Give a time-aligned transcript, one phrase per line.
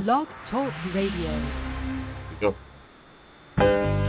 [0.00, 1.30] Blog Talk Radio.
[2.40, 3.99] Go.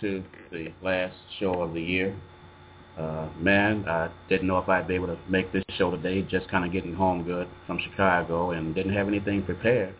[0.00, 2.16] To the last show of the year.
[2.98, 6.48] Uh, man, I didn't know if I'd be able to make this show today, just
[6.48, 9.94] kind of getting home good from Chicago and didn't have anything prepared.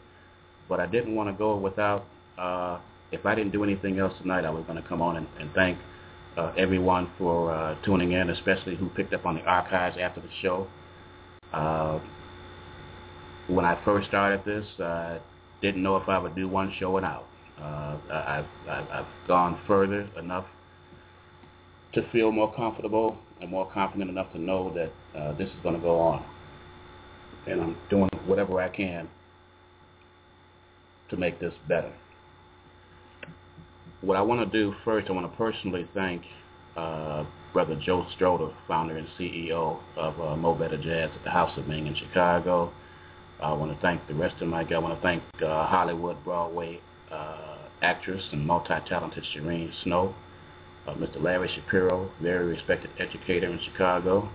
[0.69, 2.05] But I didn't want to go without,
[2.37, 2.79] uh,
[3.13, 5.51] if I didn't do anything else tonight, I was going to come on and, and
[5.55, 5.79] thank
[6.37, 10.29] uh, everyone for uh, tuning in, especially who picked up on the archives after the
[10.43, 10.67] show.
[11.53, 12.01] Uh,
[13.49, 15.19] when I first started this, I
[15.63, 17.27] didn't know if I would do one show and out.
[17.63, 20.47] Uh, I've, I've, I've gone further enough
[21.95, 25.75] to feel more comfortable and more confident enough to know that uh, this is going
[25.75, 26.25] to go on.
[27.47, 29.09] And I'm doing whatever I can
[31.11, 31.93] to make this better.
[34.03, 36.23] What I want to do first, I want to personally thank
[36.77, 41.57] uh, Brother Joe Stroder, founder and CEO of uh, Mo Better Jazz at the House
[41.59, 42.73] of Bing in Chicago.
[43.43, 44.75] I want to thank the rest of my guys.
[44.75, 46.81] I want to thank uh, Hollywood Broadway
[47.83, 50.15] actress and multi-talented Shireen Snow,
[50.87, 51.23] uh, Mr.
[51.23, 54.31] Larry Shapiro, very respected educator in Chicago,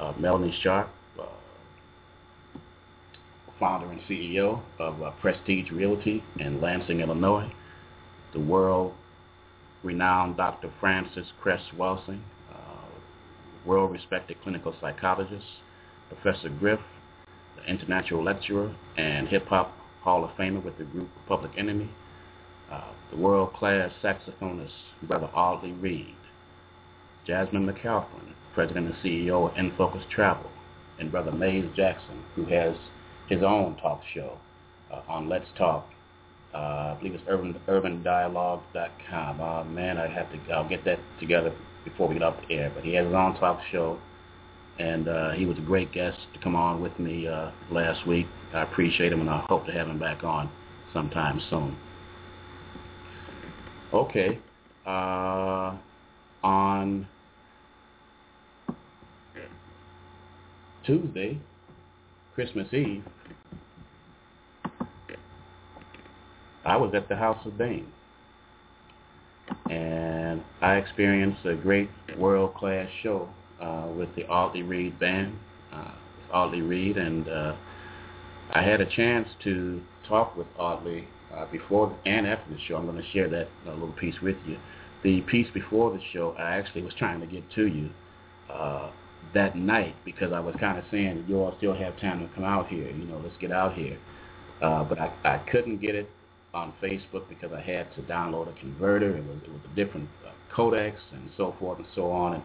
[0.00, 1.24] uh, Melanie Sharp, uh,
[3.58, 7.50] founder and CEO of uh, Prestige Realty in Lansing, Illinois,
[8.32, 10.70] the world-renowned Dr.
[10.80, 12.20] Frances Cress Welsing,
[12.52, 12.88] uh,
[13.66, 15.46] world-respected clinical psychologist,
[16.08, 16.80] Professor Griff,
[17.56, 21.90] the international lecturer and hip-hop Hall of Famer with the group Public Enemy,
[22.70, 24.70] uh, the world-class saxophonist,
[25.02, 26.14] Brother Audley Reid,
[27.26, 30.50] Jasmine McAlpin, President and CEO of Infocus Travel,
[30.98, 32.74] and Brother Mays Jackson, who has
[33.28, 34.38] his own talk show
[34.92, 35.88] uh, on Let's Talk.
[36.54, 39.40] Uh, I believe it's urban, urbandialogue.com.
[39.40, 41.54] Uh, man, I have to, I'll get that together
[41.84, 42.72] before we get off the air.
[42.74, 43.98] But he has his own talk show,
[44.78, 48.26] and uh, he was a great guest to come on with me uh, last week.
[48.54, 50.50] I appreciate him, and I hope to have him back on
[50.94, 51.76] sometime soon.
[53.92, 54.38] Okay.
[54.86, 55.76] Uh,
[56.42, 57.06] on
[60.84, 61.38] Tuesday,
[62.34, 63.04] Christmas Eve,
[66.64, 67.86] I was at the House of Bing.
[69.70, 71.88] And I experienced a great
[72.18, 73.28] world-class show
[73.60, 75.34] uh, with the Audley Reid Band,
[75.72, 75.92] uh,
[76.32, 77.56] Audley Reid, and uh,
[78.52, 82.76] I had a chance to talk with Audley uh, before and after the show.
[82.76, 84.58] I'm going to share that uh, little piece with you.
[85.02, 87.90] The piece before the show, I actually was trying to get to you
[88.52, 88.90] uh,
[89.34, 92.44] that night because I was kind of saying, you all still have time to come
[92.44, 92.90] out here.
[92.90, 93.98] You know, let's get out here.
[94.62, 96.10] Uh, but I, I couldn't get it
[96.54, 99.16] on Facebook because I had to download a converter.
[99.16, 102.34] It was, it was a different uh, codecs and so forth and so on.
[102.34, 102.42] And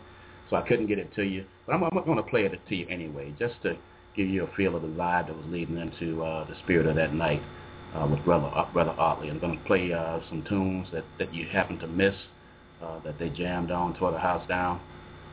[0.49, 1.45] so I couldn't get it to you.
[1.65, 3.75] But I'm, I'm going to play it to you anyway, just to
[4.15, 6.95] give you a feel of the vibe that was leading into uh, the spirit of
[6.97, 7.41] that night
[7.95, 9.29] uh, with Brother uh, Audley.
[9.29, 12.15] I'm going to play uh, some tunes that, that you happen to miss
[12.81, 14.81] uh, that they jammed on, tore the house down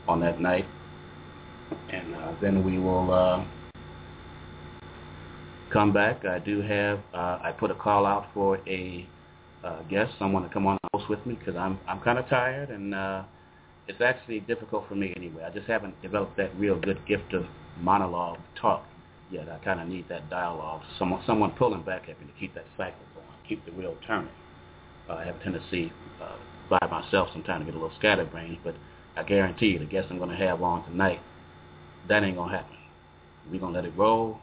[0.07, 0.67] on that night.
[1.93, 3.45] And uh, then we will uh,
[5.73, 6.25] come back.
[6.25, 9.07] I do have, uh, I put a call out for a
[9.65, 12.71] uh, guest, someone to come on host with me because I'm, I'm kind of tired
[12.71, 13.23] and uh,
[13.89, 15.45] it's actually difficult for me anyway.
[15.45, 17.45] I just haven't developed that real good gift of
[17.81, 18.85] monologue talk
[19.31, 19.49] yet.
[19.49, 22.67] I kind of need that dialogue, someone, someone pulling back at me to keep that
[22.77, 24.33] cycle going, keep the wheel turning.
[25.09, 25.93] Uh, I have a tendency
[26.23, 26.37] uh,
[26.69, 28.75] by myself sometimes to get a little scatterbrained, but
[29.17, 31.21] I guarantee you the guest I'm going to have on tonight,
[32.09, 32.77] that ain't going to happen.
[33.51, 34.39] We're going to let it roll.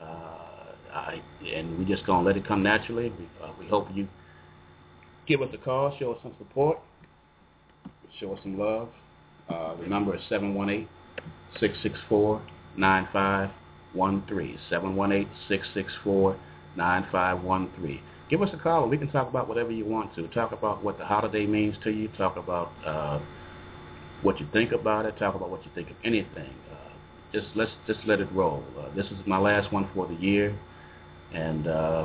[0.00, 0.04] Uh,
[0.92, 1.22] I,
[1.54, 3.10] and we're just going to let it come naturally.
[3.10, 4.08] We, uh, we hope you
[5.26, 6.78] give us a call, show us some support,
[8.20, 8.88] show us some love.
[9.48, 10.22] Uh, the number is
[13.96, 16.36] 718-664-9513.
[16.76, 18.00] 718-664-9513.
[18.28, 20.26] Give us a call and we can talk about whatever you want to.
[20.28, 22.08] Talk about what the holiday means to you.
[22.18, 23.20] Talk about uh,
[24.22, 25.16] what you think about it.
[25.16, 26.52] Talk about what you think of anything.
[26.72, 26.90] Uh,
[27.32, 28.64] just let's just let it roll.
[28.78, 30.58] Uh, this is my last one for the year
[31.32, 32.04] and uh,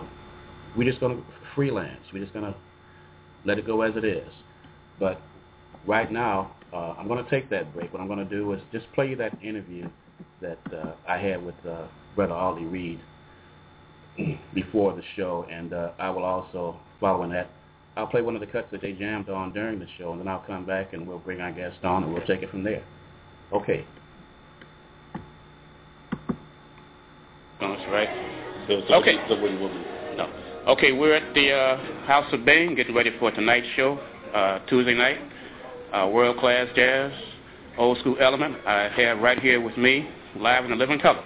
[0.77, 1.23] we're just going to
[1.55, 2.01] freelance.
[2.13, 2.55] We're just going to
[3.45, 4.29] let it go as it is.
[4.99, 5.21] But
[5.87, 7.91] right now, uh, I'm going to take that break.
[7.91, 9.89] What I'm going to do is just play you that interview
[10.41, 12.99] that uh, I had with uh, Brother Audley Reid
[14.53, 17.49] before the show, and uh, I will also, following that,
[17.95, 20.27] I'll play one of the cuts that they jammed on during the show, and then
[20.27, 22.83] I'll come back and we'll bring our guest on, and we'll take it from there.
[23.51, 23.85] Okay.
[27.59, 28.09] That's right.
[28.67, 29.15] So, so okay.
[29.27, 29.71] So what, what,
[30.15, 30.33] no.
[30.67, 33.99] Okay, we're at the uh, House of Bing, getting ready for tonight's show,
[34.33, 35.17] uh, Tuesday night.
[35.93, 37.11] Uh, World class jazz,
[37.77, 38.55] old school element.
[38.65, 41.23] I have right here with me, live in the living color.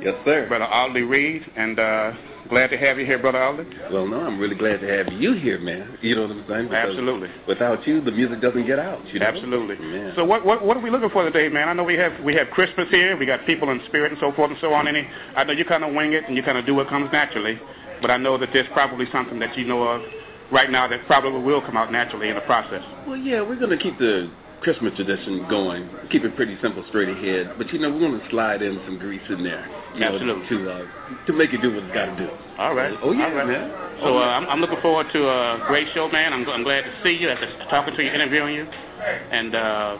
[0.00, 0.48] Yes, sir.
[0.48, 2.12] Brother Audley Reid, and uh,
[2.50, 3.64] Glad to have you here, Brother Audley.
[3.92, 5.96] Well, no, I'm really glad to have you here, man.
[6.02, 6.64] You know what I'm saying?
[6.64, 7.28] Because Absolutely.
[7.46, 9.06] Without you, the music doesn't get out.
[9.06, 9.26] You know?
[9.26, 9.76] Absolutely.
[9.88, 10.16] Yeah.
[10.16, 11.68] So what, what what are we looking for today, man?
[11.68, 13.16] I know we have we have Christmas here.
[13.16, 14.88] We got people in spirit and so forth and so on.
[14.88, 17.08] Any, I know you kind of wing it and you kind of do what comes
[17.12, 17.56] naturally,
[18.02, 20.02] but I know that there's probably something that you know of
[20.50, 22.82] right now that probably will come out naturally in the process.
[23.06, 24.28] Well, yeah, we're going to keep the
[24.60, 25.88] Christmas tradition going.
[26.10, 27.54] Keep it pretty simple, straight ahead.
[27.56, 29.64] But you know, we're going to slide in some grease in there.
[29.94, 30.56] Absolutely.
[30.56, 32.30] Know, to uh, to make it do what it's got to do.
[32.58, 32.96] All right.
[33.02, 33.46] Oh yeah, right.
[33.46, 33.98] man.
[34.00, 36.32] So uh, I'm, I'm looking forward to a great show, man.
[36.32, 39.54] I'm, I'm glad to see you, after talking to you, interviewing you, and.
[39.54, 39.98] uh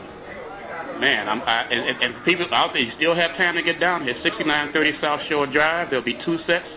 [1.00, 4.04] Man, I'm, I, and, and people out there, you still have time to get down
[4.04, 4.14] here.
[4.22, 5.88] 6930 South Shore Drive.
[5.88, 6.68] There'll be two sets.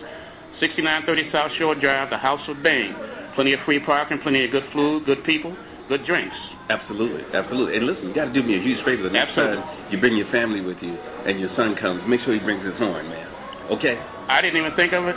[0.60, 2.94] 6930 South Shore Drive, the House of Bing.
[3.34, 5.54] Plenty of free parking, plenty of good food, good people,
[5.88, 6.36] good drinks.
[6.70, 7.76] Absolutely, absolutely.
[7.76, 9.02] And listen, you got to do me a huge favor.
[9.02, 9.60] The next absolutely.
[9.60, 10.96] time you bring your family with you
[11.26, 13.28] and your son comes, make sure he brings his horn, man.
[13.70, 14.00] Okay?
[14.28, 15.16] I didn't even think of it.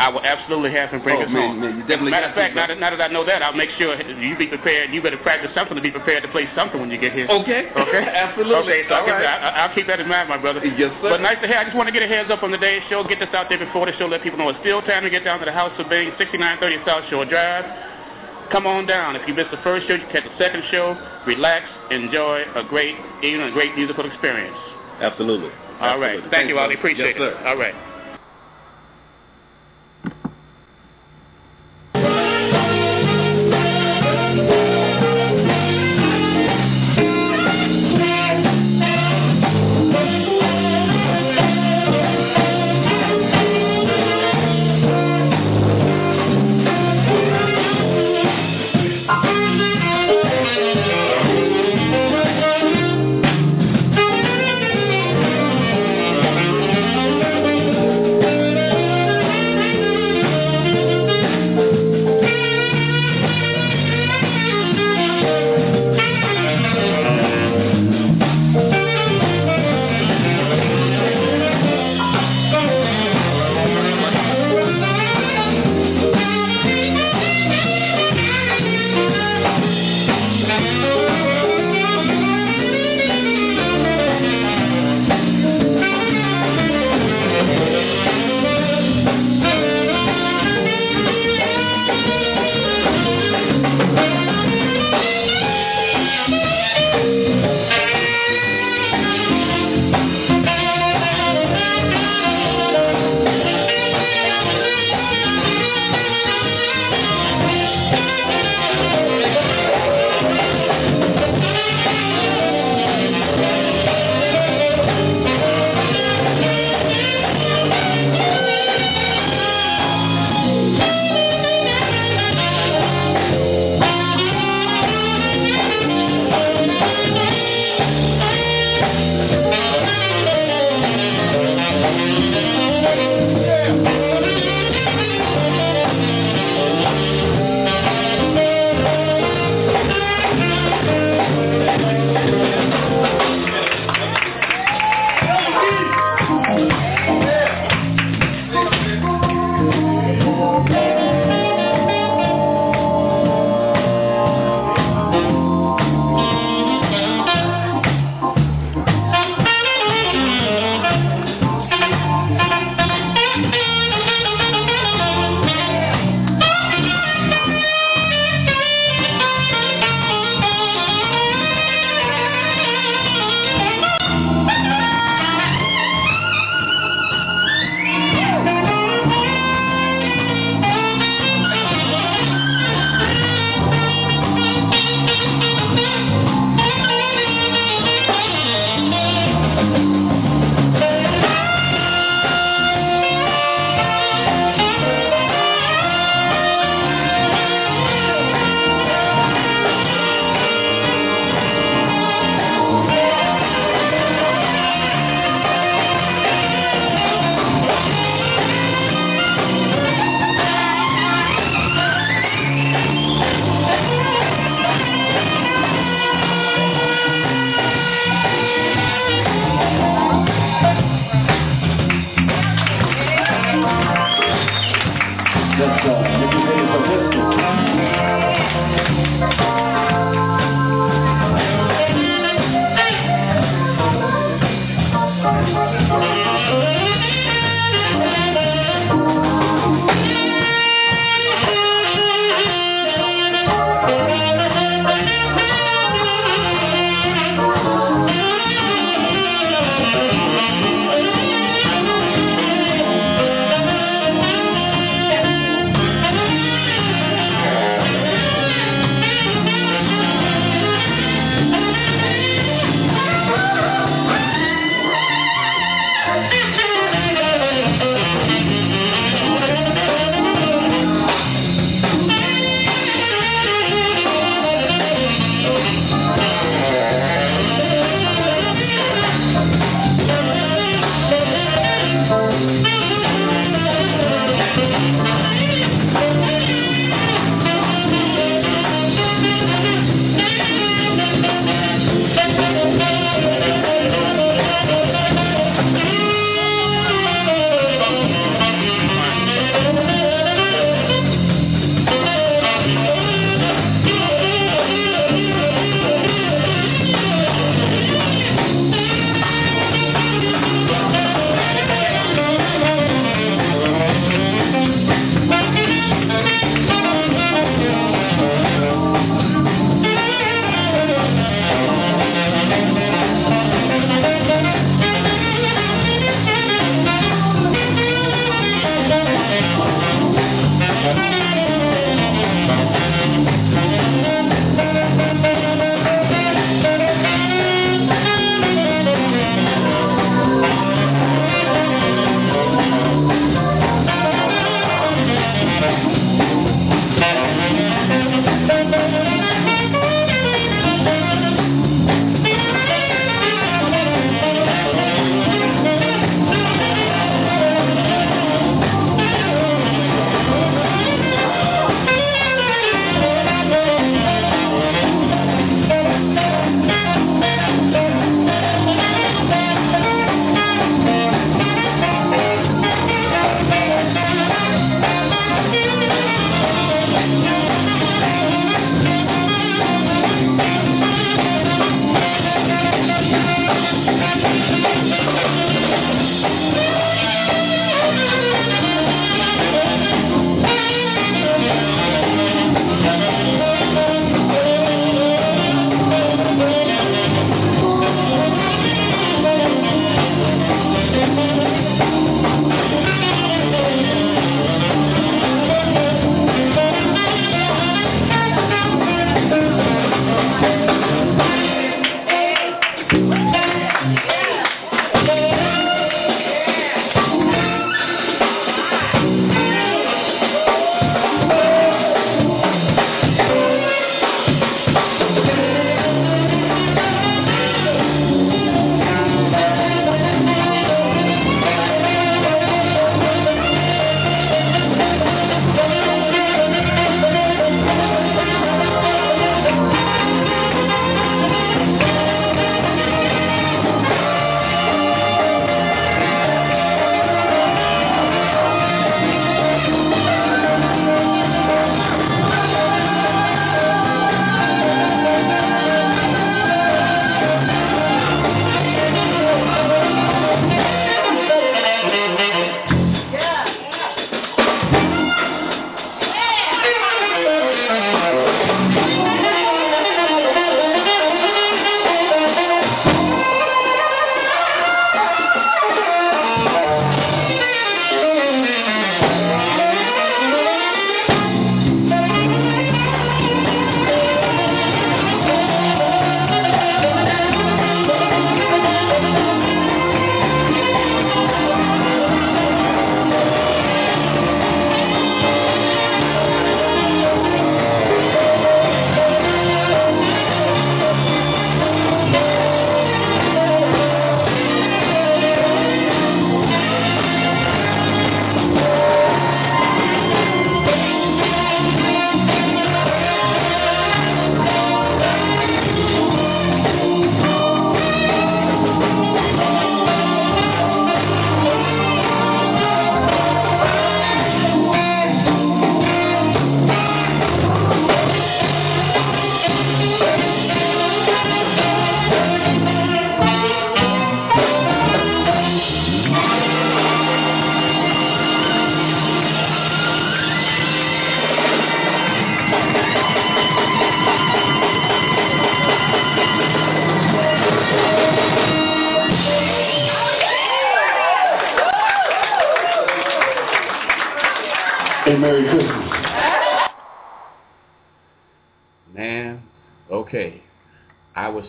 [0.00, 1.60] I will absolutely have him bring oh, his man, horn.
[1.60, 3.70] Man, you definitely Matter of fact, now that, now that I know that, I'll make
[3.76, 4.92] sure you be prepared.
[4.92, 7.28] You better practice something to be prepared to play something when you get here.
[7.28, 7.70] Okay.
[7.82, 8.04] Okay.
[8.24, 8.72] absolutely.
[8.72, 8.88] Okay.
[8.88, 9.20] So I'll, right.
[9.20, 10.64] keep, I, will keep that in mind, my brother.
[10.64, 11.12] Yes, sir.
[11.12, 11.58] But nice to hear.
[11.58, 13.04] I just want to get a heads up on the day's show.
[13.04, 14.06] Get this out there before the show.
[14.06, 16.84] Let people know it's still time to get down to the House of Bing, 6930
[16.86, 17.91] South Shore Drive.
[18.52, 19.16] Come on down.
[19.16, 20.94] If you missed the first show, you catch the second show.
[21.26, 22.94] Relax, enjoy a great
[23.24, 24.58] evening, a great musical experience.
[25.00, 25.48] Absolutely.
[25.80, 26.20] All right.
[26.20, 26.30] Absolutely.
[26.30, 26.74] Thank Thanks, you, Ali.
[26.74, 27.40] Appreciate yes, it.
[27.40, 27.48] Sir.
[27.48, 27.91] All right.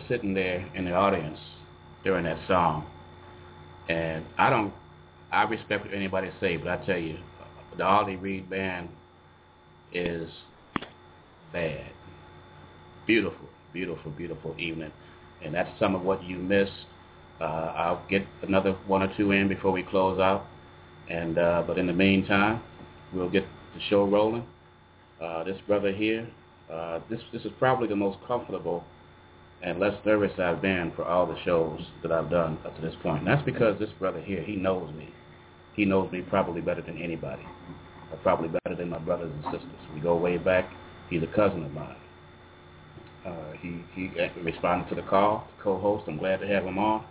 [0.08, 1.38] Sitting there in the audience
[2.02, 2.84] during that song,
[3.88, 4.72] and I don't,
[5.32, 7.18] I respect what anybody say, but I tell you,
[7.78, 8.90] the Audley Reid Band
[9.94, 10.28] is
[11.54, 11.90] bad.
[13.06, 14.92] Beautiful, beautiful, beautiful evening,
[15.42, 16.72] and that's some of what you missed.
[17.40, 20.44] Uh, I'll get another one or two in before we close out,
[21.08, 22.62] and uh, but in the meantime,
[23.14, 24.46] we'll get the show rolling.
[25.18, 26.28] Uh, this brother here,
[26.70, 28.84] uh, this this is probably the most comfortable
[29.64, 32.94] and less nervous I've been for all the shows that I've done up to this
[33.02, 33.20] point.
[33.20, 35.08] And that's because this brother here, he knows me.
[35.74, 37.42] He knows me probably better than anybody,
[38.12, 39.80] or probably better than my brothers and sisters.
[39.94, 40.70] We go way back.
[41.08, 41.96] He's a cousin of mine.
[43.26, 44.10] Uh, he he
[44.42, 46.04] responded to the call, co-host.
[46.06, 47.04] I'm glad to have him on.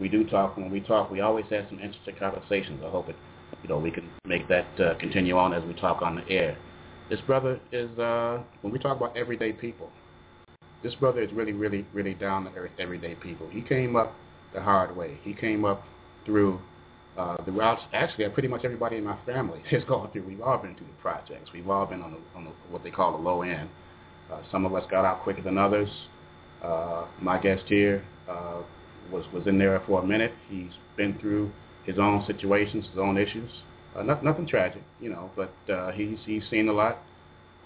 [0.00, 0.56] We do talk.
[0.56, 2.80] When we talk, we always have some interesting conversations.
[2.86, 3.16] I hope it,
[3.64, 6.56] you know, we can make that uh, continue on as we talk on the air.
[7.10, 9.90] This brother is uh, when we talk about everyday people
[10.82, 13.48] this brother is really, really, really down to earth, everyday people.
[13.50, 14.14] He came up
[14.54, 15.18] the hard way.
[15.22, 15.82] He came up
[16.24, 16.60] through
[17.16, 17.82] uh, the routes.
[17.92, 20.26] Actually, pretty much everybody in my family has gone through.
[20.26, 21.50] We've all been through the projects.
[21.52, 23.68] We've all been on, the, on the, what they call the low end.
[24.32, 25.88] Uh, some of us got out quicker than others.
[26.62, 28.62] Uh, my guest here uh,
[29.10, 30.32] was was in there for a minute.
[30.48, 31.50] He's been through
[31.84, 33.50] his own situations, his own issues.
[33.96, 36.98] Uh, not, nothing tragic, you know, but uh, he's he's seen a lot,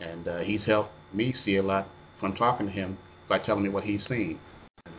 [0.01, 1.89] and uh, he's helped me see a lot
[2.23, 2.97] from talking to him
[3.29, 4.39] by telling me what he's seen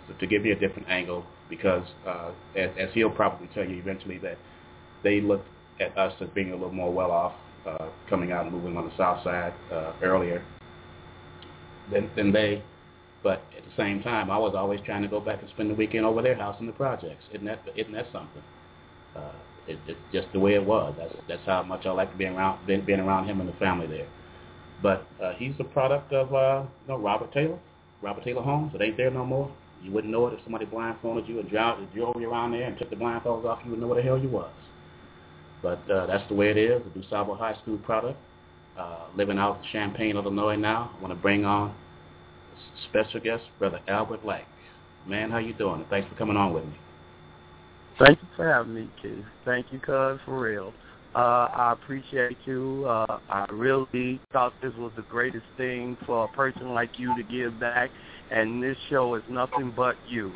[0.08, 3.78] so to give me a different angle because uh, as, as he'll probably tell you
[3.78, 4.38] eventually that
[5.04, 5.48] they looked
[5.80, 7.34] at us as being a little more well off
[7.66, 10.46] uh, coming out and moving on the south side uh, earlier
[11.92, 12.62] than, than they.
[13.24, 15.76] But at the same time, I was always trying to go back and spend the
[15.76, 17.24] weekend over their house in the projects.
[17.34, 18.44] Isn't that isn't that something?
[19.16, 19.32] Uh,
[19.66, 20.94] it, it's just the way it was.
[20.98, 23.88] That's that's how much I like being around being, being around him and the family
[23.88, 24.08] there.
[24.84, 27.58] But uh, he's a product of uh, you know Robert Taylor,
[28.02, 28.76] Robert Taylor Homes.
[28.76, 29.52] It ain't there no more.
[29.82, 32.90] You wouldn't know it if somebody blindfolded you and drove you around there and took
[32.90, 33.60] the blindfolds off.
[33.64, 34.52] You wouldn't know where the hell you was.
[35.62, 36.82] But uh, that's the way it is.
[36.94, 38.20] The DuSable High School product.
[38.78, 40.92] Uh, living out in Champaign, Illinois now.
[40.98, 41.74] I want to bring on
[42.90, 44.46] special guest, Brother Albert Like.
[45.08, 45.86] Man, how you doing?
[45.90, 46.74] thanks for coming on with me.
[48.00, 49.26] Thank you for having me, Keith.
[49.46, 50.74] Thank you, cuz, for real.
[51.16, 52.86] Uh, I appreciate you.
[52.88, 57.24] Uh, I really thought this was the greatest thing for a person like you to
[57.24, 57.92] give back,
[58.32, 60.34] and this show is nothing but you.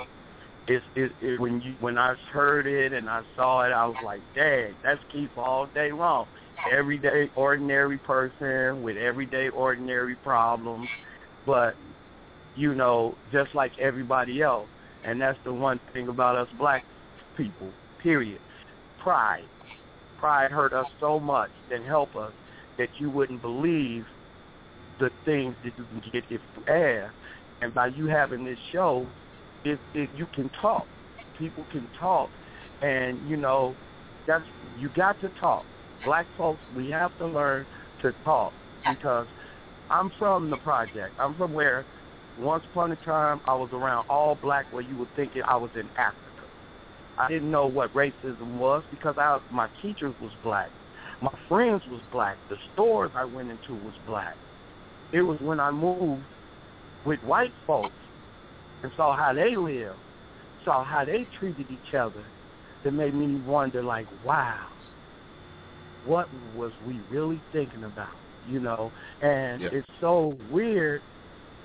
[0.68, 3.96] It's it, it when you when I heard it and I saw it, I was
[4.06, 6.28] like, "Dang, that's Keith all day long."
[6.72, 10.88] Everyday ordinary person with everyday ordinary problems,
[11.46, 11.74] but
[12.56, 14.68] you know, just like everybody else.
[15.04, 16.84] And that's the one thing about us black
[17.36, 17.72] people.
[18.04, 18.40] Period.
[19.02, 19.46] Pride
[20.20, 22.34] pride hurt us so much and help us
[22.78, 24.06] that you wouldn't believe
[25.00, 27.14] the things that you can get if you ask.
[27.62, 29.08] And by you having this show,
[29.64, 30.88] if if you can talk,
[31.40, 32.30] people can talk,
[32.82, 33.76] and you know,
[34.28, 34.44] that's
[34.80, 35.66] you got to talk.
[36.06, 37.66] Black folks, we have to learn
[38.04, 38.54] to talk
[38.88, 39.26] because
[39.90, 41.14] I'm from the project.
[41.20, 41.86] I'm from where
[42.40, 45.72] once upon a time I was around all black where you would think I was
[45.74, 46.27] in Africa.
[47.18, 50.72] I didn't know what racism was because I, my teachers was black.
[51.22, 52.38] My friends was black.
[52.50, 54.36] The stores I went into was black.
[55.12, 56.24] It was when I moved
[57.06, 57.96] with white folks
[58.84, 59.98] and saw how they lived,
[60.64, 62.24] saw how they treated each other,
[62.84, 64.68] that made me wonder, like, wow,
[66.06, 68.16] what was we really thinking about?
[68.48, 69.70] You know, and yeah.
[69.72, 71.02] it's so weird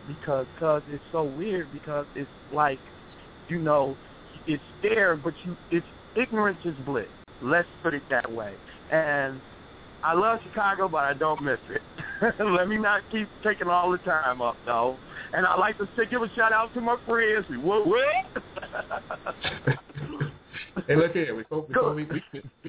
[0.09, 2.81] because cause it's so weird because it's like,
[3.49, 3.97] you know,
[4.47, 7.07] it's there, but you it's ignorance is bliss.
[7.43, 8.55] Let's put it that way.
[8.91, 9.41] And
[10.03, 11.81] I love Chicago, but I don't miss it.
[12.45, 14.97] Let me not keep taking all the time up, though.
[15.33, 17.47] And I like to give a shout out to my friends.
[17.63, 17.87] What?
[17.87, 18.07] what?
[20.87, 21.35] hey, look here.
[21.49, 22.23] Before we we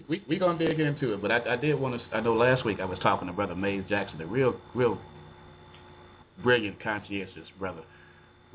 [0.07, 2.15] we we gonna dig into it, but I, I did want to.
[2.15, 4.97] I know last week I was talking to Brother Mays Jackson, the real real
[6.41, 7.81] brilliant, conscientious brother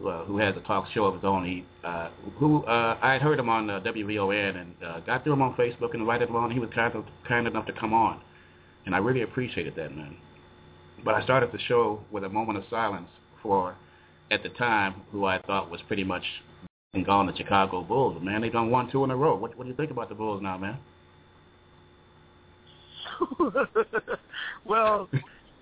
[0.07, 1.45] uh, who has a talk show of his own.
[1.45, 5.35] He, uh, who uh, I had heard him on uh, WVON and uh, got through
[5.35, 6.51] him on Facebook and invited him on.
[6.51, 8.21] He was kind of kind enough to come on,
[8.87, 10.17] and I really appreciated that, man.
[11.05, 13.09] But I started the show with a moment of silence
[13.43, 13.77] for,
[14.31, 16.25] at the time, who I thought was pretty much
[17.07, 18.21] gone the Chicago Bulls.
[18.23, 19.37] Man, they've done one, two in a row.
[19.37, 20.79] What, what do you think about the Bulls now, man?
[24.65, 25.09] well,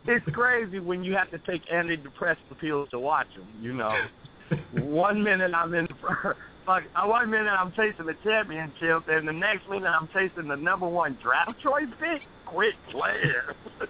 [0.07, 3.47] it's crazy when you have to take antidepressant pills to watch them.
[3.61, 3.95] You know,
[4.73, 9.33] one minute I'm in for fuck, uh, one minute I'm chasing the championship, and the
[9.33, 12.23] next minute I'm chasing the number one draft choice pick.
[12.45, 13.57] Quick player.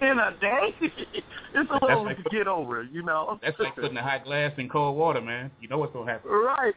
[0.00, 0.74] in a day.
[0.80, 3.38] it's a little like, to get over, you know.
[3.42, 5.50] That's like putting a hot glass in cold water, man.
[5.60, 6.30] You know what's gonna happen.
[6.30, 6.74] Right.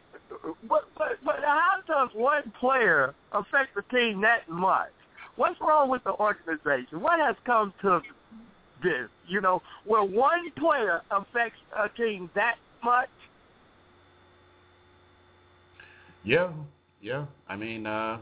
[0.68, 4.92] But but but how does one player affect the team that much?
[5.36, 7.02] What's wrong with the organization?
[7.02, 8.02] What has come to
[8.86, 9.10] this?
[9.28, 13.10] You know, where one player affects a team that much?
[16.24, 16.52] Yeah,
[17.02, 17.26] yeah.
[17.50, 18.20] I mean, uh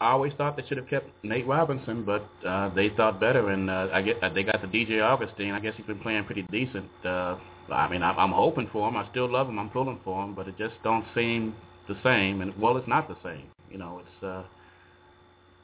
[0.00, 3.70] I always thought they should have kept Nate Robinson, but uh, they thought better, and
[3.70, 5.52] uh, I get uh, they got the DJ Augustin.
[5.52, 6.90] I guess he's been playing pretty decent.
[7.04, 7.36] Uh,
[7.72, 8.96] I mean, I'm, I'm hoping for him.
[8.96, 9.58] I still love him.
[9.58, 11.54] I'm pulling for him, but it just don't seem
[11.88, 12.42] the same.
[12.42, 13.46] And well, it's not the same.
[13.70, 14.42] You know, it's uh,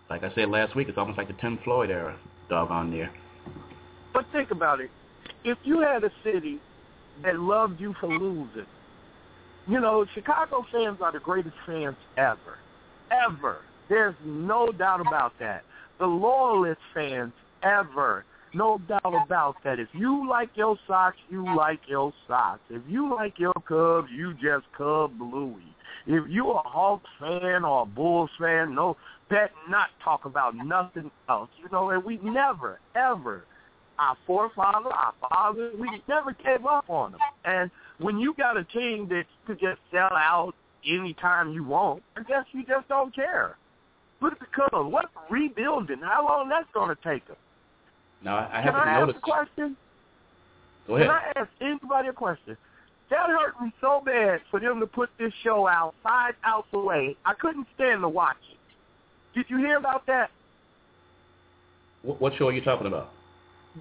[0.09, 0.89] like I said last week.
[0.89, 3.11] It's almost like the Tim Floyd era, doggone near.
[4.13, 4.91] But think about it.
[5.45, 6.59] If you had a city
[7.23, 8.67] that loved you for losing,
[9.69, 12.59] you know, Chicago fans are the greatest fans ever,
[13.11, 13.59] ever.
[13.89, 15.65] There's no doubt about that.
[15.99, 19.79] The loyalist fans ever, no doubt about that.
[19.79, 22.61] If you like your Sox, you like your Sox.
[22.71, 25.63] If you like your Cubs, you just Cub Bluey.
[26.07, 28.97] If you're a Hawks fan or a Bulls fan, no,
[29.29, 31.51] bet not talk about nothing else.
[31.63, 33.45] You know, and we never, ever,
[33.99, 37.21] our forefathers, our fathers, we never gave up on them.
[37.45, 40.55] And when you got a team that could just sell out
[40.87, 43.57] anytime you want, I guess you just don't care.
[44.21, 44.91] Look at the Cubs.
[44.91, 46.01] What rebuilding?
[46.03, 47.37] How long that's going to take them?
[48.23, 49.17] No, I haven't Can I noticed.
[49.17, 49.77] ask a question?
[50.87, 51.09] Go ahead.
[51.09, 52.57] Can I ask anybody a question?
[53.11, 57.17] That hurt me so bad for them to put this show out five hours away.
[57.25, 58.59] I couldn't stand to watch it.
[59.35, 60.31] Did you hear about that?
[62.03, 63.13] What show are you talking about?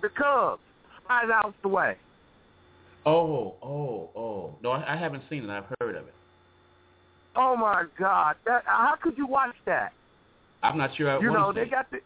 [0.01, 0.61] The Cubs,
[1.07, 1.95] five hours away.
[3.05, 4.55] Oh, oh, oh.
[4.61, 5.49] No, I, I haven't seen it.
[5.49, 6.13] I've heard of it.
[7.35, 8.35] Oh my God!
[8.45, 9.93] That how could you watch that?
[10.63, 11.09] I'm not sure.
[11.09, 11.99] I you know, they got the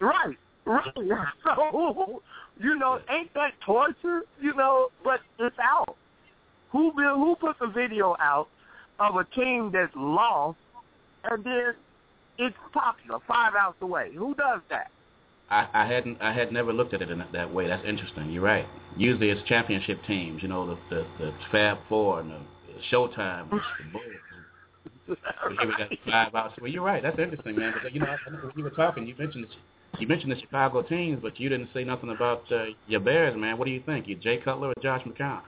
[0.00, 0.36] right,
[0.66, 0.92] right.
[1.44, 2.22] So,
[2.58, 4.22] you know, ain't that torture?
[4.40, 5.96] You know, but it's out.
[6.72, 8.48] Who who puts a video out
[8.98, 10.58] of a team that's lost
[11.24, 11.74] and then
[12.38, 14.10] it's popular five hours away?
[14.14, 14.90] Who does that?
[15.48, 17.68] I, I hadn't I had never looked at it in that way.
[17.68, 18.30] That's interesting.
[18.30, 18.66] You're right.
[18.96, 22.40] Usually it's championship teams, you know, the the, the Fab Four and the
[22.90, 23.60] Showtime, the
[23.92, 24.04] Bulls,
[25.06, 25.16] here
[25.60, 26.52] we got five hours.
[26.60, 27.02] Well, you're right.
[27.02, 27.74] That's interesting, man.
[27.82, 29.48] But you know, when you were talking, you mentioned the,
[29.98, 33.58] you mentioned the Chicago teams, but you didn't say nothing about uh, your Bears, man.
[33.58, 34.08] What do you think?
[34.08, 35.42] You Jay Cutler or Josh McCown?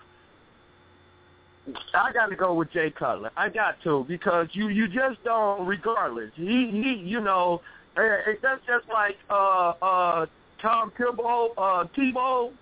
[1.94, 3.30] I got to go with Jay Cutler.
[3.36, 5.66] I got to because you you just don't.
[5.66, 7.60] Regardless, he he you know
[7.96, 10.26] it, that's just like uh uh
[10.62, 12.52] Tom Tebow uh Tebow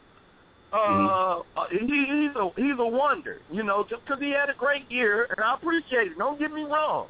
[0.73, 4.55] uh, uh, he, he's a he's a wonder, you know, just because he had a
[4.55, 6.19] great year, and I appreciate it.
[6.19, 7.07] Don't get me wrong.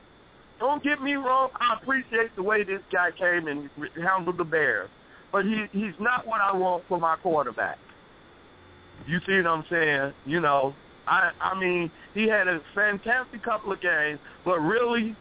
[0.59, 1.51] Don't get me wrong.
[1.57, 4.89] I appreciate the way this guy came and handled the Bears,
[5.33, 7.79] but he he's not what I want for my quarterback.
[9.07, 10.15] You see what I'm saying?
[10.25, 10.75] You know,
[11.07, 15.15] I I mean, he had a fantastic couple of games, but really,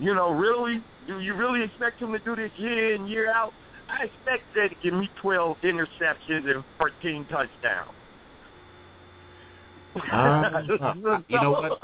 [0.00, 3.52] you know, really, do you really expect him to do this year in year out?
[3.88, 7.90] I expect them to give me 12 interceptions and 14 touchdowns.
[9.94, 10.62] Uh,
[11.28, 11.80] you know what?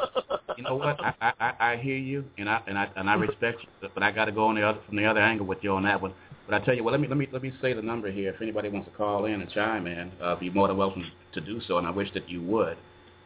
[0.56, 1.00] You know what?
[1.00, 4.10] I, I I hear you, and I and I and I respect you, but I
[4.10, 6.12] got to go on the other from the other angle with you on that one.
[6.48, 8.30] But I tell you what, let me let me let me say the number here.
[8.30, 11.40] If anybody wants to call in and chime in, uh, be more than welcome to
[11.40, 12.76] do so, and I wish that you would.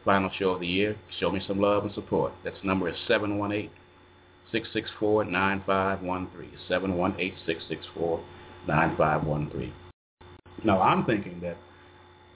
[0.03, 0.95] Final show of the year.
[1.19, 2.33] Show me some love and support.
[2.43, 3.71] That's number is seven one eight
[4.51, 8.23] six six four nine five one three seven one eight six six four
[8.67, 9.73] 9513.
[10.63, 11.57] Now, I'm thinking that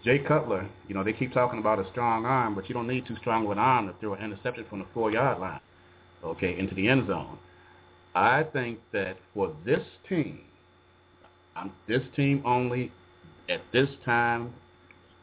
[0.04, 3.06] Jay Cutler, you know, they keep talking about a strong arm, but you don't need
[3.06, 5.60] too strong of an arm to throw an interception from the four-yard line,
[6.24, 7.38] okay, into the end zone.
[8.16, 10.40] I think that for this team,
[11.56, 12.92] um, this team only,
[13.50, 14.54] at this time,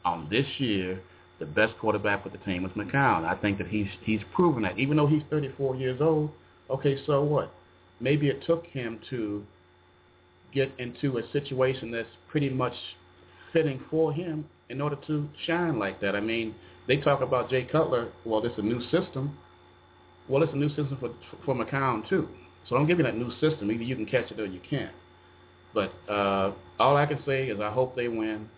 [0.05, 1.01] on this year,
[1.39, 3.25] the best quarterback for the team was McCown.
[3.25, 4.79] I think that he's he's proven that.
[4.79, 6.31] Even though he's 34 years old,
[6.69, 7.53] okay, so what?
[7.99, 9.43] Maybe it took him to
[10.53, 12.73] get into a situation that's pretty much
[13.53, 16.15] fitting for him in order to shine like that.
[16.15, 16.55] I mean,
[16.87, 18.11] they talk about Jay Cutler.
[18.25, 19.37] Well, it's a new system.
[20.29, 21.11] Well, it's a new system for
[21.45, 22.27] for McCown too.
[22.67, 23.71] So give me that new system.
[23.71, 24.93] Either you can catch it or you can't.
[25.73, 28.49] But uh, all I can say is I hope they win.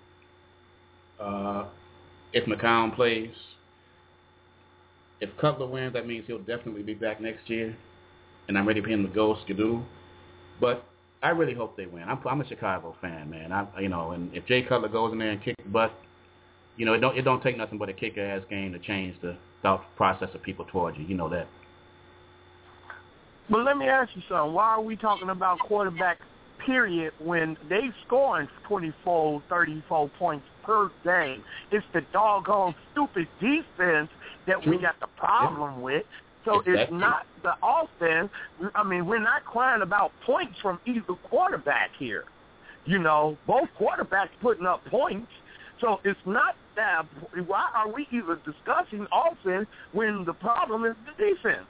[1.19, 1.65] Uh,
[2.33, 3.29] if McCown plays,
[5.21, 7.75] if Cutler wins, that means he'll definitely be back next year,
[8.47, 9.81] and I'm ready for him to go skidoo.
[10.61, 10.88] But
[11.21, 12.03] I really hope they win.
[12.03, 13.51] I'm, I'm a Chicago fan, man.
[13.51, 15.91] I, you know, and if Jay Cutler goes in there and kicks the butt,
[16.77, 19.37] you know, it don't it don't take nothing but a kick-ass game to change the
[19.61, 21.05] thought process of people towards you.
[21.05, 21.47] You know that.
[23.49, 24.53] But let me ask you something.
[24.53, 26.17] Why are we talking about quarterbacks
[26.65, 31.43] period when they scoring 24, 34 points per game.
[31.71, 34.09] It's the doggone stupid defense
[34.47, 34.77] that True.
[34.77, 35.83] we got the problem yeah.
[35.83, 36.03] with.
[36.45, 36.81] So exactly.
[36.81, 38.29] it's not the offense.
[38.75, 42.25] I mean, we're not crying about points from either quarterback here.
[42.85, 45.31] You know, both quarterbacks putting up points.
[45.81, 47.03] So it's not that.
[47.45, 51.67] Why are we even discussing offense when the problem is the defense?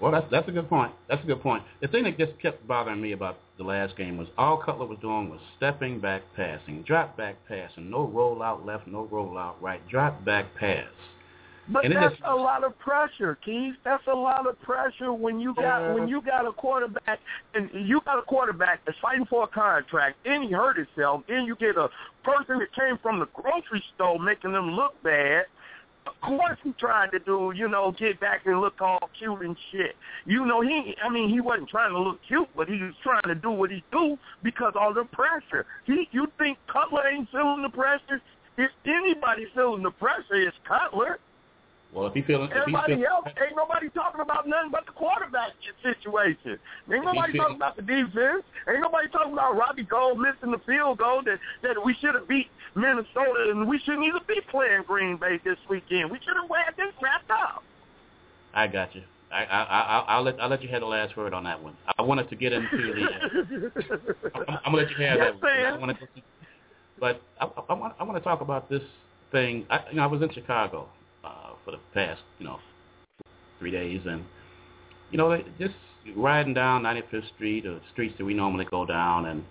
[0.00, 0.92] Well, that's that's a good point.
[1.08, 1.62] That's a good point.
[1.80, 4.98] The thing that just kept bothering me about the last game was all Cutler was
[5.00, 9.60] doing was stepping back passing, drop back passing, no roll out left, no roll out
[9.62, 10.84] right, drop back pass.
[11.68, 13.74] But and that's a lot of pressure, Keith.
[13.84, 17.18] That's a lot of pressure when you got uh, when you got a quarterback
[17.54, 21.46] and you got a quarterback that's fighting for a contract, and he hurt himself, and
[21.46, 21.88] you get a
[22.22, 25.46] person that came from the grocery store making them look bad,
[26.06, 29.56] of course he trying to do, you know, get back and look all cute and
[29.70, 29.96] shit.
[30.24, 33.22] You know, he, I mean, he wasn't trying to look cute, but he was trying
[33.22, 35.66] to do what he do because all the pressure.
[35.84, 38.20] He, you think Cutler ain't feeling the pressure?
[38.56, 41.18] If anybody feeling the pressure, it's Cutler.
[41.96, 45.52] Well, if he feeling, everybody if else ain't nobody talking about nothing but the quarterback
[45.80, 46.60] situation.
[46.92, 48.44] Ain't nobody feeling, talking about the defense.
[48.68, 52.28] Ain't nobody talking about Robbie Gould missing the field goal that that we should have
[52.28, 56.10] beat Minnesota and we shouldn't even be playing Green Bay this weekend.
[56.10, 57.64] We should have had this wrapped up.
[58.52, 59.00] I got you.
[59.32, 61.78] I, I, I, I'll let I'll let you have the last word on that one.
[61.96, 63.72] I wanted to get into the.
[64.34, 65.62] I'm, I'm gonna let you have yes, that.
[65.62, 65.72] One.
[65.72, 66.06] I wanted to,
[67.00, 68.82] but I, I, want I want to talk about this
[69.32, 69.64] thing.
[69.70, 70.90] I, you know, I was in Chicago
[71.66, 72.58] for the past, you know,
[73.58, 74.24] three days, and
[75.10, 75.74] you know, just
[76.16, 79.44] riding down 95th Street or streets that we normally go down, and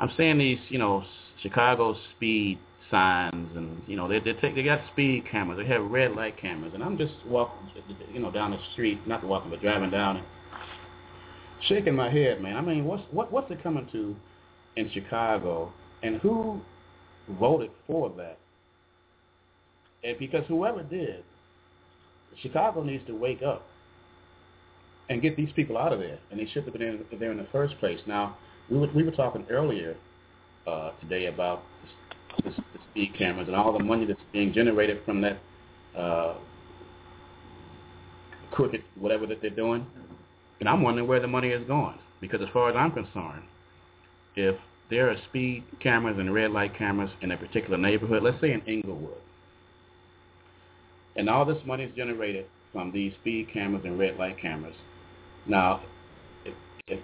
[0.00, 1.04] I'm seeing these, you know,
[1.42, 2.58] Chicago speed
[2.90, 6.40] signs, and you know, they they take they got speed cameras, they have red light
[6.40, 7.70] cameras, and I'm just walking,
[8.12, 10.26] you know, down the street, not walking, but driving down and
[11.68, 12.56] shaking my head, man.
[12.56, 14.14] I mean, what's what what's it coming to
[14.76, 16.60] in Chicago, and who
[17.40, 18.38] voted for that?
[20.04, 21.24] And because whoever did,
[22.42, 23.66] Chicago needs to wake up
[25.08, 27.38] and get these people out of there, and they shouldn't have been in, there in
[27.38, 28.00] the first place.
[28.06, 28.36] Now,
[28.68, 29.96] we were, we were talking earlier
[30.66, 31.62] uh, today about
[32.44, 35.38] this, the speed cameras and all the money that's being generated from that
[35.96, 36.34] uh,
[38.50, 39.86] crooked whatever that they're doing.
[40.60, 43.44] And I'm wondering where the money is going, because as far as I'm concerned,
[44.34, 44.56] if
[44.90, 48.62] there are speed cameras and red light cameras in a particular neighborhood, let's say in
[48.62, 49.18] Englewood,
[51.16, 54.74] and all this money is generated from these speed cameras and red light cameras.
[55.46, 55.80] Now,
[56.44, 56.54] if,
[56.88, 57.00] if,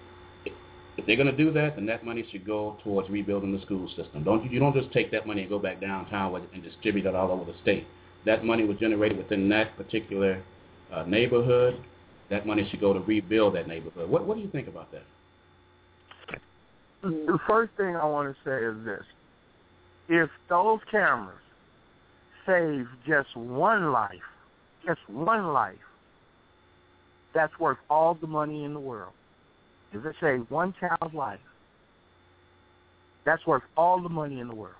[0.96, 3.88] if they're going to do that, then that money should go towards rebuilding the school
[3.96, 4.22] system.
[4.25, 7.31] Don't you don't just take that money and go back downtown and distribute it all
[7.31, 7.87] over the state.
[8.27, 10.42] That money was generated within that particular
[10.92, 11.83] uh, neighborhood.
[12.31, 14.09] That money should go to rebuild that neighborhood.
[14.11, 15.05] What what do you think about that?
[17.03, 19.05] The first thing I want to say is this:
[20.09, 21.38] if those cameras
[22.46, 24.11] save just one life,
[24.87, 25.74] just one life,
[27.35, 29.12] that's worth all the money in the world.
[29.92, 31.40] If it saves one child's life,
[33.24, 34.74] that's worth all the money in the world.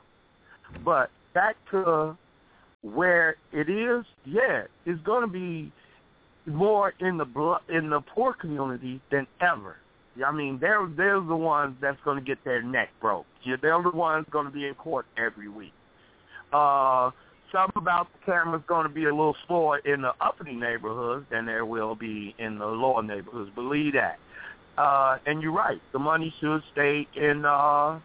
[0.85, 2.17] But back to
[2.83, 5.73] where it is, yeah, it's going to be
[6.47, 9.77] more in the in the poor community than ever.
[10.27, 13.27] I mean, they're they're the ones that's going to get their neck broke.
[13.45, 15.73] They're the ones going to be in court every week.
[16.53, 17.11] Uh,
[17.53, 21.47] something about the camera's going to be a little slower in the uppity neighborhoods than
[21.47, 23.51] there will be in the lower neighborhoods.
[23.55, 24.19] Believe that.
[24.77, 25.81] Uh, and you're right.
[25.93, 28.01] The money should stay in uh,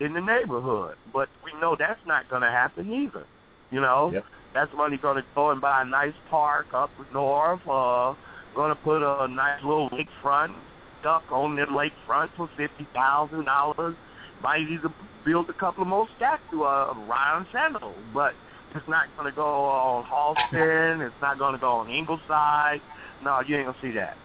[0.00, 3.24] in the neighborhood, but we know that's not going to happen either.
[3.70, 4.24] You know, yep.
[4.52, 7.60] that's money going to go and buy a nice park up north.
[7.68, 8.14] Uh,
[8.54, 10.54] going to put a nice little lakefront
[11.02, 13.94] duck on their lakefront for fifty thousand dollars.
[14.42, 14.92] Might even
[15.24, 18.34] build a couple of more statues of Ryne Sandberg, but
[18.74, 21.06] it's not going to go on Halsted.
[21.06, 22.80] It's not going to go on Ingleside.
[23.22, 24.16] No, you ain't going to see that.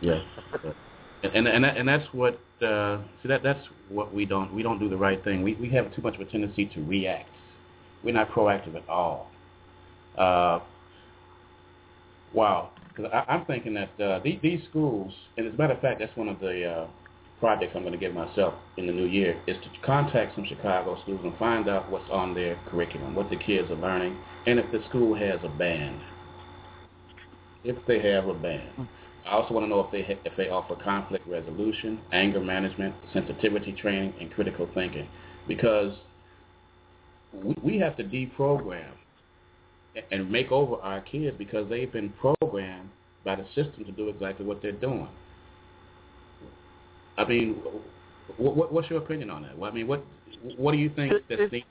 [0.00, 0.22] Yes.
[1.22, 4.88] and and and that's what uh, see that that's what we don't we don't do
[4.88, 5.42] the right thing.
[5.42, 7.28] We we have too much of a tendency to react.
[8.02, 9.30] We're not proactive at all.
[10.16, 10.60] Uh,
[12.32, 16.00] wow, because I'm thinking that uh, these, these schools, and as a matter of fact,
[16.00, 16.86] that's one of the uh,
[17.40, 21.00] projects I'm going to give myself in the new year is to contact some Chicago
[21.02, 24.70] schools and find out what's on their curriculum, what the kids are learning, and if
[24.70, 26.00] the school has a band.
[27.64, 28.70] If they have a band.
[28.76, 28.84] Hmm.
[29.26, 33.72] I also want to know if they if they offer conflict resolution, anger management, sensitivity
[33.72, 35.06] training, and critical thinking,
[35.46, 35.94] because
[37.62, 38.92] we have to deprogram
[40.10, 42.90] and make over our kids because they've been programmed
[43.24, 45.08] by the system to do exactly what they're doing.
[47.20, 47.56] I mean,
[48.38, 49.52] What, what, what's your opinion on that?
[49.62, 50.02] I mean, what
[50.56, 51.66] what do you think It- that's needed?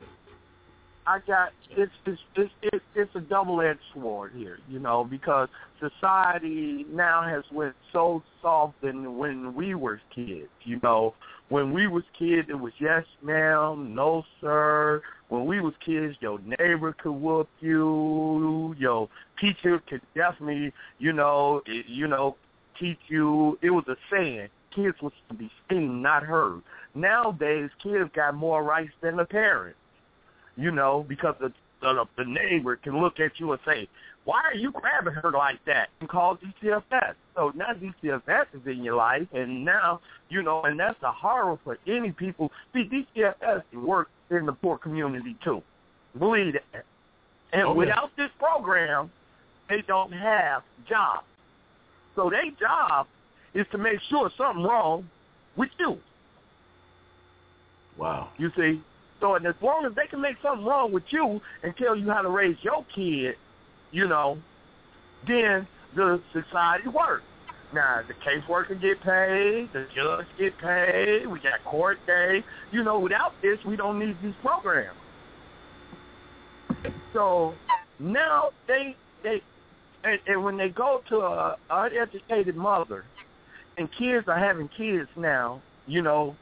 [1.08, 5.50] I got it's it's it's it's, it's a double edged sword here, you know, because
[5.80, 11.16] society now has went so soft than when we were kids, you know.
[11.48, 15.02] When we was kids it was yes ma'am, no sir.
[15.30, 19.10] When we was kids your neighbor could whoop you, your
[19.42, 22.36] teacher could definitely, you know, eh, you know,
[22.80, 24.50] teach you it was a saying.
[24.76, 26.62] Kids was to be seen, not heard.
[26.96, 29.78] Nowadays kids got more rights than the parents
[30.60, 31.52] you know, because the,
[31.82, 33.88] the the neighbor can look at you and say,
[34.26, 37.14] "Why are you grabbing her like that?" and call DCFS.
[37.36, 41.58] So now DCFS is in your life, and now you know, and that's a horror
[41.64, 42.52] for any people.
[42.74, 45.64] See, DCFS works in the poor community too.
[46.18, 46.84] Believe that.
[47.54, 47.78] And oh, Okay.
[47.78, 49.10] without this program,
[49.70, 51.26] they don't have jobs.
[52.16, 53.08] So their job
[53.60, 55.08] is to make sure something wrong
[55.58, 55.98] with you.
[57.98, 58.30] Wow.
[58.38, 58.82] You see?
[59.20, 62.10] So and as long as they can make something wrong with you and tell you
[62.10, 63.36] how to raise your kid,
[63.92, 64.38] you know,
[65.28, 67.24] then the society works.
[67.74, 72.44] Now the caseworker get paid, the judge get paid, we got court day.
[72.72, 74.98] You know, without this we don't need these programs.
[77.14, 77.54] So
[78.00, 79.42] now they they
[80.06, 83.04] and, and when they go to a uneducated mother
[83.80, 86.36] and kids are having kids now, you know,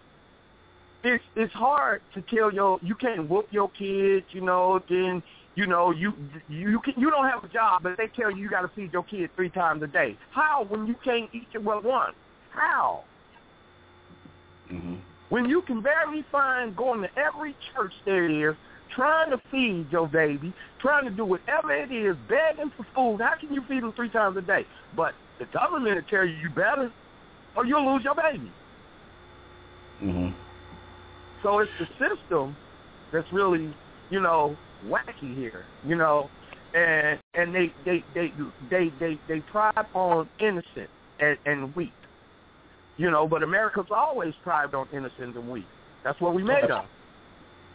[1.04, 5.24] it's it's hard to tell your you can't whoop your kids, you know, then
[5.56, 6.14] you know you
[6.50, 8.92] you can you don't have a job, but they tell you you got to feed
[8.92, 10.18] your kid three times a day.
[10.32, 12.16] How when you can't eat it well once?
[12.50, 13.04] How
[14.68, 14.96] hmm
[15.30, 18.56] when you can barely find going to every church there is,
[18.96, 23.22] trying to feed your baby, trying to do whatever it is, begging for food.
[23.22, 24.66] How can you feed them three times a day?
[24.96, 26.94] But the government will tell you you better,
[27.58, 28.54] or you'll lose your baby.
[30.00, 30.30] hmm
[31.42, 32.56] So it's the system
[33.12, 33.76] that's really,
[34.10, 36.30] you know, wacky here, you know,
[36.74, 38.32] and and they they they
[38.70, 40.90] they they they thrive on innocent
[41.20, 41.96] and, and weak,
[42.96, 43.28] you know.
[43.28, 45.68] But America's always thrived on innocent and weak.
[46.04, 46.86] That's what we made of.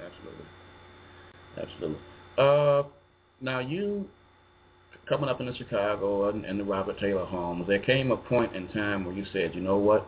[0.00, 0.46] Absolutely.
[1.60, 2.00] Absolutely.
[2.38, 2.84] Uh,
[3.40, 4.08] now you
[5.08, 8.54] coming up in the Chicago and, and the Robert Taylor homes, there came a point
[8.54, 10.06] in time where you said, you know what?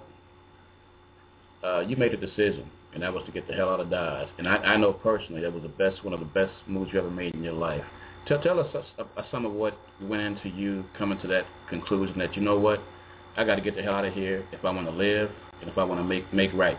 [1.62, 4.28] Uh, you made a decision, and that was to get the hell out of Dodge.
[4.38, 6.98] And I, I know personally that was the best, one of the best moves you
[6.98, 7.84] ever made in your life.
[8.28, 8.66] Tell, tell us
[9.30, 12.80] some of what went into you coming to that conclusion that you know what,
[13.36, 15.30] I got to get the hell out of here if I want to live
[15.60, 16.78] and if I want to make make right.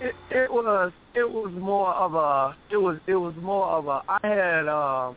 [0.00, 4.02] It, it was it was more of a it was it was more of a
[4.08, 5.12] I had uh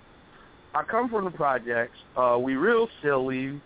[0.76, 1.98] I come from the projects.
[2.16, 3.62] Uh we real silly.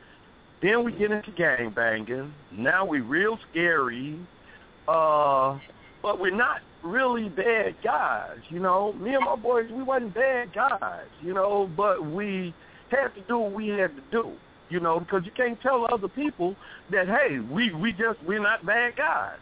[0.62, 2.34] Then we get into gang banging.
[2.52, 4.20] Now we real scary.
[4.88, 5.58] Uh
[6.02, 8.94] but we're not really bad guys, you know.
[8.94, 12.54] Me and my boys we wasn't bad guys, you know, but we
[12.90, 14.32] had to do what we had to do.
[14.70, 16.56] You know, because you can't tell other people
[16.92, 19.38] that hey, we we just we're not bad guys.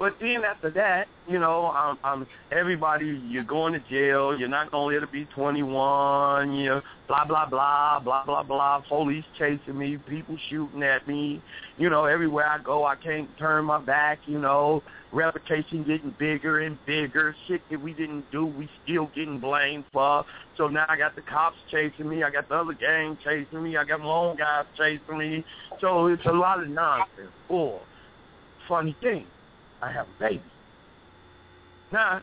[0.00, 3.20] But then after that, you know, I'm, I'm everybody.
[3.28, 4.34] You're going to jail.
[4.34, 6.54] You're not let it be 21.
[6.54, 8.80] You know, blah blah blah blah blah blah.
[8.88, 9.98] Police chasing me.
[9.98, 11.42] People shooting at me.
[11.76, 14.20] You know, everywhere I go, I can't turn my back.
[14.26, 14.82] You know,
[15.12, 17.36] reputation getting bigger and bigger.
[17.46, 20.24] Shit that we didn't do, we still getting blamed for.
[20.56, 22.22] So now I got the cops chasing me.
[22.22, 23.76] I got the other gang chasing me.
[23.76, 25.44] I got my own guys chasing me.
[25.78, 27.32] So it's a lot of nonsense.
[27.50, 27.82] Or
[28.66, 29.26] funny thing.
[29.82, 30.42] I have a baby.
[31.92, 32.22] Now,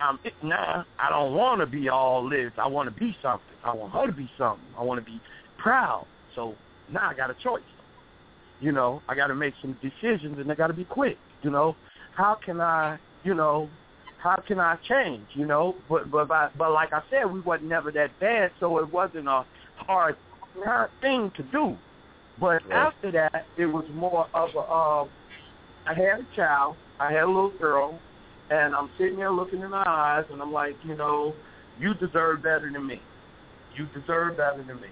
[0.00, 2.52] I'm now I don't want to be all this.
[2.58, 3.56] I want to be something.
[3.64, 4.66] I want her to be something.
[4.78, 5.20] I want to be
[5.58, 6.06] proud.
[6.34, 6.54] So
[6.90, 7.62] now I got a choice.
[8.60, 11.18] You know, I got to make some decisions, and they got to be quick.
[11.42, 11.76] You know,
[12.16, 13.68] how can I, you know,
[14.18, 15.26] how can I change?
[15.34, 18.78] You know, but but but, but like I said, we wasn't never that bad, so
[18.78, 19.44] it wasn't a
[19.76, 20.16] hard
[20.64, 21.76] hard thing to do.
[22.40, 22.86] But Right.
[22.86, 24.58] after that, it was more of a.
[24.58, 25.06] Uh,
[25.86, 26.76] I had a child.
[27.00, 28.00] I had a little girl,
[28.50, 31.34] and I'm sitting there looking in her eyes, and I'm like, you know,
[31.78, 33.00] you deserve better than me.
[33.76, 34.88] You deserve better than me.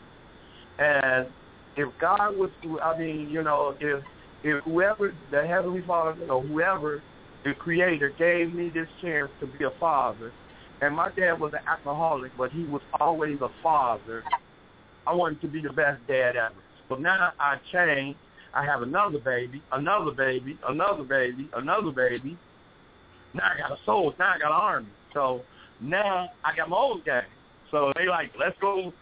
[0.78, 1.28] And
[1.76, 2.50] if God was,
[2.82, 4.02] I mean, you know, if
[4.42, 7.00] if whoever the heavenly Father or whoever
[7.44, 10.32] the Creator gave me this chance to be a father,
[10.80, 14.24] and my dad was an alcoholic, but he was always a father.
[15.06, 16.54] I wanted to be the best dad ever.
[16.88, 18.18] So now I changed.
[18.54, 22.36] I have another baby, another baby, another baby, another baby.
[23.34, 24.14] Now I got a soul.
[24.18, 24.88] Now I got an army.
[25.14, 25.42] So
[25.80, 27.24] now I got my own gang.
[27.70, 28.92] So they like, let's go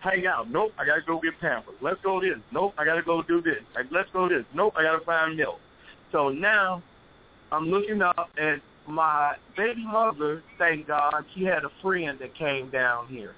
[0.00, 0.50] hang out.
[0.50, 1.74] Nope, I gotta go get pampered.
[1.80, 2.38] Let's go this.
[2.52, 3.62] Nope, I gotta go do this.
[3.74, 4.44] Like, let's go this.
[4.54, 5.58] Nope, I gotta find milk.
[6.12, 6.82] So now
[7.52, 12.70] I'm looking up and my baby mother, thank God, she had a friend that came
[12.70, 13.34] down here.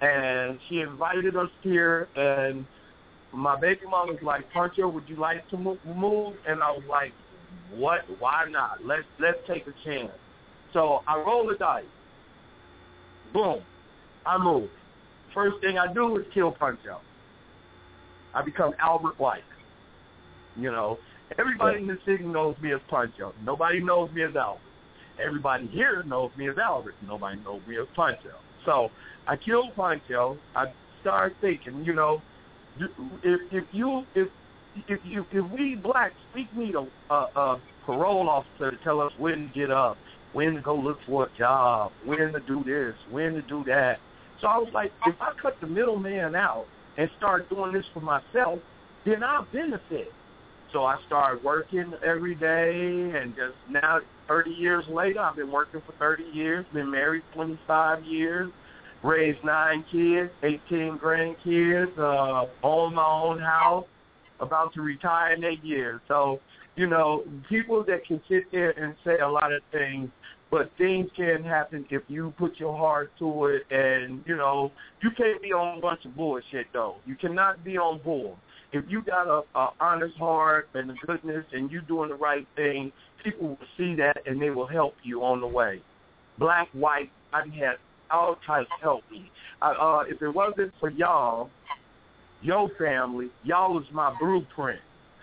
[0.00, 2.66] And she invited us here and
[3.34, 6.36] my baby mom was like, Pancho, would you like to move?
[6.46, 7.12] And I was like,
[7.74, 8.04] what?
[8.18, 8.84] Why not?
[8.84, 10.12] Let's let's take a chance.
[10.72, 11.84] So I roll the dice.
[13.32, 13.62] Boom.
[14.26, 14.70] I move.
[15.32, 17.00] First thing I do is kill Pancho.
[18.32, 19.44] I become Albert Like.
[20.56, 20.98] You know,
[21.38, 23.34] everybody in the city knows me as Pancho.
[23.44, 24.60] Nobody knows me as Albert.
[25.24, 26.94] Everybody here knows me as Albert.
[27.06, 28.36] Nobody knows me as Pancho.
[28.64, 28.90] So
[29.26, 30.38] I kill Pancho.
[30.54, 30.66] I
[31.00, 32.22] start thinking, you know,
[32.78, 34.28] if if you if
[34.88, 39.12] if you if we blacks we need a, a, a parole officer to tell us
[39.18, 39.98] when to get up,
[40.32, 43.98] when to go look for a job, when to do this, when to do that.
[44.40, 46.66] So I was like, if I cut the middleman out
[46.96, 48.58] and start doing this for myself,
[49.04, 50.12] then I'll benefit.
[50.72, 55.82] So I started working every day, and just now, 30 years later, I've been working
[55.86, 58.50] for 30 years, been married 25 years,
[59.04, 63.84] raised nine kids, 18 grandkids, uh, own my own house,
[64.40, 66.00] about to retire in eight years.
[66.08, 66.40] So,
[66.74, 70.08] you know, people that can sit there and say a lot of things,
[70.50, 75.10] but things can happen if you put your heart to it and, you know, you
[75.10, 76.96] can't be on a bunch of bullshit, though.
[77.06, 78.38] You cannot be on bull.
[78.72, 82.46] If you got a, a honest heart and a goodness and you doing the right
[82.56, 82.90] thing,
[83.22, 85.82] people will see that and they will help you on the way.
[86.38, 87.76] Black, white, I've had
[88.14, 89.30] all types help me.
[89.60, 91.50] Uh, uh, if it wasn't for y'all,
[92.42, 94.80] your family, y'all was my blueprint.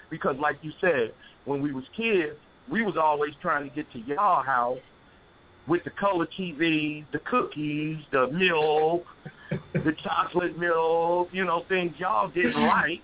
[0.09, 1.13] Because like you said,
[1.45, 2.35] when we was kids,
[2.69, 4.79] we was always trying to get to y'all house
[5.67, 9.05] with the color TV, the cookies, the milk,
[9.73, 13.01] the chocolate milk, you know, things y'all didn't like.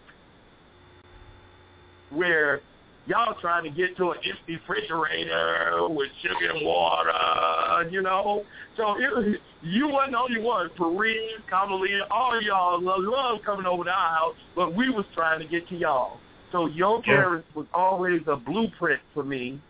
[2.09, 2.61] Where
[3.07, 8.43] y'all trying to get to an empty refrigerator with sugar and water, you know.
[8.75, 10.69] So it, you wasn't the only one.
[10.77, 11.17] Paris,
[11.51, 15.67] Kamalina, all y'all love, coming over to our house, but we was trying to get
[15.69, 16.19] to y'all.
[16.51, 19.61] So your parents was always a blueprint for me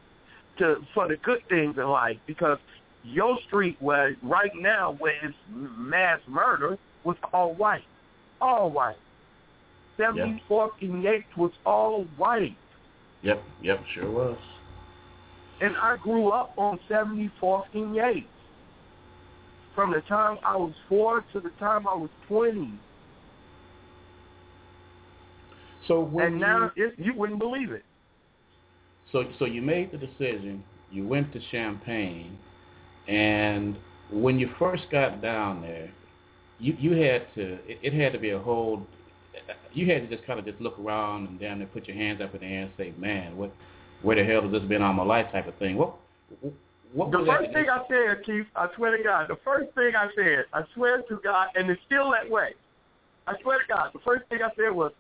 [0.60, 2.58] to for the good things in life because
[3.04, 7.84] your street where right now where it's mass murder was all white.
[8.42, 8.98] All white.
[9.98, 12.56] Seventy fourth and Yates was all white.
[13.24, 14.38] Yep, yep, sure was.
[15.62, 18.28] And I grew up on 74th and Yates.
[19.74, 22.74] From the time I was four to the time I was 20.
[25.88, 27.84] So when and now you, it, you wouldn't believe it.
[29.12, 30.64] So so you made the decision.
[30.92, 32.38] You went to Champaign,
[33.08, 33.78] and
[34.12, 35.90] when you first got down there,
[36.60, 38.86] you you had to it, it had to be a whole
[39.74, 42.22] you had to just kind of just look around and down there, put your hands
[42.22, 43.52] up in the air and say, "Man, what,
[44.02, 45.78] where the hell has this been all my life?" type of thing.
[45.78, 45.96] What,
[46.94, 50.08] what the first thing I said, Keith, I swear to God, the first thing I
[50.16, 52.50] said, I swear to God, and it's still that way.
[53.28, 54.92] I swear to God, the first thing I said was,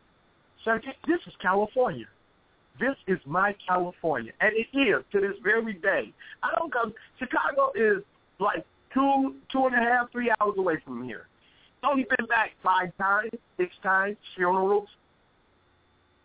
[0.63, 2.05] Sergeant, "This is California.
[2.79, 6.13] This is my California, and it is to this very day.
[6.43, 6.93] I don't come.
[7.17, 8.03] Chicago is
[8.39, 11.27] like two, two and a half, three hours away from here."
[11.83, 14.87] Only been back five times, six times, funerals.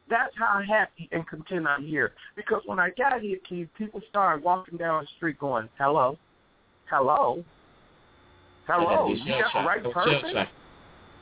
[0.08, 2.12] That's how happy and content I'm here.
[2.36, 6.18] Because when I got here, Keith, people started walking down the street going, hello,
[6.90, 7.44] hello,
[8.66, 10.46] hello, you got the right person?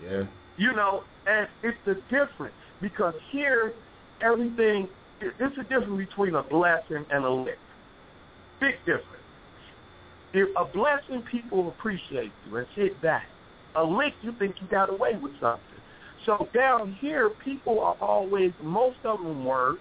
[0.03, 0.25] Yeah.
[0.57, 2.55] You know, and it's the difference.
[2.81, 3.75] Because here,
[4.23, 4.89] everything,
[5.21, 7.59] it's a difference between a blessing and a lick.
[8.61, 9.07] Big difference.
[10.33, 13.27] If a blessing, people appreciate you and sit back
[13.77, 15.63] a lick, you think you got away with something.
[16.27, 19.79] So down here, people are always, most of them work.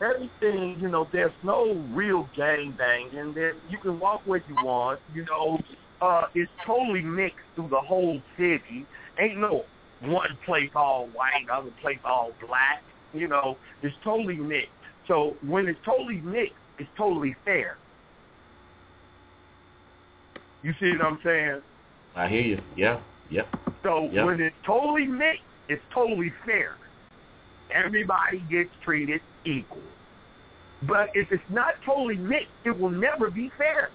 [0.00, 3.34] Everything, you know, there's no real gang banging.
[3.34, 5.00] There, you can walk where you want.
[5.14, 5.58] You know,
[6.00, 8.84] uh, it's totally mixed through the whole city.
[9.18, 9.64] Ain't no
[10.02, 12.82] one place all white, other place all black.
[13.14, 14.70] You know, it's totally mixed.
[15.06, 17.76] So when it's totally mixed, it's totally fair.
[20.62, 21.60] You see what I'm saying?
[22.16, 22.60] I hear you.
[22.76, 23.00] Yeah.
[23.32, 23.48] Yep.
[23.82, 24.26] So yep.
[24.26, 26.76] when it's totally mixed, it's totally fair.
[27.74, 29.80] Everybody gets treated equal.
[30.86, 33.90] But if it's not totally mixed, it will never be fair.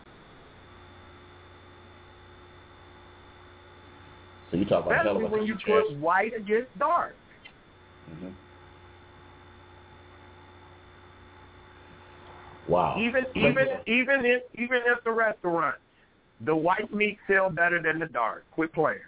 [4.49, 7.15] So you talk about Especially when you put white against dark.
[8.09, 8.29] Mm-hmm.
[12.71, 12.97] Wow.
[12.99, 15.75] Even even even if even at the restaurant,
[16.45, 18.45] the white meat sell better than the dark.
[18.51, 18.99] Quit playing.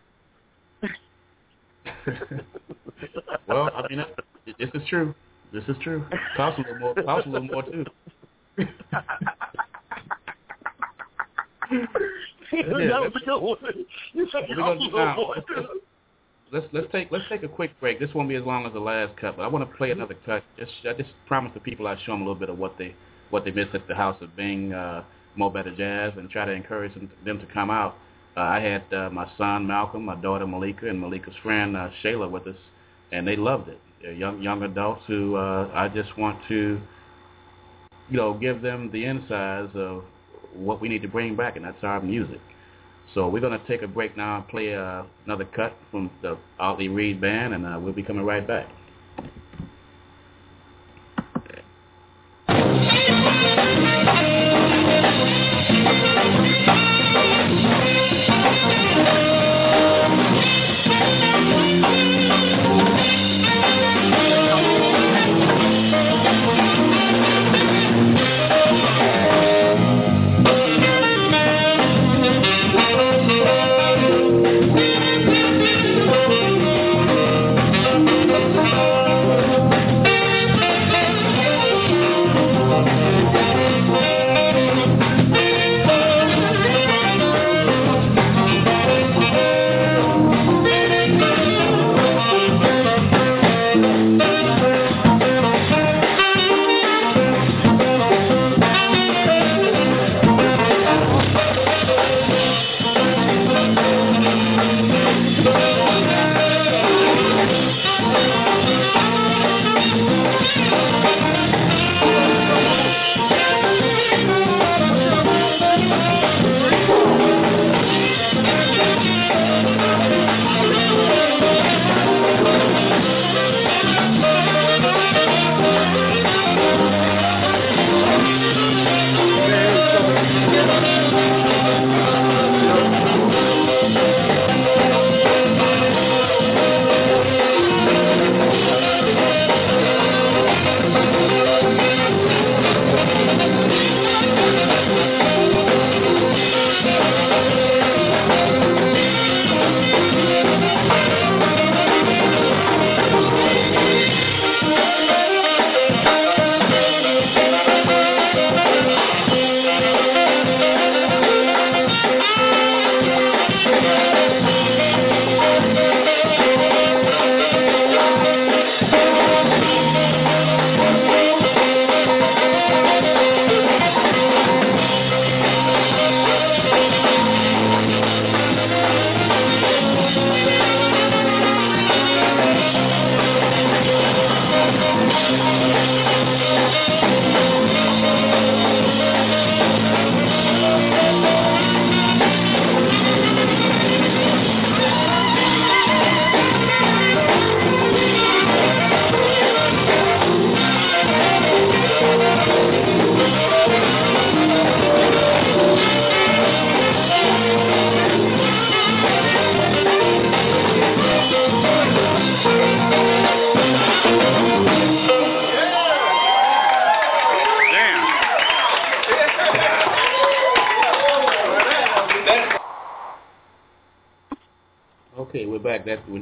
[3.48, 4.04] well, I mean,
[4.46, 5.14] this is true.
[5.54, 6.06] This is true.
[6.36, 6.96] Cost a little more.
[6.96, 7.86] Cost a little more too.
[8.58, 8.66] that
[12.52, 13.58] was a good one.
[14.14, 14.48] You said
[16.52, 18.00] let's let's take let's take a quick break.
[18.00, 20.16] This won't be as long as the last cut, but I want to play another
[20.26, 20.44] cut.
[20.58, 22.96] Just I just promise the people I'd show them a little bit of what they
[23.30, 25.04] what they missed at the House of Bing uh,
[25.36, 27.96] Mo Better Jazz and try to encourage them, them to come out.
[28.38, 32.30] Uh, I had uh, my son Malcolm, my daughter Malika, and Malika's friend uh, Shayla
[32.30, 32.56] with us,
[33.12, 33.80] and they loved it.
[34.02, 36.80] They're young young adults who uh, I just want to,
[38.10, 40.04] you know, give them the insides of
[40.54, 42.40] what we need to bring back, and that's our music.
[43.14, 46.38] So we're going to take a break now and play uh, another cut from the
[46.60, 48.68] Audley Reid Band, and uh, we'll be coming right back.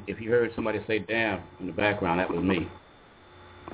[0.07, 2.67] If you heard somebody say "damn" in the background, that was me.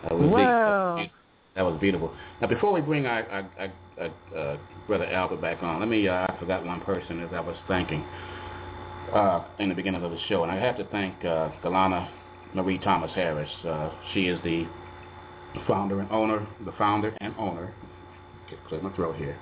[0.04, 0.96] That was wow.
[0.98, 1.12] Me.
[1.56, 2.12] That was beautiful.
[2.42, 4.58] Now, before we bring our, our, our, uh,
[4.88, 6.08] brother Albert back on, let me.
[6.08, 8.04] Uh, I forgot one person as I was thanking
[9.14, 12.10] uh, in the beginning of the show, and I have to thank uh, Galana
[12.56, 13.50] Marie Thomas Harris.
[13.66, 14.66] Uh, she is the
[15.68, 17.74] founder and owner, the founder and owner.
[18.68, 19.40] Clear my throat here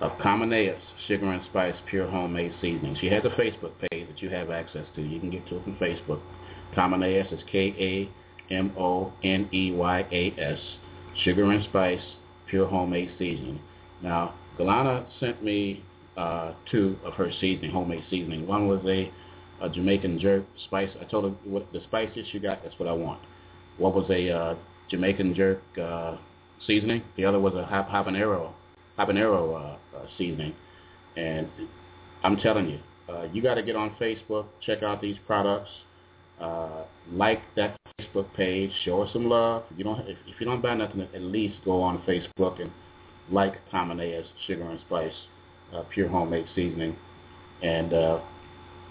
[0.00, 0.78] of Kamoneyas
[1.08, 2.96] Sugar and Spice Pure Homemade Seasoning.
[3.00, 5.02] She has a Facebook page that you have access to.
[5.02, 6.20] You can get to it from Facebook.
[6.76, 8.08] Kamoneyas is K-A-M-O-N-E-Y-A-S.
[11.24, 12.02] Sugar and Spice
[12.50, 13.58] Pure Homemade Seasoning.
[14.02, 15.82] Now, Galana sent me
[16.16, 18.46] uh, two of her seasoning, homemade seasoning.
[18.46, 19.10] One was a,
[19.62, 20.90] a Jamaican jerk spice.
[21.00, 23.20] I told her what the spices you got, that's what I want.
[23.78, 24.54] What was a uh,
[24.90, 26.16] Jamaican jerk uh,
[26.66, 27.02] seasoning?
[27.16, 28.52] The other was a habanero
[28.98, 30.54] habanero uh, uh, seasoning.
[31.16, 31.48] And
[32.22, 35.70] I'm telling you, uh, you got to get on Facebook, check out these products,
[37.12, 39.64] like that Facebook page, show us some love.
[39.76, 42.70] You don't, if, if you don't buy nothing, at least go on Facebook and
[43.30, 45.12] like Kamoneyas Sugar and Spice
[45.74, 46.96] uh, Pure Homemade Seasoning,
[47.62, 48.20] and uh,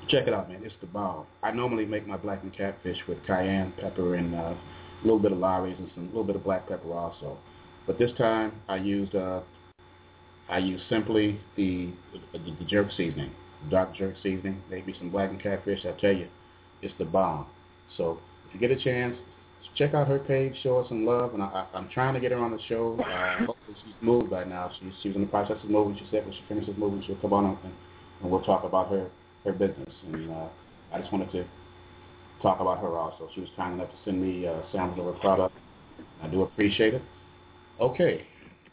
[0.10, 0.62] check it out, man.
[0.64, 1.26] It's the bomb.
[1.43, 4.58] I normally make my blackened catfish with cayenne pepper and uh, a
[5.03, 7.38] little bit of Lawry's and some little bit of black pepper also.
[7.88, 9.41] But this time I used uh,
[10.49, 11.91] I use simply the,
[12.33, 13.31] the, the jerk seasoning,
[13.69, 15.79] dark jerk seasoning, maybe some blackened catfish.
[15.85, 16.27] I tell you,
[16.81, 17.47] it's the bomb.
[17.97, 19.15] So if you get a chance,
[19.75, 22.31] check out her page, show her some love, and I, I, I'm trying to get
[22.31, 22.97] her on the show.
[22.99, 24.71] Uh, hopefully she's moved by now.
[24.79, 25.97] She, she was in the process of moving.
[25.97, 27.73] She said when she finishes moving, she'll come on and,
[28.21, 29.09] and we'll talk about her
[29.45, 29.93] her business.
[30.11, 30.47] And uh,
[30.91, 31.45] I just wanted to
[32.41, 33.29] talk about her also.
[33.33, 35.55] She was kind enough to send me uh, samples of her product.
[36.21, 37.01] I do appreciate it.
[37.79, 38.25] Okay,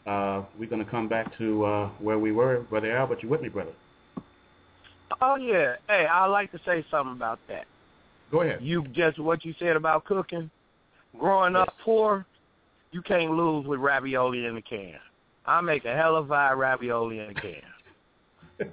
[0.05, 3.23] uh, we're going to come back to uh, where we were, Brother Albert.
[3.23, 3.71] You with me, brother?
[5.21, 5.75] Oh yeah.
[5.87, 7.65] Hey, I'd like to say something about that.
[8.31, 8.59] Go ahead.
[8.61, 10.49] You just what you said about cooking.
[11.17, 11.67] Growing Yes.
[11.67, 12.25] up poor,
[12.91, 14.95] you can't lose with ravioli in the can.
[15.45, 17.61] I make a hell of a ravioli in a can.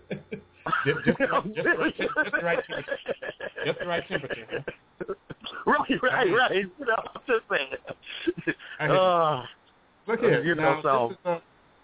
[0.86, 3.24] just, just, just, the right, just the right temperature.
[3.66, 4.64] Just the right temperature.
[5.06, 5.14] huh?
[5.66, 6.54] right, right, right.
[6.56, 8.90] You know, I'm just saying.
[8.90, 9.44] Uh,
[10.10, 11.38] Look here, You now, know, so- this is, uh,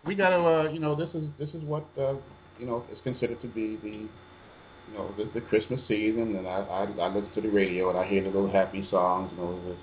[0.05, 2.14] we got to, uh, you know, this is this is what uh,
[2.61, 6.61] you know is considered to be the, you know, the, the Christmas season, and I,
[6.61, 9.61] I I listen to the radio and I hear the little happy songs, you know,
[9.64, 9.77] the,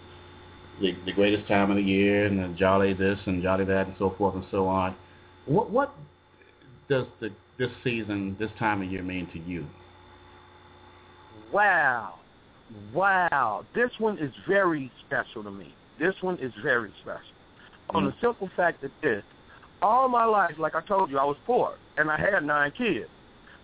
[0.82, 3.96] the the greatest time of the year and the jolly this and jolly that and
[4.00, 4.96] so forth and so on.
[5.46, 5.94] What what
[6.90, 7.30] does the
[7.60, 9.66] this season, this time of year mean to you?
[11.52, 12.16] wow,
[12.94, 13.66] wow.
[13.76, 15.74] This one is very special to me.
[16.00, 17.33] This one is very special.
[17.94, 18.20] On the Mm.
[18.22, 19.24] simple fact that this,
[19.82, 23.10] all my life, like I told you, I was poor and I had nine kids.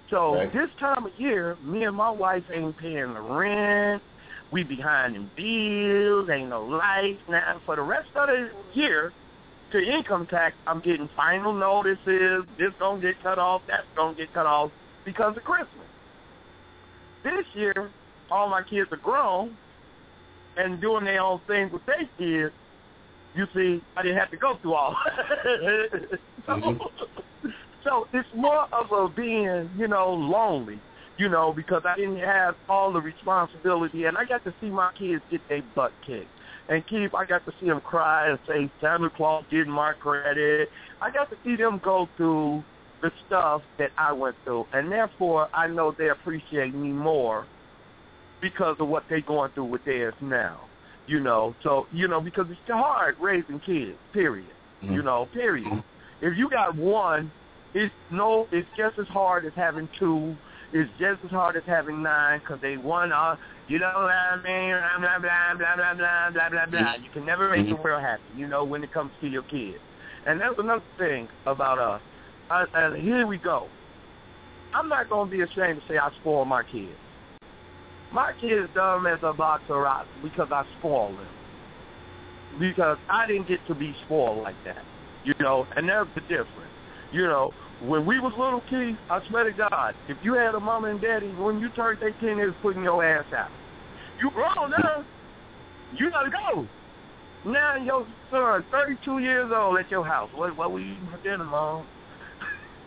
[0.10, 0.52] So Right.
[0.52, 4.04] this time of year, me and my wife ain't paying the rent.
[4.52, 7.22] We behind in bills, ain't no lights.
[7.28, 9.14] Now for the rest of the year,
[9.72, 12.46] to income tax, I'm getting final notices.
[12.58, 13.62] This gonna get cut off.
[13.68, 14.72] That's gonna get cut off
[15.06, 15.86] because of Christmas.
[17.24, 17.92] This year,
[18.32, 19.58] all my kids are grown
[20.58, 22.56] and doing their own thing with their kids.
[23.36, 24.96] You see, I didn't have to go through all.
[26.46, 26.80] so, Mhm.
[27.84, 30.80] so it's more of a being, you know, lonely,
[31.18, 34.92] you know, because I didn't have all the responsibility, and I got to see my
[34.98, 36.28] kids get their butt kicked.
[36.70, 40.70] And keep, I got to see them cry and say Santa Claus didn't my credit.
[41.02, 42.64] I got to see them go through
[43.02, 47.48] the stuff that I went through, and therefore I know they appreciate me more
[48.42, 50.69] because of what they're going through with theirs now.
[51.10, 53.98] You know, so you know because it's hard raising kids.
[54.14, 54.46] Period.
[54.84, 54.94] Mm-hmm.
[54.94, 55.66] You know, period.
[55.66, 56.26] Mm-hmm.
[56.26, 57.32] If you got one,
[57.74, 60.38] it's no, it's just as hard as having two.
[60.72, 63.40] It's just as hard as having nine because they one are.
[63.68, 64.76] You know what I mean?
[65.02, 66.80] Blah blah blah blah blah blah blah blah.
[66.80, 67.04] Mm-hmm.
[67.04, 67.84] You can never make the mm-hmm.
[67.84, 68.22] world happy.
[68.38, 69.80] You know when it comes to your kids,
[70.28, 72.02] and that's another thing about us.
[72.52, 73.68] Uh, and here we go.
[74.76, 76.94] I'm not going to be ashamed to say I spoil my kids.
[78.12, 81.28] My kids dumb as a box of rocks because I spoil them.
[82.60, 84.84] Because I didn't get to be spoiled like that.
[85.24, 86.74] You know, and that's the difference.
[87.12, 90.60] You know, when we was little kids, I swear to God, if you had a
[90.60, 93.52] mama and daddy, when you turned 18, they was putting your ass out.
[94.22, 95.06] You grown now.
[95.94, 96.68] You gotta go.
[97.46, 100.30] Now your son, 32 years old, at your house.
[100.34, 101.86] What, what were you eating for dinner, mom?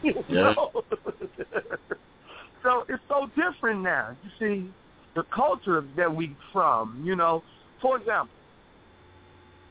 [0.03, 0.55] You Yeah.
[0.57, 0.71] know?
[2.65, 4.17] so it's so different now.
[4.23, 4.73] You see,
[5.15, 7.43] the culture that we from, you know.
[7.81, 8.35] For example,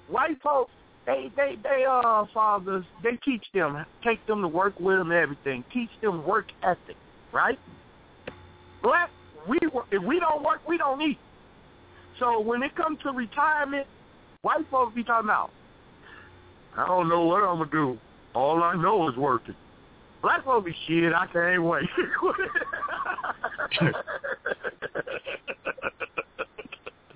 [0.10, 0.72] white folks,
[1.06, 5.64] they they they uh fathers, they teach them, take them to work with them, everything.
[5.74, 6.98] Teach them work ethic,
[7.32, 7.58] right?
[8.84, 9.10] Black,
[9.48, 9.58] we
[9.92, 11.20] if we don't work, we don't eat.
[12.20, 13.88] So when it comes to retirement,
[14.44, 15.50] white folks be talking about,
[16.78, 17.98] I don't know what I'm gonna do.
[18.36, 19.56] All I know is working.
[20.22, 21.14] Black folks be shit.
[21.14, 21.90] I can't wait.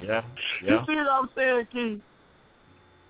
[0.03, 0.21] Yeah,
[0.61, 2.01] You see what I'm saying, Keith?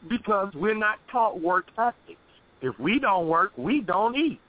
[0.08, 2.20] Because we're not taught work ethics.
[2.62, 4.40] If we don't work, we don't eat.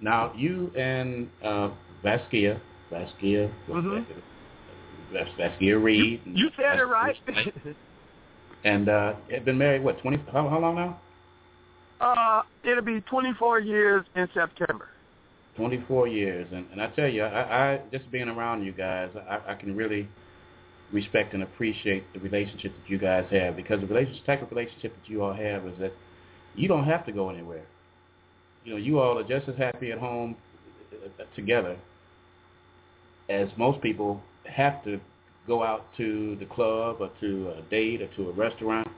[0.00, 1.70] Now you and uh,
[2.02, 4.04] Vasquia, Vasquia, Mhm.
[5.12, 6.20] Vas- Vasquia Reed.
[6.26, 7.16] You, you said it right.
[8.64, 10.18] and uh, had been married what twenty?
[10.32, 11.00] How, how long now?
[12.00, 14.88] Uh, it'll be 24 years in September.
[15.56, 19.52] Twenty-four years, and, and I tell you, I, I just being around you guys, I,
[19.52, 20.08] I can really
[20.92, 24.92] respect and appreciate the relationship that you guys have because the relationship, type of relationship
[24.94, 25.92] that you all have is that
[26.56, 27.64] you don't have to go anywhere.
[28.64, 30.34] You know, you all are just as happy at home
[30.92, 31.76] uh, together
[33.28, 35.00] as most people have to
[35.46, 38.88] go out to the club or to a date or to a restaurant.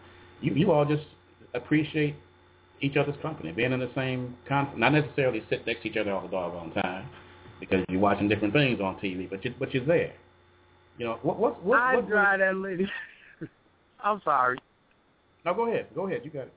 [0.41, 1.07] You you all just
[1.55, 2.15] appreciate
[2.81, 6.13] each other's company, being in the same con not necessarily sit next to each other
[6.13, 7.09] all the doggone time
[7.61, 10.13] because you're watching different things on TV, but you but you're there.
[10.99, 11.79] You know what what what?
[11.79, 12.89] I what drive that lady.
[14.05, 14.59] I'm sorry.
[15.45, 16.53] no, go ahead, go ahead, you got it.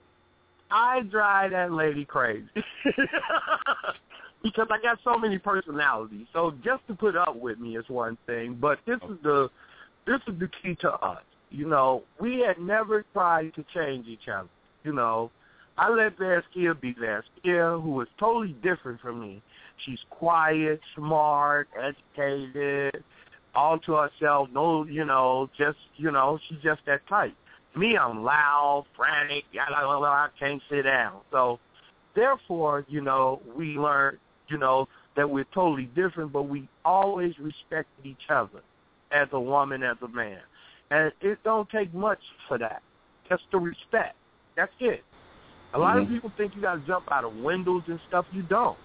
[0.71, 2.47] I drive that lady crazy.
[4.43, 6.27] because I got so many personalities.
[6.33, 9.49] So just to put up with me is one thing, but this is the
[10.05, 11.23] this is the key to us.
[11.49, 14.49] You know, we had never tried to change each other.
[14.83, 15.31] You know,
[15.79, 19.41] I let Vaskia be Vaskia, who is totally different from me.
[19.85, 23.01] She's quiet, smart, educated,
[23.55, 24.49] all to herself.
[24.53, 27.33] No, you know, just you know, she's just that type.
[27.77, 29.45] Me, I'm loud, frantic.
[29.57, 31.21] I can't sit down.
[31.31, 31.59] So,
[32.13, 34.17] therefore, you know, we learned,
[34.49, 38.59] you know, that we're totally different, but we always respected each other
[39.11, 40.39] as a woman, as a man.
[40.91, 42.19] And it don't take much
[42.49, 42.81] for that.
[43.29, 44.17] Just the respect.
[44.57, 45.05] That's it.
[45.73, 46.03] A lot mm-hmm.
[46.03, 48.25] of people think you got to jump out of windows and stuff.
[48.31, 48.77] You don't.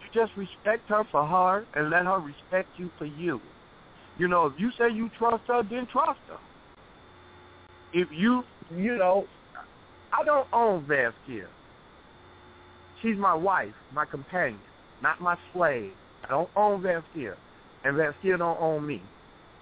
[0.00, 3.40] You just respect her for her and let her respect you for you.
[4.18, 6.38] You know, if you say you trust her, then trust her.
[7.92, 8.42] If you,
[8.74, 9.26] you know,
[10.12, 11.46] I don't own Vaskia.
[13.00, 14.60] She's my wife, my companion,
[15.02, 15.92] not my slave.
[16.24, 17.34] I don't own Vaskia,
[17.84, 19.02] and Vaskia don't own me.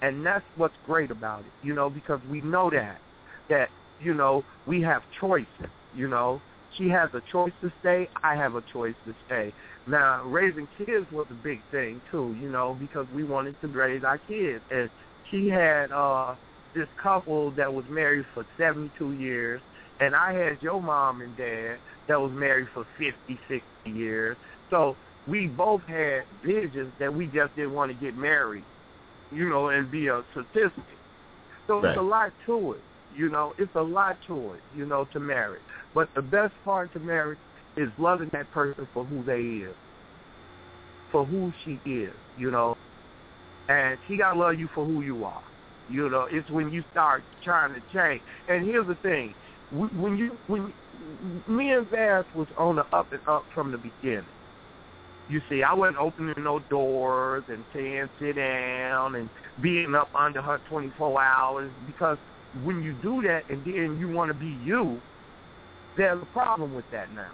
[0.02, 2.98] And that's what's great about it, you know, because we know that,
[3.48, 3.68] that,
[4.02, 5.46] you know, we have choices,
[5.94, 6.40] you know.
[6.76, 8.08] She has a choice to stay.
[8.22, 9.52] I have a choice to stay.
[9.86, 14.04] Now, raising kids was a big thing, too, you know, because we wanted to raise
[14.04, 14.62] our kids.
[14.70, 14.88] And
[15.30, 16.34] she had uh
[16.74, 19.60] this couple that was married for 72 years,
[19.98, 24.36] and I had your mom and dad that was married for 50, 60 years.
[24.70, 24.96] So
[25.26, 28.64] we both had visions that we just didn't want to get married
[29.32, 30.84] you know, and be a statistic.
[31.66, 31.90] So right.
[31.90, 32.80] it's a lot to it,
[33.16, 33.54] you know.
[33.58, 35.58] It's a lot to it, you know, to marry.
[35.94, 37.36] But the best part to marry
[37.76, 39.74] is loving that person for who they is,
[41.10, 42.76] for who she is, you know.
[43.68, 45.42] And she gotta love you for who you are.
[45.88, 48.22] You know, it's when you start trying to change.
[48.48, 49.34] And here's the thing:
[49.72, 50.72] when you when
[51.48, 54.24] me and Vass was on the up and up from the beginning.
[55.28, 59.30] You see, I wasn't opening no doors and saying sit down and
[59.62, 62.18] being up under her 24 hours because
[62.64, 65.00] when you do that and then you want to be you,
[65.96, 67.30] there's a problem with that now.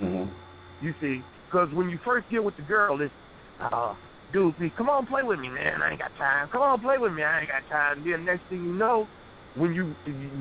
[0.00, 0.84] Mm-hmm.
[0.84, 3.12] You see, because when you first get with the girl, it's,
[3.60, 3.94] uh,
[4.32, 5.82] dude, come on, play with me, man.
[5.82, 6.48] I ain't got time.
[6.50, 7.22] Come on, play with me.
[7.22, 8.04] I ain't got time.
[8.04, 9.08] Then next thing you know,
[9.54, 9.94] when you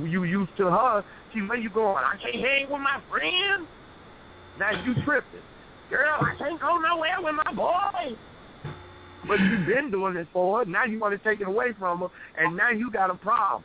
[0.05, 2.03] you used to her, she where you going?
[2.03, 3.67] I can't hang with my friends.
[4.59, 5.39] Now you tripping.
[5.89, 8.17] Girl, I can't go nowhere with my boy.
[9.27, 10.65] But you've been doing it for her.
[10.65, 13.63] Now you want to take it away from her, and now you got a problem.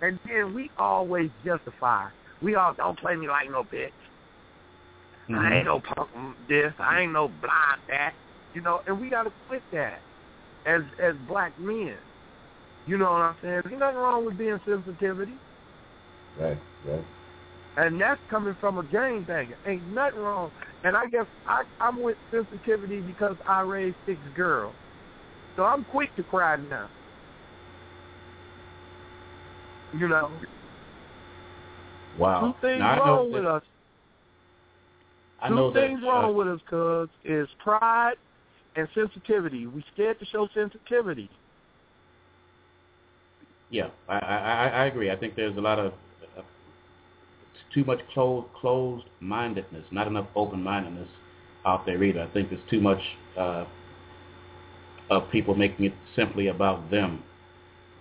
[0.00, 2.08] And then we always justify.
[2.44, 3.90] We all don't play me like no bitch.
[5.28, 5.34] Mm-hmm.
[5.36, 6.10] I ain't no punk
[6.46, 6.74] this.
[6.78, 8.12] I ain't no blind that.
[8.52, 10.00] You know, and we got to quit that
[10.66, 11.96] as as black men.
[12.86, 13.62] You know what I'm saying?
[13.64, 15.32] There's nothing wrong with being sensitivity.
[16.38, 17.04] Right, right.
[17.78, 19.56] And that's coming from a game banger.
[19.66, 20.52] Ain't nothing wrong.
[20.84, 24.74] And I guess I, I'm with sensitivity because I raised six girls.
[25.56, 26.90] So I'm quick to cry now.
[29.98, 30.30] You know.
[32.18, 32.54] Wow.
[32.60, 33.62] Two things now, wrong with us.
[35.40, 38.14] I Two things that, wrong uh, with us, cuz, is pride
[38.76, 39.66] and sensitivity.
[39.66, 41.28] We scared to show sensitivity.
[43.70, 45.10] Yeah, I, I I agree.
[45.10, 45.92] I think there's a lot of
[47.74, 51.08] too much closed closed mindedness, not enough open mindedness
[51.66, 52.22] out there either.
[52.22, 53.00] I think there's too much
[53.36, 53.64] uh,
[55.10, 57.22] of people making it simply about them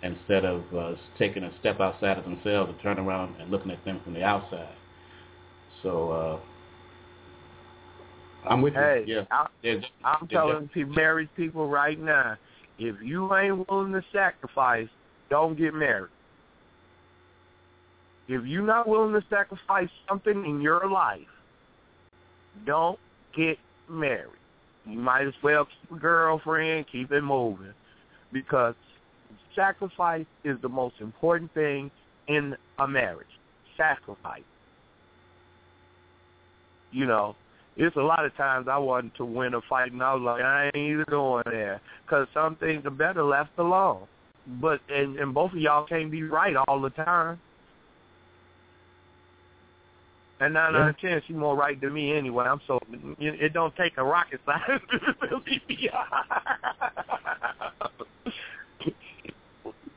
[0.03, 3.83] instead of uh, taking a step outside of themselves and turn around and looking at
[3.85, 4.75] them from the outside.
[5.81, 6.39] So uh,
[8.49, 9.15] I'm with hey, you.
[9.15, 9.83] Yeah, I'm there's
[10.29, 12.37] telling people, married people right now,
[12.77, 14.87] if you ain't willing to sacrifice,
[15.29, 16.11] don't get married.
[18.27, 21.21] If you're not willing to sacrifice something in your life,
[22.65, 22.99] don't
[23.35, 23.57] get
[23.89, 24.29] married.
[24.85, 27.73] You might as well keep a girlfriend, keep it moving.
[28.31, 28.75] Because
[29.55, 31.91] sacrifice is the most important thing
[32.27, 33.27] in a marriage.
[33.77, 34.41] Sacrifice.
[36.91, 37.35] You know,
[37.75, 40.43] it's a lot of times I wanted to win a fight, and I was like,
[40.43, 41.81] I ain't even going there.
[42.05, 44.03] Because some things are better left alone.
[44.61, 47.39] But, and, and both of y'all can't be right all the time.
[50.39, 50.81] And nine yeah.
[50.81, 52.45] out of ten, she's more right than me anyway.
[52.45, 52.79] I'm so
[53.19, 54.91] it don't take a rocket scientist
[55.29, 55.89] to leave me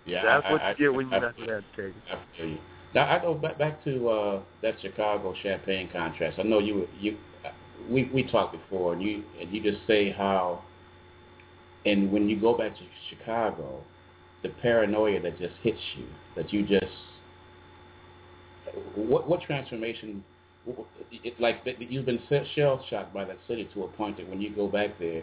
[0.06, 1.68] Yeah, that's I, what I, you get when you're not that
[2.38, 2.58] you.
[2.94, 6.38] Now I go back back to uh, that Chicago Champaign contrast.
[6.38, 7.16] I know you you
[7.90, 10.62] we we talked before, and you and you just say how,
[11.84, 13.82] and when you go back to Chicago,
[14.42, 16.86] the paranoia that just hits you, that you just
[18.94, 20.24] what what transformation
[21.10, 22.20] it's like that you've been
[22.54, 25.22] shell shocked by that city to a point that when you go back there,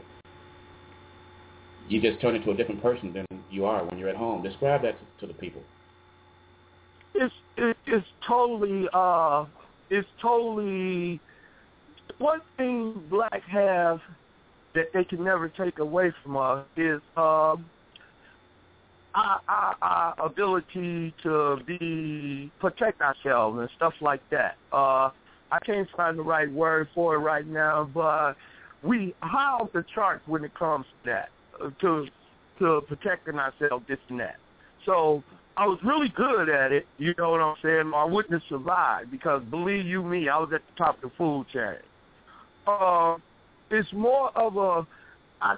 [1.93, 4.41] you just turn into a different person than you are when you're at home.
[4.41, 5.61] Describe that to, to the people.
[7.13, 9.45] It's it, it's totally uh
[9.91, 11.21] it's totally
[12.17, 13.99] one thing black have
[14.73, 17.65] that they can never take away from us is um
[19.13, 24.57] our, our, our ability to be protect ourselves and stuff like that.
[24.71, 25.11] Uh
[25.51, 28.33] I can't find the right word for it right now, but
[28.81, 31.29] we high the charts when it comes to that,
[31.81, 32.07] to
[32.59, 34.35] to protecting ourselves, this and that.
[34.85, 35.23] So
[35.57, 36.85] I was really good at it.
[36.97, 37.91] You know what I'm saying?
[37.95, 41.15] I wouldn't have survived because believe you me, I was at the top of the
[41.17, 41.77] food chain.
[42.67, 43.17] Uh,
[43.69, 44.87] it's more of a,
[45.41, 45.55] I,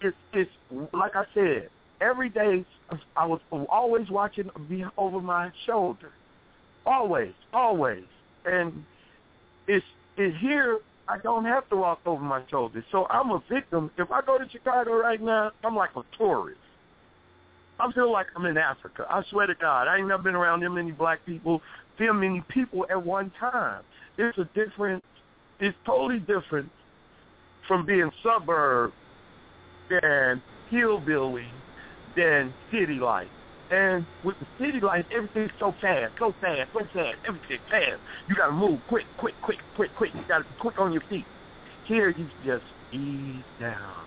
[0.00, 0.50] it's it's
[0.92, 1.68] like I said,
[2.00, 2.64] every day
[3.16, 4.50] I was always watching
[4.96, 6.10] over my shoulder,
[6.86, 8.04] always, always,
[8.44, 8.84] and
[9.66, 9.84] it's
[10.16, 10.78] it's here.
[11.08, 13.90] I don't have to walk over my shoulder, so I'm a victim.
[13.96, 16.60] If I go to Chicago right now, I'm like a tourist.
[17.80, 19.06] I feel like I'm in Africa.
[19.08, 21.62] I swear to God, I ain't never been around that many black people,
[21.98, 23.82] that many people at one time.
[24.18, 25.02] It's a different.
[25.60, 26.70] It's totally different
[27.66, 28.92] from being suburb
[29.88, 31.46] than hillbilly
[32.16, 33.28] than city life.
[33.70, 38.00] And with the city life, everything's so fast, so fast, so fast, everything fast.
[38.28, 40.10] You gotta move quick, quick, quick, quick, quick.
[40.14, 41.26] You gotta be quick on your feet.
[41.84, 44.06] Here, you just ease down.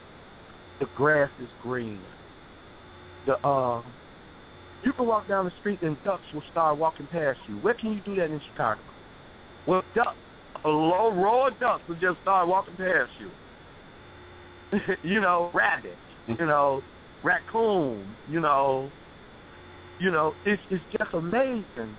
[0.80, 2.02] The grass is green.
[3.28, 3.84] The uh,
[4.84, 7.58] you can walk down the street and ducks will start walking past you.
[7.58, 8.82] Where can you do that in Chicago?
[9.68, 10.18] Well, ducks,
[10.66, 13.30] a low row of ducks will just start walking past you.
[15.04, 15.96] you know, rabbits.
[16.28, 16.82] You know,
[17.24, 18.16] raccoon.
[18.30, 18.92] You know,
[20.02, 21.96] you know, it's it's just amazing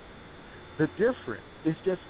[0.77, 1.43] the difference.
[1.63, 2.01] It's just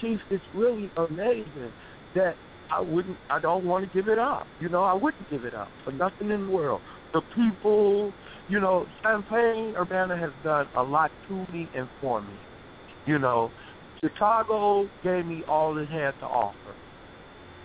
[0.00, 1.72] it's really amazing
[2.14, 2.36] that
[2.70, 4.46] I wouldn't I don't want to give it up.
[4.60, 6.80] You know, I wouldn't give it up for nothing in the world.
[7.12, 8.12] The people,
[8.48, 12.34] you know, Champaign Urbana has done a lot to me and for me.
[13.06, 13.50] You know,
[14.02, 16.56] Chicago gave me all it had to offer.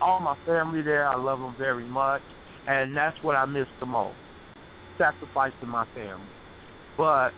[0.01, 2.21] All my family there, I love them very much,
[2.67, 4.17] and that's what I miss the most,
[4.97, 6.27] sacrificing my family.
[6.97, 7.31] But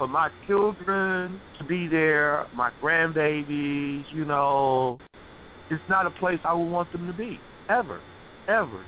[0.00, 4.98] for my children to be there, my grandbabies, you know,
[5.68, 7.38] it's not a place I would want them to be
[7.68, 8.00] ever,
[8.48, 8.82] ever.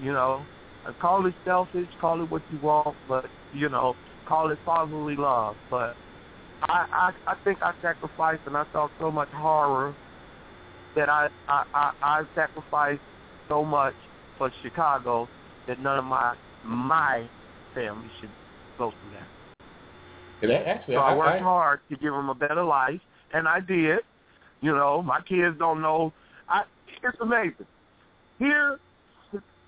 [0.00, 0.46] You know,
[0.86, 3.94] I call it selfish, call it what you want, but you know,
[4.26, 5.54] call it fatherly love.
[5.68, 5.98] But
[6.62, 9.94] I, I, I think I sacrificed, and I saw so much horror
[10.96, 13.02] that I, I, I, I sacrificed
[13.50, 13.94] so much
[14.38, 15.28] for Chicago
[15.66, 16.34] that none of my
[16.64, 17.28] my
[17.74, 18.30] family should
[18.78, 19.37] go through that.
[20.42, 23.00] Actually, so I, I worked I, hard to give them a better life,
[23.32, 24.00] and I did.
[24.60, 26.12] You know, my kids don't know.
[26.48, 26.62] I
[27.02, 27.66] it's amazing.
[28.38, 28.78] Here,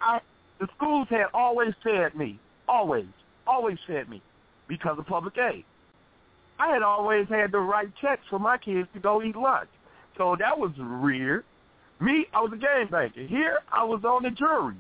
[0.01, 0.21] I
[0.59, 3.07] the schools had always fed me, always,
[3.47, 4.23] always fed me,
[4.69, 5.65] because of public aid.
[6.59, 9.71] I had always had to write checks for my kids to go eat lunch,
[10.19, 11.45] so that was weird.
[12.01, 13.27] Me, I was a game banker.
[13.27, 14.77] Here, I was on the jury.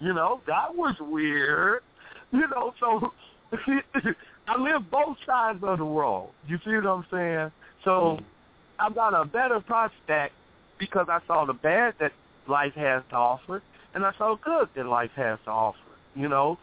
[0.00, 1.82] You know, that was weird.
[2.30, 3.14] You know, so
[3.52, 6.30] I live both sides of the world.
[6.46, 7.52] You see what I'm saying?
[7.84, 8.18] So
[8.78, 10.34] I've got a better prospect
[10.78, 12.12] because I saw the bad that
[12.46, 13.62] life has to offer,
[13.94, 15.78] and I saw good that life has to offer.
[16.14, 16.58] You know,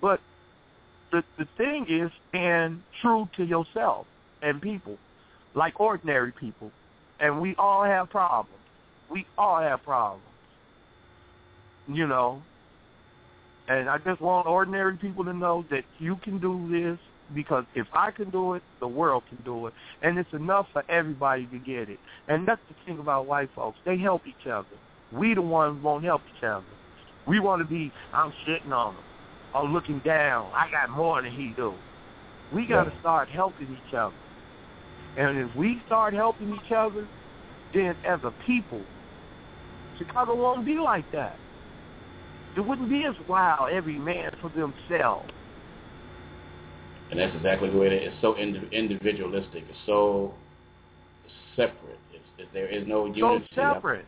[0.00, 0.20] but
[1.12, 4.06] the the thing is, and true to yourself
[4.42, 4.96] and people,
[5.54, 6.70] like ordinary people,
[7.18, 8.56] and we all have problems.
[9.10, 10.24] We all have problems.
[11.88, 12.42] You know,
[13.70, 16.98] and I just want ordinary people to know that you can do this
[17.32, 19.74] because if I can do it, the world can do it.
[20.02, 22.00] And it's enough for everybody to get it.
[22.26, 23.78] And that's the thing about white folks.
[23.86, 24.66] They help each other.
[25.12, 26.64] We the ones won't help each other.
[27.28, 29.04] We want to be, I'm sitting on them
[29.54, 30.50] or looking down.
[30.52, 31.72] I got more than he do.
[32.52, 34.16] We got to start helping each other.
[35.16, 37.06] And if we start helping each other,
[37.72, 38.82] then as a people,
[39.96, 41.36] Chicago won't be like that.
[42.56, 45.30] It wouldn't be as wild, every man for themselves.
[47.10, 48.12] And that's exactly the way it is.
[48.12, 49.64] It's so individualistic.
[49.68, 50.34] It's so
[51.56, 51.98] separate.
[52.12, 53.46] It's, it, there is no unity.
[53.54, 54.06] So separate.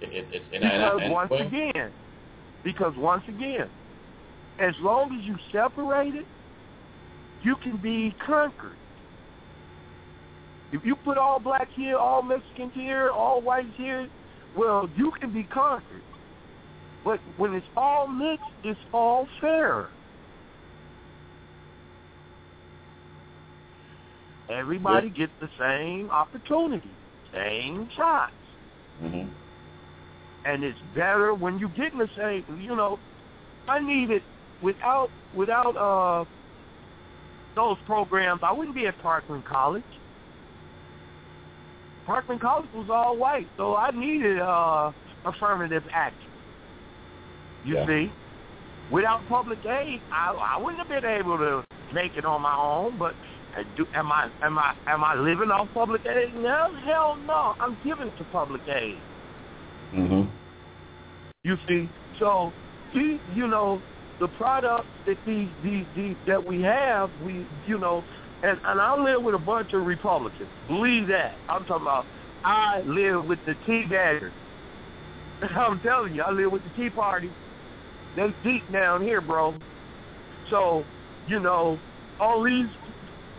[0.00, 1.92] It, it, it's, and because and, and, once well, again,
[2.64, 3.68] because once again,
[4.60, 6.26] as long as you separate it,
[7.42, 8.76] you can be conquered.
[10.72, 14.08] If you put all black here, all Mexicans here, all whites here,
[14.56, 16.02] well, you can be conquered.
[17.04, 19.88] But when it's all mixed, it's all fair.
[24.48, 25.16] Everybody Yep.
[25.16, 26.90] gets the same opportunity.
[27.32, 28.34] same shots.
[29.02, 29.26] Mm-hmm.
[30.44, 32.44] And it's better when you get in the same.
[32.60, 33.00] You know,
[33.66, 34.22] I need it
[34.60, 36.26] without without uh
[37.56, 38.40] those programs.
[38.42, 39.82] I wouldn't be at Parkland College.
[42.04, 44.92] Parkland College was all white, so I needed uh
[45.24, 46.31] affirmative action.
[47.64, 47.86] You Yeah.
[47.86, 48.12] see,
[48.90, 52.96] without public aid, I I wouldn't have been able to make it on my own.
[52.98, 53.14] But
[53.56, 57.54] uh, do, am I am I am I living off public aid No, Hell no,
[57.60, 58.98] I'm giving to public aid.
[59.94, 60.30] Mm-hmm.
[61.44, 61.88] You see,
[62.18, 62.52] so
[62.94, 63.82] the, you know
[64.20, 68.04] the products that these, these these that we have, we you know,
[68.42, 70.48] and and I live with a bunch of Republicans.
[70.68, 71.34] Believe that.
[71.48, 72.06] I'm talking about.
[72.44, 74.32] I live with the tea baggers.
[75.42, 77.30] I'm telling you, I live with the Tea Party.
[78.16, 79.54] They deep down here, bro.
[80.50, 80.84] So,
[81.28, 81.78] you know,
[82.20, 82.68] all these,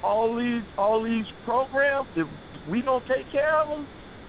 [0.04, 2.08] all these, all these programs.
[2.16, 2.28] If
[2.68, 3.88] we don't take care of them,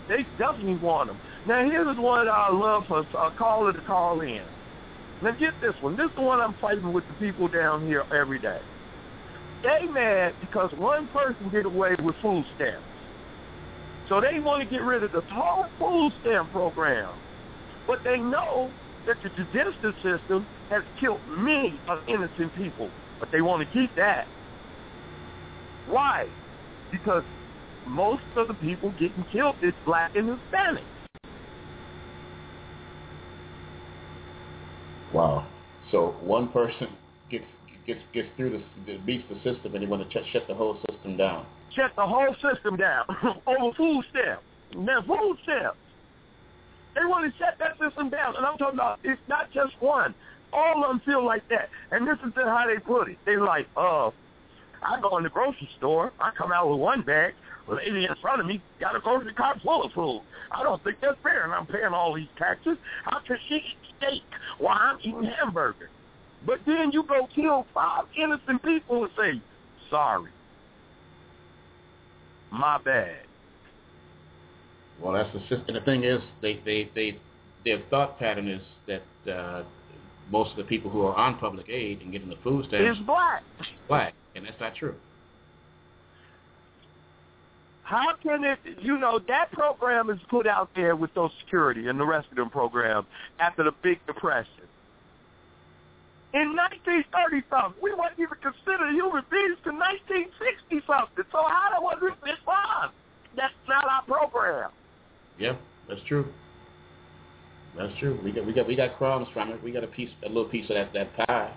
[0.08, 1.18] they definitely want them.
[1.46, 4.42] Now, here's one I love for a caller to call in.
[5.22, 5.96] Now, get this one.
[5.96, 8.60] This is the one I'm fighting with the people down here every day.
[9.62, 12.84] They mad because one person did away with food stamps.
[14.08, 17.14] So they want to get rid of the whole food stamp program.
[17.86, 18.70] But they know
[19.06, 22.90] that the judicial system has killed many of innocent people.
[23.20, 24.28] But they want to keep that.
[25.86, 26.28] Why?
[26.90, 27.24] Because
[27.86, 30.84] most of the people getting killed is black and Hispanic.
[35.12, 35.48] Wow.
[35.90, 36.88] So one person
[37.30, 37.44] gets
[37.86, 40.78] gets gets through the beats the system, and they want to ch- shut the whole
[40.90, 41.46] system down.
[41.70, 43.04] Shut the whole system down
[43.46, 44.44] over food stamps.
[44.74, 45.78] Now, food stamps.
[46.94, 50.14] They want to shut that system down, and I'm talking about it's not just one.
[50.52, 53.18] All of them feel like that, and this is how they put it.
[53.26, 54.10] They like, uh,
[54.82, 57.34] I go in the grocery store, I come out with one bag,
[57.68, 60.22] lady in front of me got a grocery cart full of food.
[60.50, 62.76] I don't think that's fair, and I'm paying all these taxes.
[63.04, 64.22] How can she eat steak
[64.58, 65.90] while I'm eating hamburger?
[66.46, 69.42] But then you go kill five innocent people and say,
[69.90, 70.30] sorry,
[72.52, 73.23] my bad.
[75.00, 75.64] Well, that's the system.
[75.68, 77.18] And The thing is, they they they
[77.64, 79.64] their thought pattern is that uh,
[80.30, 83.06] most of the people who are on public aid and getting the food stamps It's
[83.06, 83.42] black.
[83.88, 84.94] black, and that's not true.
[87.82, 92.00] How can it, you know, that program is put out there with Social Security and
[92.00, 93.06] the rest of them programs
[93.38, 94.48] after the Big Depression.
[96.32, 101.24] In 1930-something, we weren't even considered human beings to 1960-something.
[101.30, 102.90] So how was it this far?
[103.36, 104.70] That's not our program.
[105.38, 105.56] Yeah,
[105.88, 106.26] that's true.
[107.76, 108.20] That's true.
[108.22, 109.62] We got we got we got crumbs from it.
[109.62, 111.52] We got a piece, a little piece of that that pie.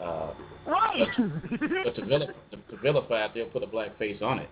[0.00, 0.32] Uh,
[0.66, 1.08] Right.
[1.84, 4.50] but to vilify, to vilify it, they'll put a black face on it.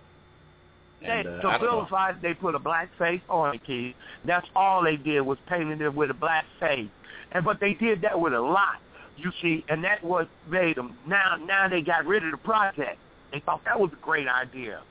[1.03, 3.93] And, uh, to vilify, they put a black face on it, kid.
[4.25, 6.89] That's all they did was painting it with a black face.
[7.33, 8.77] And but they did that with a lot,
[9.15, 10.97] you see, and that what made them.
[11.05, 12.97] Now, now they got rid of the project.
[13.31, 14.81] They thought that was a great idea,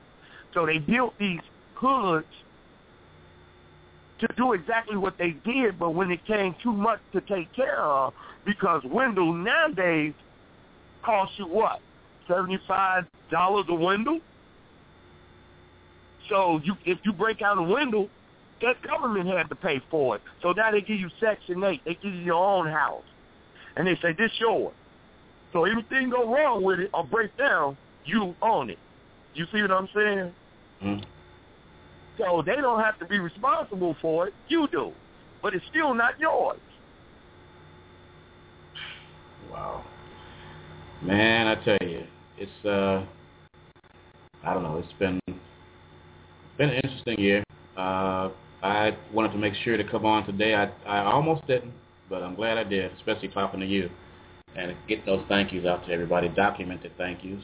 [0.53, 1.41] so they built these
[1.75, 2.27] hoods
[4.19, 5.77] to do exactly what they did.
[5.79, 8.13] But when it came too much to take care of,
[8.45, 10.13] because windows nowadays
[11.03, 11.79] cost you what
[12.27, 14.19] seventy-five dollars a window.
[16.29, 18.09] So you, if you break out a window,
[18.61, 20.21] that government had to pay for it.
[20.41, 21.81] So now they give you Section 8.
[21.85, 23.03] They give you your own house.
[23.75, 24.73] And they say, this yours.
[25.53, 28.79] So anything go wrong with it or break down, you own it.
[29.33, 30.33] You see what I'm saying?
[30.83, 31.05] Mm.
[32.17, 34.33] So they don't have to be responsible for it.
[34.47, 34.91] You do.
[35.41, 36.59] But it's still not yours.
[39.51, 39.83] Wow.
[41.03, 42.03] Man, I tell you,
[42.37, 43.05] it's uh,
[44.43, 44.79] I don't know.
[44.79, 45.19] It's been
[46.57, 47.43] been an interesting year.
[47.77, 48.29] Uh,
[48.63, 50.55] I wanted to make sure to come on today.
[50.55, 51.73] I I almost didn't,
[52.09, 53.89] but I'm glad I did, especially talking to you
[54.55, 57.43] and getting those thank yous out to everybody, documented thank yous,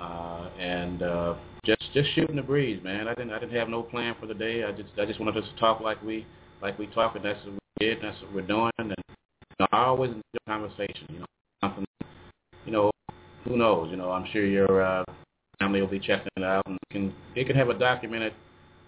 [0.00, 1.34] uh, and uh,
[1.64, 3.08] just just shooting the breeze, man.
[3.08, 4.64] I didn't I didn't have no plan for the day.
[4.64, 6.26] I just I just wanted us to talk like we
[6.62, 7.98] like we talk, and that's what we did.
[7.98, 8.70] And that's what we're doing.
[8.78, 8.94] And you
[9.58, 11.06] know, I always enjoy conversation.
[11.08, 11.26] You know,
[11.60, 11.84] something.
[12.66, 12.90] You know,
[13.44, 13.90] who knows?
[13.90, 15.04] You know, I'm sure your uh,
[15.58, 18.34] family will be checking it out, and can they can have a documented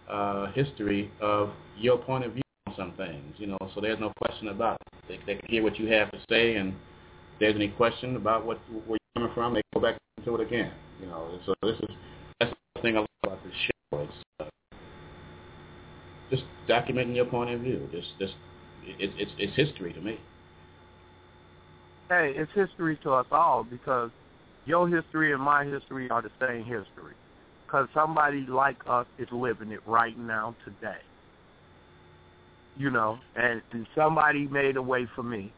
[0.08, 3.34] uh, history of your point of view on some things.
[3.36, 5.02] You know, so there's no question about it.
[5.08, 8.46] They, they can hear what you have to say, and if there's any question about
[8.46, 10.72] what where you're coming from, they go back to it again.
[11.00, 11.90] You know, so this is
[13.36, 13.52] thing
[13.92, 14.08] I love about this show.
[14.08, 14.44] It's uh,
[16.30, 17.88] just documenting your point of view.
[17.92, 18.34] Just, just
[18.84, 20.18] it, it's it's history to me.
[22.08, 24.10] Hey, it's history to us all because
[24.66, 27.14] your history and my history are the same history.
[27.72, 30.98] because somebody like us is living it right now today.
[32.76, 35.52] You know, and, and somebody made a way for me.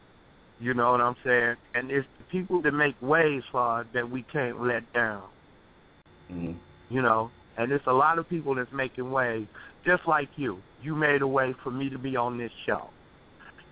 [0.59, 1.55] You know what I'm saying?
[1.73, 5.23] And it's the people that make ways for us that we can't let down.
[6.31, 6.53] Mm-hmm.
[6.93, 9.47] You know, and it's a lot of people that's making ways,
[9.85, 10.61] just like you.
[10.81, 12.89] You made a way for me to be on this show.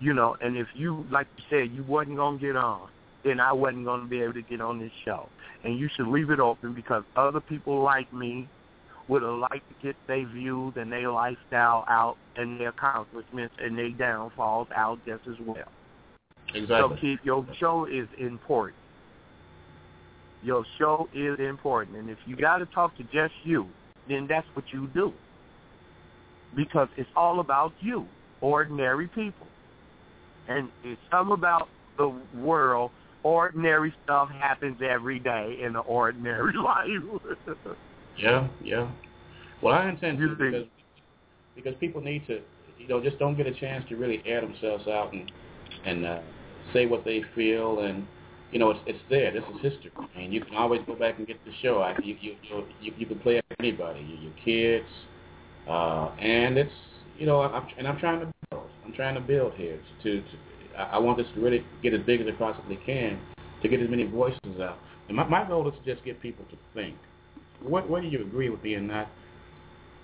[0.00, 2.88] You know, and if you, like you said, you wasn't gonna get on,
[3.24, 5.28] then I wasn't gonna be able to get on this show.
[5.62, 8.48] And you should leave it open because other people like me
[9.08, 13.76] would have liked to get their views and their lifestyle out and their accomplishments and
[13.78, 15.56] their downfalls out just as well.
[16.54, 16.96] Exactly.
[16.96, 18.78] So keep your show is important.
[20.44, 23.66] Your show is important, and if you got to talk to just you,
[24.08, 25.12] then that's what you do.
[26.54, 28.06] Because it's all about you,
[28.42, 29.46] ordinary people,
[30.46, 32.90] and it's some about the world.
[33.22, 36.90] Ordinary stuff happens every day in the ordinary life.
[38.18, 38.90] yeah, yeah.
[39.62, 40.66] Well, I intend to because
[41.56, 42.42] because people need to,
[42.78, 45.32] you know, just don't get a chance to really air themselves out and
[45.86, 46.20] and uh,
[46.74, 48.06] say what they feel and
[48.54, 49.32] you know it's it's there.
[49.32, 51.80] This is history, and you can always go back and get the show.
[51.80, 52.36] I, you you
[52.80, 54.88] you you, can play it for anybody, your, your kids,
[55.68, 56.70] uh, and it's
[57.18, 58.62] you know I'm and I'm trying to build.
[58.86, 60.20] I'm trying to build here to.
[60.22, 60.28] to
[60.76, 63.20] I want this to really get as big as it possibly can
[63.62, 64.78] to get as many voices out.
[65.06, 66.96] And my, my goal is to just get people to think.
[67.62, 69.08] What, whether you agree with me or not,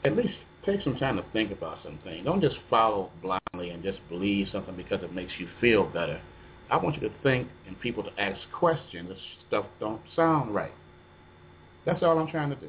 [0.05, 0.29] at least
[0.65, 2.23] take some time to think about something.
[2.23, 6.21] Don't just follow blindly and just believe something because it makes you feel better.
[6.71, 9.17] I want you to think and people to ask questions if
[9.49, 10.73] stuff don't sound right.
[11.85, 12.69] That's all I'm trying to do.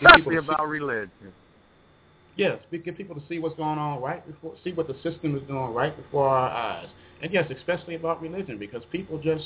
[0.00, 1.10] Get Especially to see- about religion.
[2.36, 5.42] Yes, get people to see what's going on right before, see what the system is
[5.44, 6.88] doing right before our eyes.
[7.22, 9.44] And yes, especially about religion, because people just,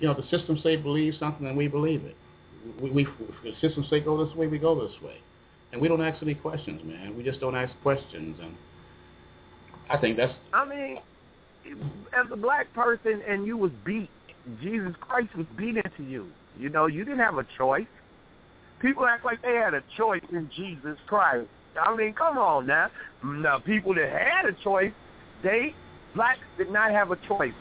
[0.00, 2.16] you know, the system say believe something and we believe it.
[2.82, 3.04] We, we
[3.44, 5.18] the system say go this way, we go this way,
[5.70, 7.16] and we don't ask any questions, man.
[7.16, 8.56] We just don't ask questions, and
[9.88, 10.98] I think that's I mean,
[12.12, 14.10] as a black person and you was beat,
[14.62, 16.26] Jesus Christ was beat into you.
[16.58, 17.86] You know, you didn't have a choice.
[18.80, 21.48] People act like they had a choice in Jesus Christ.
[21.80, 22.90] I mean, come on now.
[23.24, 24.92] Now, people that had a choice,
[25.42, 25.74] they,
[26.14, 27.54] blacks did not have a choice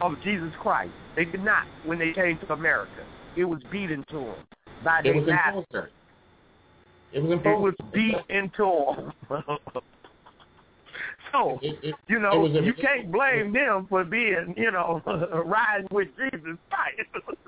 [0.00, 0.92] of Jesus Christ.
[1.16, 3.04] They did not when they came to America.
[3.36, 4.34] It was beat into them
[4.84, 5.90] by it their master.
[7.12, 7.62] It was It imposed.
[7.62, 9.58] was beat into them.
[11.32, 14.70] so, It, it, you It know, was a- you can't blame them for being, you
[14.70, 15.02] know,
[15.46, 17.38] riding with Jesus Christ.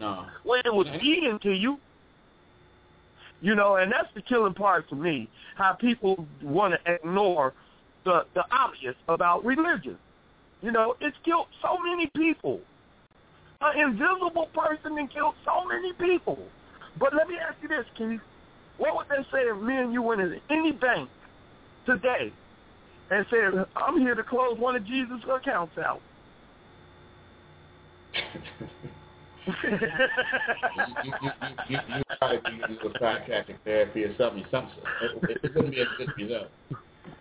[0.00, 0.26] no.
[0.44, 1.78] when it was eating to you.
[3.40, 7.52] You know, and that's the killing part for me, how people want to ignore
[8.04, 9.98] the, the obvious about religion.
[10.62, 12.60] You know, it's killed so many people.
[13.60, 16.38] An invisible person and killed so many people.
[16.98, 18.20] But let me ask you this, Keith.
[18.78, 21.10] What would they say if me and you went into any bank
[21.86, 22.32] today
[23.10, 26.00] and said, I'm here to close one of Jesus' accounts out?
[29.46, 29.70] you,
[31.04, 31.30] you, you,
[31.68, 34.44] you, you, gotta be into psychiatric therapy or something.
[34.50, 34.72] something
[35.28, 36.48] it, it wouldn't be a good result.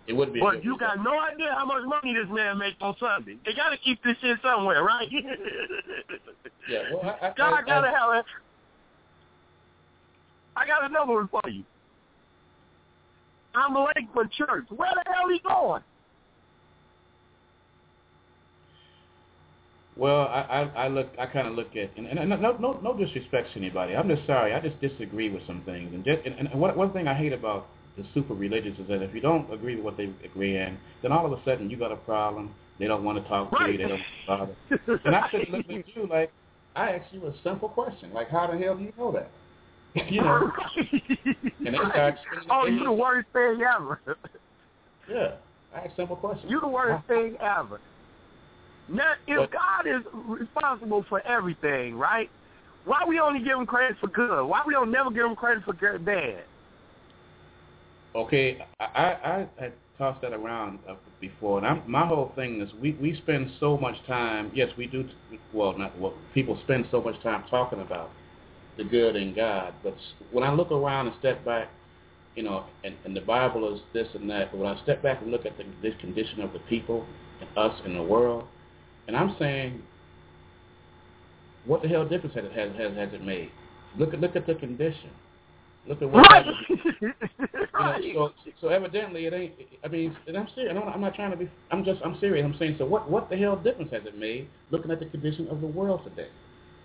[0.08, 0.40] It wouldn't be.
[0.40, 0.98] a But good you result.
[0.98, 3.38] got no idea how much money this man makes on Sunday.
[3.46, 5.10] They got to keep this shit somewhere, right?
[6.70, 8.26] Yeah, well, I, I, God I, gotta I, have it.
[10.56, 11.64] I got another one for you.
[13.56, 14.66] I'm late for church.
[14.70, 15.84] Where the hell he going?
[19.96, 22.98] Well, I, I, I look, I kind of look at, and, and no, no, no
[22.98, 23.96] disrespect to anybody.
[23.96, 24.54] I'm just sorry.
[24.54, 27.32] I just disagree with some things, and just, and, and one, one thing I hate
[27.32, 30.80] about the super religious is that if you don't agree with what they agree in,
[31.04, 32.56] then all of a sudden you got a problem.
[32.80, 33.78] They don't want to talk to you.
[33.78, 34.56] They don't bother.
[35.06, 36.32] And I sit look at you like,
[36.76, 39.30] I asked you a simple question, like, how the hell do you know that?
[39.96, 40.52] You know?
[41.66, 42.16] And they start
[42.50, 44.00] oh, you the worst thing ever.
[45.10, 45.36] Yeah,
[45.74, 46.50] I ask simple questions.
[46.52, 47.80] you the worst thing ever.
[48.90, 52.30] Now, if But- God is responsible for everything, right?
[52.86, 54.44] Why we only give him credit for good?
[54.46, 56.44] Why we don't never give him credit for good, bad?
[58.14, 62.70] Okay, I I, I tossed that around uh, before, and I'm, my whole thing is
[62.82, 64.52] we we spend so much time.
[64.54, 65.08] Yes, we do.
[65.54, 66.14] Well, not well.
[66.34, 68.12] People spend so much time talking about
[68.78, 69.96] the good in God, but
[70.32, 71.70] when I look around and step back,
[72.36, 74.52] you know, and, and the Bible is this and that.
[74.52, 77.06] But when I step back and look at the this condition of the people
[77.40, 78.46] and us in the world,
[79.08, 79.82] and I'm saying,
[81.66, 83.52] what the hell difference has it has, has, has it made?
[83.98, 85.12] Look at look at the condition.
[85.88, 86.46] Look at what Right.
[88.04, 89.54] You know, so, so evidently it ain't.
[89.84, 90.74] I mean, and I'm serious.
[90.76, 91.50] I'm not, I'm not trying to be.
[91.72, 92.02] I'm just.
[92.06, 92.46] I'm serious.
[92.46, 92.76] I'm saying.
[92.78, 93.10] So what?
[93.10, 94.48] What the hell difference has it made?
[94.70, 96.30] Looking at the condition of the world today.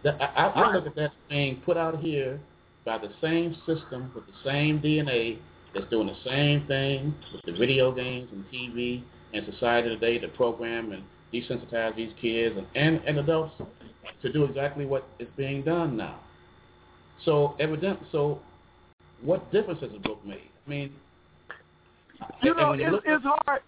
[0.04, 2.40] That I, I, I look at that saying put out here
[2.84, 5.38] by the same system with the same DNA
[5.74, 9.02] that's doing the same thing with the video games and TV
[9.34, 11.02] and society today to program and
[11.32, 13.54] desensitize these kids and, and, and adults
[14.22, 16.20] to do exactly what is being done now.
[17.24, 17.98] So evident.
[18.12, 18.40] So
[19.22, 20.50] what difference has a book made?
[20.66, 20.92] I mean,
[22.42, 23.62] you know, you it's, it's hard.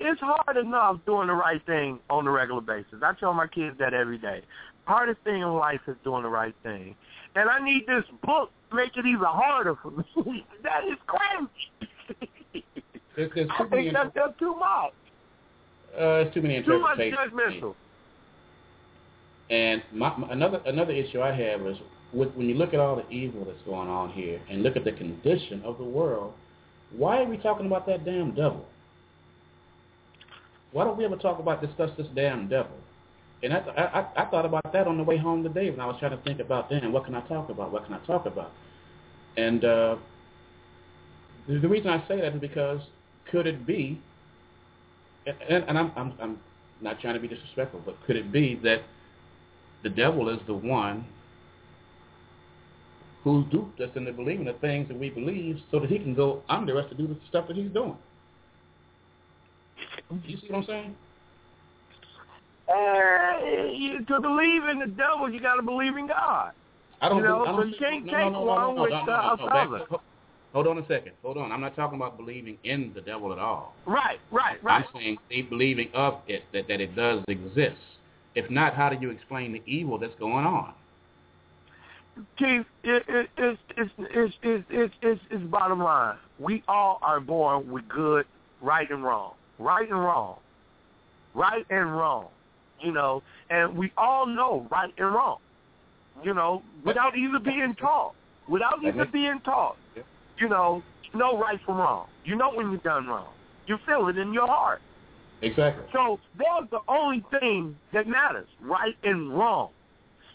[0.00, 3.00] It's hard enough doing the right thing on a regular basis.
[3.02, 4.42] I tell my kids that every day.
[4.86, 6.94] Hardest thing in life is doing the right thing,
[7.36, 10.04] and I need this book to make it even harder for me.
[10.62, 12.64] that is crazy.
[13.16, 14.92] There's, there's I think that's, that's too much.
[15.98, 17.18] Uh, it's too many interpretations.
[17.30, 17.74] Too much judgmental.
[19.50, 21.76] And my, my, another another issue I have is
[22.12, 24.84] with, when you look at all the evil that's going on here and look at
[24.84, 26.32] the condition of the world,
[26.96, 28.64] why are we talking about that damn devil?
[30.72, 32.76] Why don't we ever talk about discuss this damn devil?
[33.44, 35.96] And I, I, I thought about that on the way home today when I was
[36.00, 37.72] trying to think about then what can I talk about?
[37.72, 38.52] What can I talk about?
[39.36, 39.96] And uh,
[41.46, 42.80] the, the reason I say that is because
[43.30, 44.00] could it be,
[45.26, 46.40] and, and I'm, I'm, I'm
[46.80, 48.82] not trying to be disrespectful, but could it be that
[49.82, 51.04] the devil is the one
[53.24, 56.42] who duped us into believing the things that we believe so that he can go
[56.48, 57.96] under us to do the stuff that he's doing.
[60.24, 60.96] You see what I'm saying?
[62.68, 62.72] Uh,
[64.06, 66.52] to believe in the devil, you got to believe in God.
[67.00, 67.18] I don't.
[67.18, 69.98] You know, don't so you can't take no, no, one no, with no, uh,
[70.54, 71.12] Hold on a second.
[71.22, 71.50] Hold on.
[71.50, 73.74] I'm not talking about believing in the devil at all.
[73.86, 74.84] Right, right, right.
[74.84, 77.76] I'm saying they believing of it, that, that it does exist.
[78.36, 80.72] If not, how do you explain the evil that's going on?
[82.38, 86.16] Keith, it, it, it's, it's, it's, it's, it's, it's, it's bottom line.
[86.38, 88.24] We all are born with good,
[88.62, 89.34] right and wrong.
[89.58, 90.38] Right and wrong.
[91.34, 92.28] Right and wrong.
[92.80, 95.38] You know, and we all know right and wrong.
[96.22, 98.14] You know, without either being taught.
[98.48, 99.12] Without either mm-hmm.
[99.12, 99.76] being taught.
[100.38, 100.82] You know,
[101.12, 102.08] you know right from wrong.
[102.24, 103.32] You know when you've done wrong.
[103.66, 104.82] You feel it in your heart.
[105.42, 105.84] Exactly.
[105.92, 109.70] So that's the only thing that matters, right and wrong.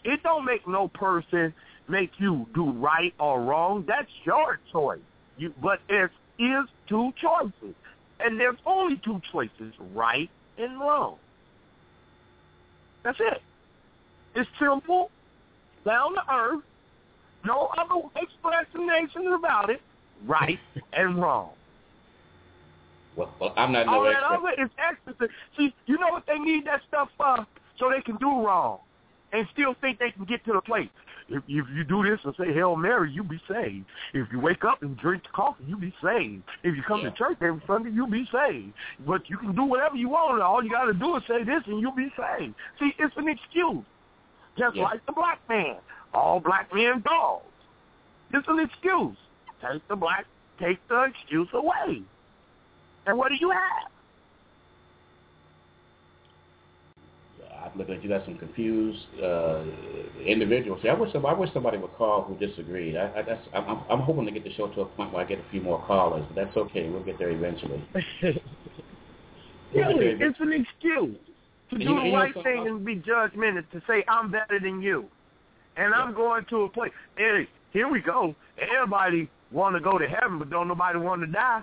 [0.04, 1.52] It don't make no person
[1.88, 3.84] make you do right or wrong.
[3.86, 5.00] That's your choice.
[5.36, 7.74] You, but there is two choices,
[8.20, 11.16] and there's only two choices: right and wrong.
[13.02, 13.42] That's it.
[14.34, 15.10] It's simple,
[15.84, 16.62] down to earth.
[17.44, 19.80] No other explanations about it.
[20.26, 20.58] Right
[20.92, 21.50] and wrong.
[23.16, 25.28] Well, well I'm not All no that other is extra.
[25.56, 27.46] See, you know what they need that stuff for?
[27.78, 28.80] So they can do wrong
[29.32, 30.88] and still think they can get to the place.
[31.30, 33.86] If, if you do this and say Hail Mary, you be saved.
[34.12, 36.42] If you wake up and drink coffee, you be saved.
[36.64, 37.10] If you come Yeah.
[37.10, 38.72] to church every Sunday, you be saved.
[39.06, 40.42] But you can do whatever you want.
[40.42, 42.54] All you got to do is say this, and you'll be saved.
[42.80, 43.84] See, it's an excuse,
[44.58, 44.82] just Yeah.
[44.82, 45.76] like the black man.
[46.12, 47.44] All black men dogs.
[48.32, 49.16] It's an excuse.
[49.62, 50.26] Take the black,
[50.58, 52.02] take the excuse away.
[53.06, 53.90] And what do you have?
[57.62, 59.62] I'm looking at you got some confused uh,
[60.26, 60.80] individuals.
[60.82, 62.96] See, I wish somebody, I wish somebody would call who disagreed.
[62.96, 65.28] I, I, that's, I'm, I'm- hoping to get the show to a point where I
[65.28, 66.88] get a few more callers, but that's okay.
[66.88, 67.84] We'll get there eventually.
[69.72, 71.16] We'll get Really, it's an excuse
[71.70, 74.58] to do the and you know right thing and be judgmental to say I'm better
[74.60, 75.04] than you,
[75.76, 76.90] and I'm going to a place.
[77.16, 78.34] Hey, here we go.
[78.58, 81.62] Everybody want to go to heaven, but don't nobody want to die.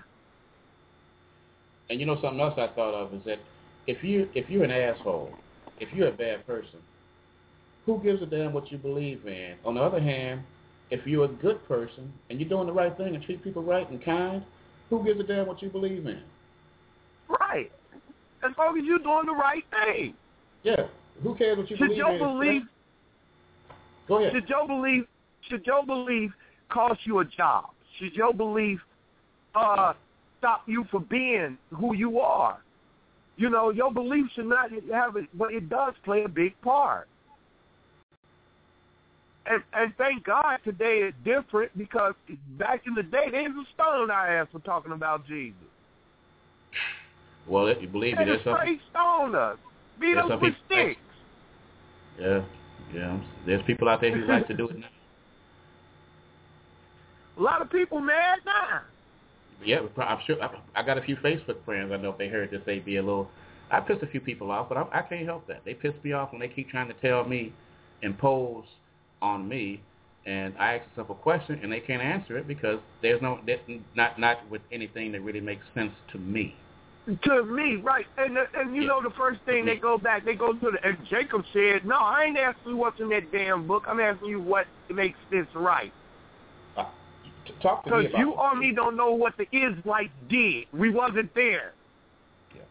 [1.89, 3.39] And you know something else I thought of is that
[3.87, 5.31] if you if you're an asshole,
[5.79, 6.79] if you're a bad person,
[7.85, 9.55] who gives a damn what you believe in?
[9.65, 10.41] On the other hand,
[10.91, 13.89] if you're a good person and you're doing the right thing and treat people right
[13.89, 14.43] and kind,
[14.89, 16.21] who gives a damn what you believe in?
[17.29, 17.71] Right.
[18.43, 20.13] As long as you're doing the right thing.
[20.63, 20.87] Yeah.
[21.23, 22.19] Who cares what you Should believe your in?
[22.19, 22.63] belief
[24.07, 24.33] Go ahead.
[24.33, 25.05] should your belief
[25.49, 26.31] should your belief
[26.69, 27.65] cost you a job?
[27.99, 28.79] Should your belief
[29.55, 29.93] uh
[30.39, 32.59] stop you from being who you are?
[33.37, 37.07] You know, your belief should not have it, but it does play a big part.
[39.45, 42.15] And, and thank God today is different because
[42.57, 45.55] back in the day, they was a stone our ass for talking about Jesus.
[47.47, 48.57] Well, if you believe me, there's some
[48.91, 49.57] stoned us.
[50.01, 50.99] Beat us with sticks.
[52.19, 52.41] yeah,
[52.93, 53.19] yeah.
[53.45, 54.87] There's people out there who like to do it now.
[57.37, 58.81] A lot of people mad now.
[59.63, 60.41] Yeah, I'm sure.
[60.41, 61.91] I, I got a few Facebook friends.
[61.91, 63.29] I know if they heard this, they'd be a little.
[63.71, 65.63] I pissed a few people off, but I, I can't help that.
[65.65, 67.53] They piss me off when they keep trying to tell me,
[68.01, 68.63] impose
[69.21, 69.81] on me,
[70.27, 73.39] and I ask a simple question and they can't answer it because there's no,
[73.95, 76.53] not not with anything that really makes sense to me.
[77.23, 78.89] To me, right, and uh, and you yeah.
[78.89, 80.85] know the first thing they go back, they go to the.
[80.85, 83.83] And Jacob said, "No, I ain't asking you what's in that damn book.
[83.87, 85.93] I'm asking you what makes this right."
[87.61, 90.65] Talk to me Because you or me don't know what the Israelites did.
[90.73, 91.73] We wasn't there.
[92.55, 92.61] Yeah.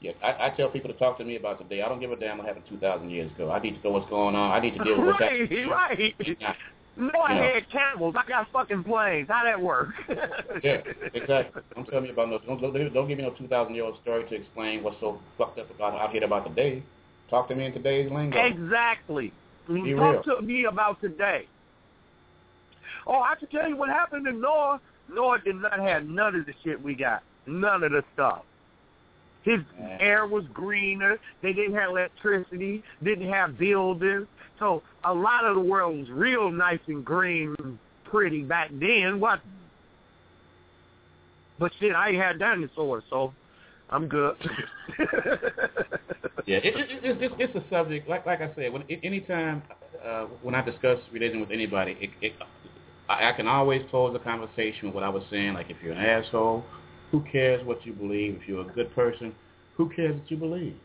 [0.00, 1.82] Yeah, I, I tell people to talk to me about today.
[1.82, 3.50] I don't give a damn what happened 2,000 years ago.
[3.50, 4.52] I need to know what's going on.
[4.52, 5.66] I need to deal with right, that.
[5.68, 6.56] Right, right.
[6.96, 8.14] No, I had camels.
[8.16, 9.28] I got fucking planes.
[9.28, 9.88] How that work?
[10.62, 10.80] yeah,
[11.12, 11.62] exactly.
[11.74, 12.38] Don't tell me about no.
[12.38, 15.70] Don't, don't give me no 2,000 year old story to explain what's so fucked up
[15.70, 16.84] about out here about today.
[17.30, 18.38] Talk to me in today's lingo.
[18.38, 19.32] Exactly.
[19.66, 20.36] Be Talk real.
[20.36, 21.48] to me about today.
[23.06, 24.80] Oh, I can tell you what happened in Noah.
[25.12, 27.22] Noah did not have none of the shit we got.
[27.46, 28.42] None of the stuff.
[29.42, 30.00] His Man.
[30.00, 31.18] air was greener.
[31.42, 32.82] They didn't have electricity.
[33.02, 34.26] Didn't have buildings.
[34.58, 39.20] So a lot of the world was real nice and green, and pretty back then.
[39.20, 39.40] What?
[41.58, 43.34] But shit, I ain't had dinosaurs, so
[43.90, 44.36] I'm good.
[46.46, 48.08] yeah, it, it, it, it, it's a subject.
[48.08, 49.62] Like like I said, when anytime
[50.04, 52.32] uh, when I discuss religion with anybody, it, it,
[53.08, 55.54] I, I can always close the conversation with what I was saying.
[55.54, 56.64] Like if you're an asshole,
[57.10, 58.38] who cares what you believe?
[58.40, 59.34] If you're a good person,
[59.76, 60.76] who cares what you believe?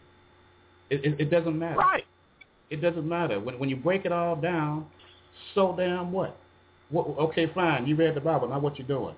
[0.89, 1.77] It, it, it doesn't matter.
[1.77, 2.05] Right.
[2.69, 3.39] It doesn't matter.
[3.39, 4.85] When when you break it all down,
[5.55, 6.37] so damn what?
[6.89, 7.87] what okay, fine.
[7.87, 8.47] You read the Bible.
[8.47, 9.15] Now what you doing?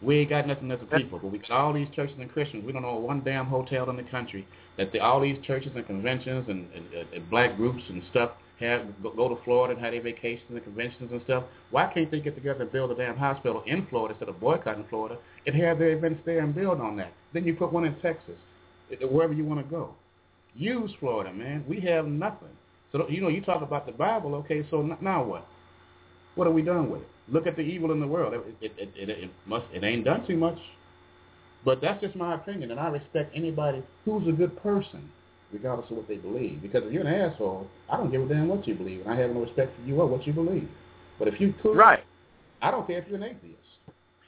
[0.00, 2.64] We ain't got nothing as a people, but we got all these churches and Christians.
[2.64, 4.46] We don't know one damn hotel in the country
[4.76, 8.30] that the, all these churches and conventions and, and, and black groups and stuff
[8.60, 11.44] have go, to Florida and have their vacations and conventions and stuff.
[11.70, 14.84] Why can't they get together and build a damn hospital in Florida instead of boycotting
[14.90, 17.12] Florida and have their events there and build on that?
[17.32, 18.36] Then you put one in Texas,
[18.90, 19.94] eh, eh, wherever you want to go.
[20.54, 21.64] Use Florida, man.
[21.68, 22.48] We have nothing.
[22.90, 24.34] So you know, you talk about the Bible.
[24.36, 25.46] Okay, so now what?
[26.34, 27.08] What are we done with it?
[27.28, 28.32] Look at the evil in the world.
[28.60, 29.66] It, it, it, it, must.
[29.72, 30.58] It ain't done too much.
[31.64, 35.10] But that's just my opinion, and I respect anybody who's a good person,
[35.52, 36.60] regardless of what they believe.
[36.62, 39.18] Because if you're an asshole, I don't give a damn what you believe, and I
[39.18, 40.68] have no respect for you or what you believe.
[41.18, 42.04] But if you could, right,
[42.62, 43.56] I don't care if you're an atheist.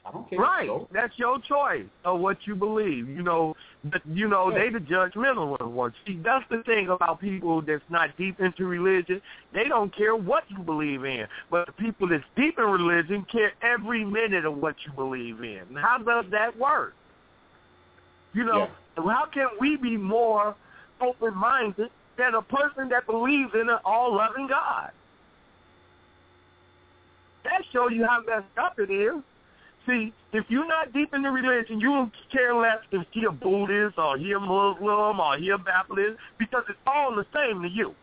[0.03, 0.39] I don't care.
[0.39, 0.67] Right.
[0.91, 3.07] That's your choice of what you believe.
[3.07, 4.57] You know, but you know Yeah.
[4.57, 5.93] they the judgmental ones.
[6.07, 9.21] See, that's the thing about people that's not deep into religion.
[9.53, 11.27] They don't care what you believe in.
[11.51, 15.75] But the people that's deep in religion care every minute of what you believe in.
[15.75, 16.95] How does that work?
[18.33, 20.55] You know, how can we be more
[21.01, 24.91] open-minded than a person that believes in an all-loving God?
[27.43, 29.15] That shows you how messed up it is.
[29.87, 33.31] See, if you're not deep in the religion, you don't care less if he a
[33.31, 37.67] Buddhist or he a Muslim or he a Baptist because it's all the same to
[37.67, 37.95] you.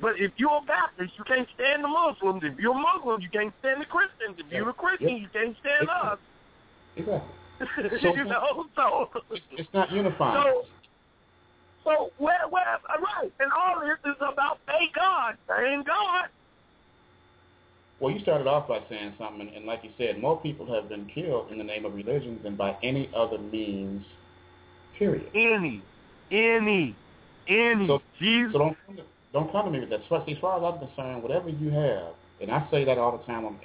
[0.00, 2.42] But if you're a Baptist, you can't stand the Muslims.
[2.44, 4.36] If you're a Muslim, you can't stand the Christians.
[4.44, 6.18] If you're a Christian, you can't stand us.
[6.96, 7.28] Exactly.
[8.02, 9.08] So- you know, so
[9.52, 10.42] It's not unifying.
[10.42, 10.66] so
[11.84, 16.28] so where where uh, right, and all this is about thank God, thank God.
[18.00, 21.06] Well, you started off by saying something, and, like you said, more people have been
[21.06, 24.04] killed in the name of religion than by any other means,
[24.98, 25.30] period.
[25.36, 25.80] Any,
[26.32, 26.96] any,
[27.46, 27.86] any.
[27.86, 29.02] So- Jesus So don't come to,
[29.32, 30.00] don't come to me with that.
[30.00, 33.44] As far as I'm concerned, whatever you have, and I say that all the time
[33.44, 33.56] on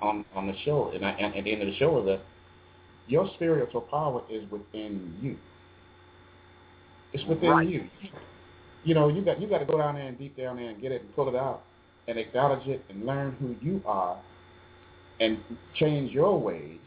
[0.00, 2.20] on, on the show, and, I, and at the end of the show is that
[3.08, 5.36] your spiritual power is within you.
[7.12, 7.68] It's within Right.
[7.68, 7.88] you.
[8.84, 10.80] You know, you got you got to go down there and deep down there and
[10.80, 11.64] get it and pull it out
[12.08, 14.18] and acknowledge it and learn who you are
[15.20, 15.38] and
[15.74, 16.80] change your ways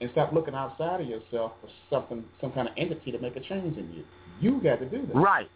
[0.00, 3.40] and stop looking outside of yourself for something, some kind of entity to make a
[3.40, 4.04] change in you.
[4.40, 5.14] You got to do that.
[5.14, 5.50] Right.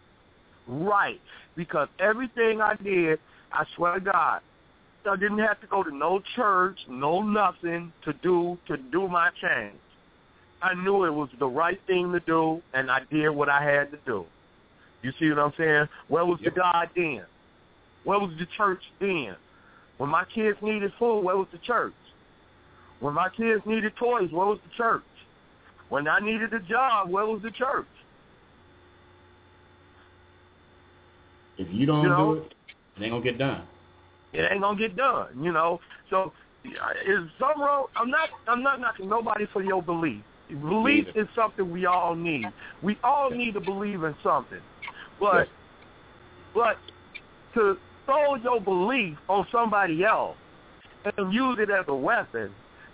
[0.67, 1.19] Right.
[1.55, 3.19] Because everything I did,
[3.51, 4.41] I swear to God,
[5.09, 9.29] I didn't have to go to no church, no nothing to do to do my
[9.41, 9.79] change.
[10.63, 13.91] I knew it was the right thing to do, and I did what I had
[13.91, 14.25] to do.
[15.01, 15.89] You see what I'm saying?
[16.07, 16.53] Where was Yep.
[16.53, 17.25] the God then?
[18.05, 19.35] Where was the church then?
[19.97, 21.93] When my kids needed food, where was the church?
[23.01, 25.03] When my kids needed toys, where was the church?
[25.89, 27.85] When I needed a job, where was the church?
[31.57, 32.35] If you don't You know?
[32.35, 32.53] do it,
[32.97, 33.67] it ain't gonna get done.
[34.31, 35.79] it ain't gonna get done, you know.
[36.09, 36.33] So
[36.65, 36.69] uh,
[37.05, 37.87] is some wrong?
[37.95, 40.23] I'm not I'm not knocking nobody for your belief.
[40.49, 42.45] Belief is something we all need.
[42.81, 44.59] We all need to believe in something.
[45.19, 45.47] But
[46.53, 46.77] but
[47.55, 50.37] to throw your belief on somebody else
[51.17, 52.51] and use it as a weapon,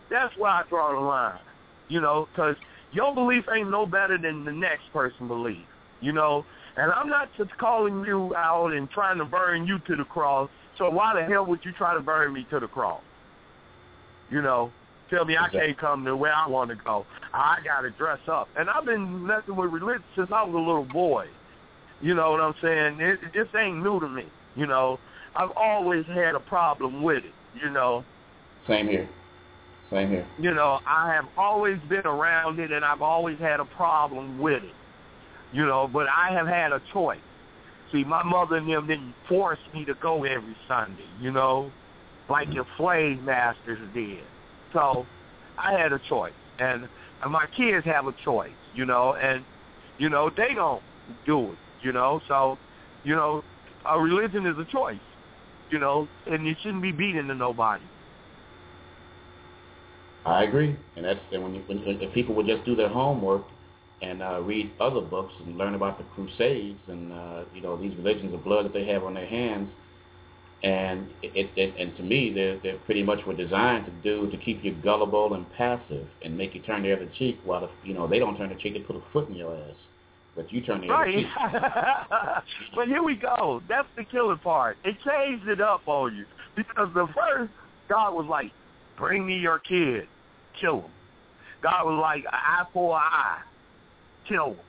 [0.10, 1.40] that's where I draw the line.
[1.88, 2.56] You know, because
[2.92, 5.66] your belief ain't no better than the next person belief.
[6.02, 6.46] You know,
[6.78, 10.50] and I'm not just calling you out and trying to burn you to the cross.
[10.78, 13.02] So why the hell would you try to burn me to the cross?
[14.30, 14.72] You know,
[15.10, 17.06] Tell me I can't come to where I want to go.
[17.34, 18.48] I got to dress up.
[18.56, 21.28] And I've been messing with religion since I was a little boy.
[22.02, 23.00] You know what I'm saying?
[23.02, 24.26] It, this ain't new to me.
[24.56, 25.00] You know,
[25.36, 27.34] I've always had a problem with it.
[27.62, 28.04] You know.
[28.68, 29.10] Same here.
[29.90, 30.28] Same here.
[30.40, 34.64] You know, I have always been around it, and I've always had a problem with
[34.64, 34.74] it.
[35.52, 37.20] You know, but I have had a choice.
[37.92, 41.08] See, my mother and them didn't force me to go every Sunday.
[41.20, 41.72] You know,
[42.30, 44.20] like your slave masters did.
[44.74, 45.06] So
[45.58, 46.88] I had a choice, and,
[47.28, 49.44] my kids have a choice, you know, and
[49.98, 50.82] you know they don't
[51.26, 52.22] do it, you know.
[52.28, 52.58] So,
[53.04, 53.44] you know,
[53.86, 55.02] a religion is a choice,
[55.70, 57.84] you know, and you shouldn't be beaten to nobody.
[60.26, 63.44] I agree, and that's and when, you, when if people would just do their homework
[64.02, 67.96] and uh, read other books and learn about the Crusades and uh, you know these
[67.98, 69.70] religions of blood that they have on their hands,
[70.62, 74.38] and it, it, and to me, they're, they're pretty much were designed to do to
[74.38, 77.40] keep you gullible and passive and make you turn the other cheek.
[77.46, 79.56] While if, you know they don't turn the cheek, they put a foot in your
[79.56, 79.76] ass,
[80.36, 81.08] but you turn the right.
[81.08, 82.44] other cheek.
[82.76, 83.62] but here we go.
[83.70, 84.78] That's the killer part.
[84.84, 86.26] It changed it up on you
[86.58, 87.54] because the first
[87.88, 88.52] God was like,
[88.98, 90.08] "Bring me your kid,
[90.60, 90.92] kill him."
[91.64, 93.40] God was like, "Eye for an eye,
[94.28, 94.60] kill him."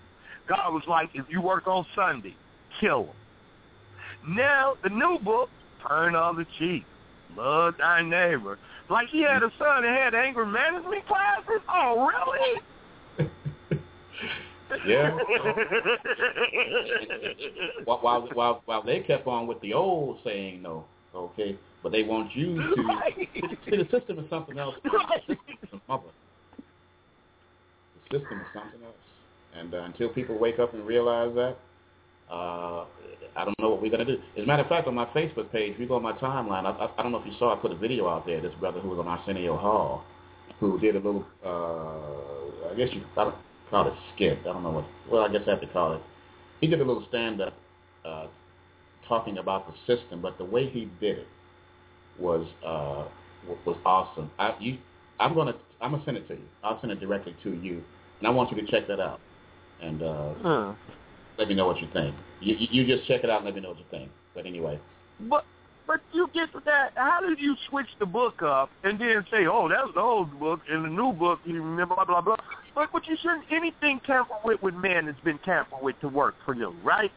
[0.49, 2.37] God was like, "If you work on Sunday,
[2.79, 5.51] kill him." Now the new book
[5.86, 6.85] turn on the cheek,
[7.36, 8.59] love thy neighbor.
[8.89, 11.61] Like he had a son that had anger management classes.
[11.73, 12.61] Oh, really?
[14.86, 15.16] yeah.
[17.85, 20.85] while, while while while they kept on with the old saying no,
[21.15, 23.28] okay, but they want you to Right.
[23.65, 24.74] see the system is something else.
[24.85, 25.39] Right.
[25.70, 26.05] The mother.
[28.11, 28.94] The system is something else,
[29.57, 31.57] and uh, until people wake up and realize that,
[32.31, 32.85] uh,
[33.36, 34.19] I don't know what we're gonna do.
[34.36, 36.65] As a matter of fact, on my Facebook page, if you go on my timeline,
[36.65, 38.40] I, I, I don't know if you saw, I put a video out there.
[38.40, 40.05] This brother who was on Arsenio Hall,
[40.59, 43.32] who did a little, uh, I guess you I
[43.70, 44.39] call it skit.
[44.40, 44.85] I don't know what.
[45.11, 46.02] Well, I guess I have to call it.
[46.61, 47.55] He did a little stand-up
[48.05, 48.27] uh,
[49.09, 51.27] talking about the system, but the way he did it
[52.19, 53.09] was uh,
[53.65, 54.31] was awesome.
[54.39, 54.78] I, you,
[55.19, 56.44] I'm gonna I'm gonna send it to you.
[56.62, 57.82] I'll send it directly to you,
[58.19, 59.20] and I want you to check that out.
[59.81, 60.74] And uh, Huh.
[61.41, 62.15] Let me know what you think.
[62.41, 64.11] You, you just check it out and let me know what you think.
[64.35, 64.79] But anyway,
[65.19, 65.45] But
[65.87, 66.93] but you get to that.
[66.95, 70.39] How did you switch the book up and then say, "Oh, that was the old
[70.39, 71.41] book and the new book"?
[71.45, 72.37] You remember blah blah blah.
[72.75, 76.37] But but you shouldn't anything tampered with with man has been tampered with to work
[76.45, 77.11] for you, right?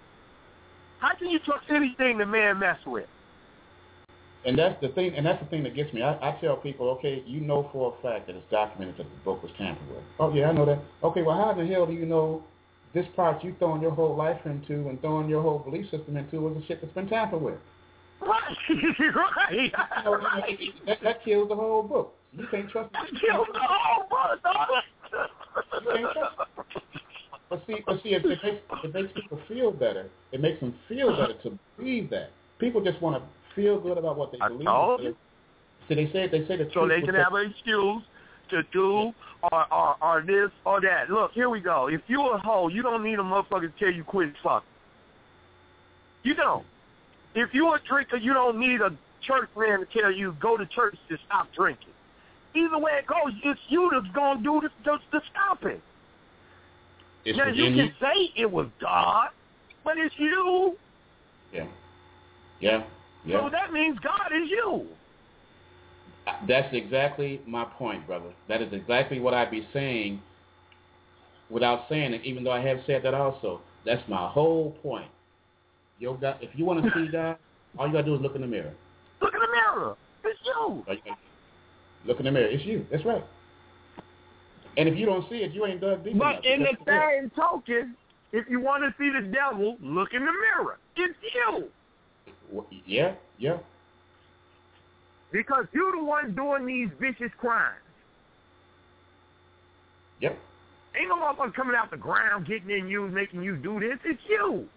[0.99, 3.07] How can you trust anything the man mess with?
[4.45, 6.01] and that's the thing, and that's the thing that gets me.
[6.01, 9.23] I, I tell people, okay, you know for a fact that it's documented that the
[9.23, 10.03] book was tampered with.
[10.19, 10.79] Oh yeah, I know that.
[11.01, 12.43] Okay, well how in the hell do you know
[12.93, 16.39] this part you throwing your whole life into and throwing your whole belief system into
[16.39, 17.55] was the shit that's been tampered with?
[18.21, 18.55] Right,
[20.05, 22.13] right, that, that kills the whole book.
[22.31, 23.21] You can't trust it.
[23.21, 24.39] killed the whole book.
[25.85, 26.35] you can't trust.
[27.49, 30.09] But see, but see, it, it makes it makes people feel better.
[30.31, 32.31] It makes them feel better to believe that.
[32.59, 35.15] People just want to feel good about what they I believe.
[35.87, 38.01] See, they say they say the so truth they can have an excuse
[38.49, 39.13] to do
[39.51, 41.09] or, or or this or that.
[41.09, 41.87] Look, here we go.
[41.87, 44.67] If you a hoe, you don't need a motherfucker to tell you quit fucking.
[46.23, 46.65] You don't.
[47.35, 48.95] If you a drinker, you don't need a
[49.25, 51.89] church man to tell you go to church to stop drinking.
[52.55, 55.81] Either way it goes, it's you that's gonna do this to, to stop it.
[57.25, 59.29] It's now you can say it was God,
[59.83, 60.75] but it's you.
[61.51, 61.67] Yeah,
[62.59, 62.83] yeah,
[63.25, 63.39] yeah.
[63.39, 64.87] So that means God is you.
[66.47, 68.31] That's exactly my point, brother.
[68.47, 70.21] That is exactly what I'd be saying
[71.49, 73.61] without saying it, even though I have said that also.
[73.85, 75.09] That's my whole point.
[75.99, 77.37] Yo, God, if you want to see God,
[77.77, 78.73] all you got to do is look in the mirror.
[79.21, 79.95] Look in the mirror.
[80.23, 80.53] It's you.
[80.55, 81.17] All you gotta-
[82.05, 82.47] Look in the mirror.
[82.47, 82.85] It's you.
[82.91, 83.23] That's right.
[84.77, 86.37] And if you don't see it, you ain't dug deep enough.
[86.41, 87.95] But in the same token,
[88.31, 90.79] if you want to see the devil, look in the mirror.
[90.95, 91.69] It's you.
[92.85, 93.57] Yeah, yeah.
[95.33, 97.81] Because you're the one doing these vicious crimes.
[100.21, 100.37] Yep.
[100.95, 103.97] Ain't no motherfucker coming out the ground getting in you, making you do this.
[104.05, 104.69] It's you.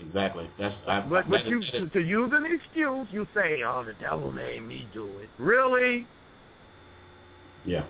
[0.00, 0.48] Exactly.
[0.58, 3.92] That's I, But I, but you to, to use an excuse, you say, "Oh, the
[4.00, 6.06] devil made me do it." Really?
[7.66, 7.84] Yeah.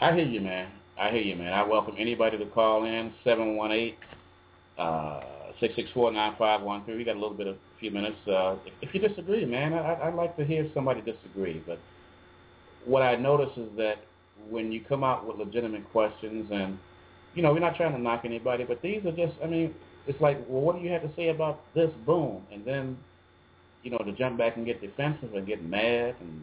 [0.00, 0.72] I hear you, man.
[0.98, 1.52] I hear you, man.
[1.52, 3.94] I welcome anybody to call in, 718
[4.78, 5.20] uh,
[5.60, 6.96] 664-9513.
[6.96, 8.16] We got a little bit of few minutes.
[8.28, 11.62] Uh, if, if you disagree, man, I, I'd like to hear somebody disagree.
[11.66, 11.80] But
[12.86, 13.96] what I notice is that
[14.48, 16.78] when you come out with legitimate questions and,
[17.34, 19.74] you know, we're not trying to knock anybody, but these are just, I mean,
[20.06, 21.90] it's like, well, what do you have to say about this?
[22.06, 22.42] Boom.
[22.52, 22.96] And then,
[23.82, 26.42] you know, to jump back and get defensive and get mad and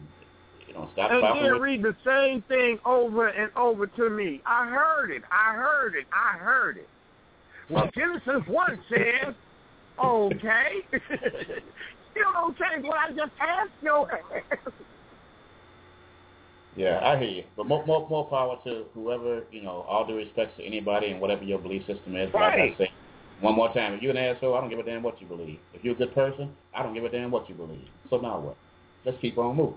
[0.68, 4.42] You know, stop and then with, read the same thing over and over to me.
[4.44, 5.22] I heard it.
[5.30, 6.06] I heard it.
[6.12, 6.88] I heard it.
[7.70, 9.34] Well, Genesis 1 says,
[9.98, 10.82] okay.
[12.10, 14.72] Still don't change what I just asked your ass.
[16.76, 17.44] Yeah, I hear you.
[17.56, 21.20] But more, more, more power to whoever, you know, all due respect to anybody and
[21.20, 22.32] whatever your belief system is.
[22.32, 22.74] Like Right.
[22.74, 22.92] I say,
[23.40, 25.58] one more time, if you're an asshole, I don't give a damn what you believe.
[25.74, 27.88] If you're a good person, I don't give a damn what you believe.
[28.08, 28.56] So now what?
[29.04, 29.74] Let's keep on moving.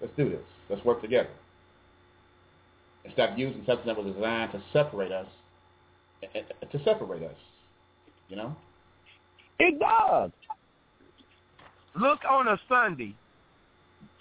[0.00, 0.42] Let's do this.
[0.68, 1.30] Let's work together.
[3.04, 5.26] And stop using something that was designed to separate us,
[6.22, 7.36] eh, eh, to separate us,
[8.28, 8.54] you know?
[9.62, 10.32] It does.
[11.94, 13.14] Look on a Sunday.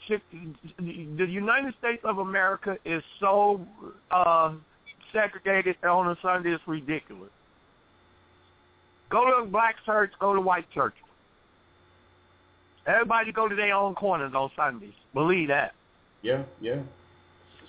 [0.07, 3.65] The United States of America is so
[4.11, 4.53] uh,
[5.11, 7.31] segregated on a Sunday, it's ridiculous.
[9.09, 10.93] Go to a black church, go to white church.
[12.85, 14.93] Everybody go to their own corners on Sundays.
[15.15, 15.73] Believe that.
[16.21, 16.81] Yeah, yeah.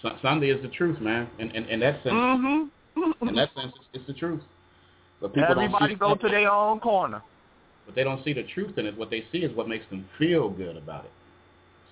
[0.03, 1.29] Su- Sunday is the truth, man.
[1.39, 3.29] In, in, in that sense, Mm-hmm.
[3.29, 4.43] in that sense, it's, it's the truth.
[5.23, 7.23] But people don't Everybody see, go to their own corner.
[7.87, 8.97] But they don't see the truth in it.
[8.97, 11.11] What they see is what makes them feel good about it.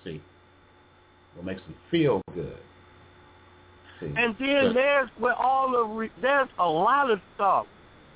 [0.03, 0.21] See,
[1.35, 2.57] what makes them feel good.
[3.99, 7.67] See, And then But- there's where all the re- there's a lot of stuff.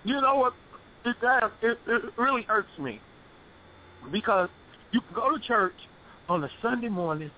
[0.03, 0.53] You know what?
[1.05, 1.15] It,
[1.61, 2.99] it, it really hurts me
[4.11, 4.49] because
[4.91, 5.75] you can go to church
[6.27, 7.29] on a Sunday morning,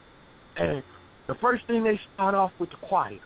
[0.55, 0.81] and
[1.27, 3.19] the first thing they start off with the choir,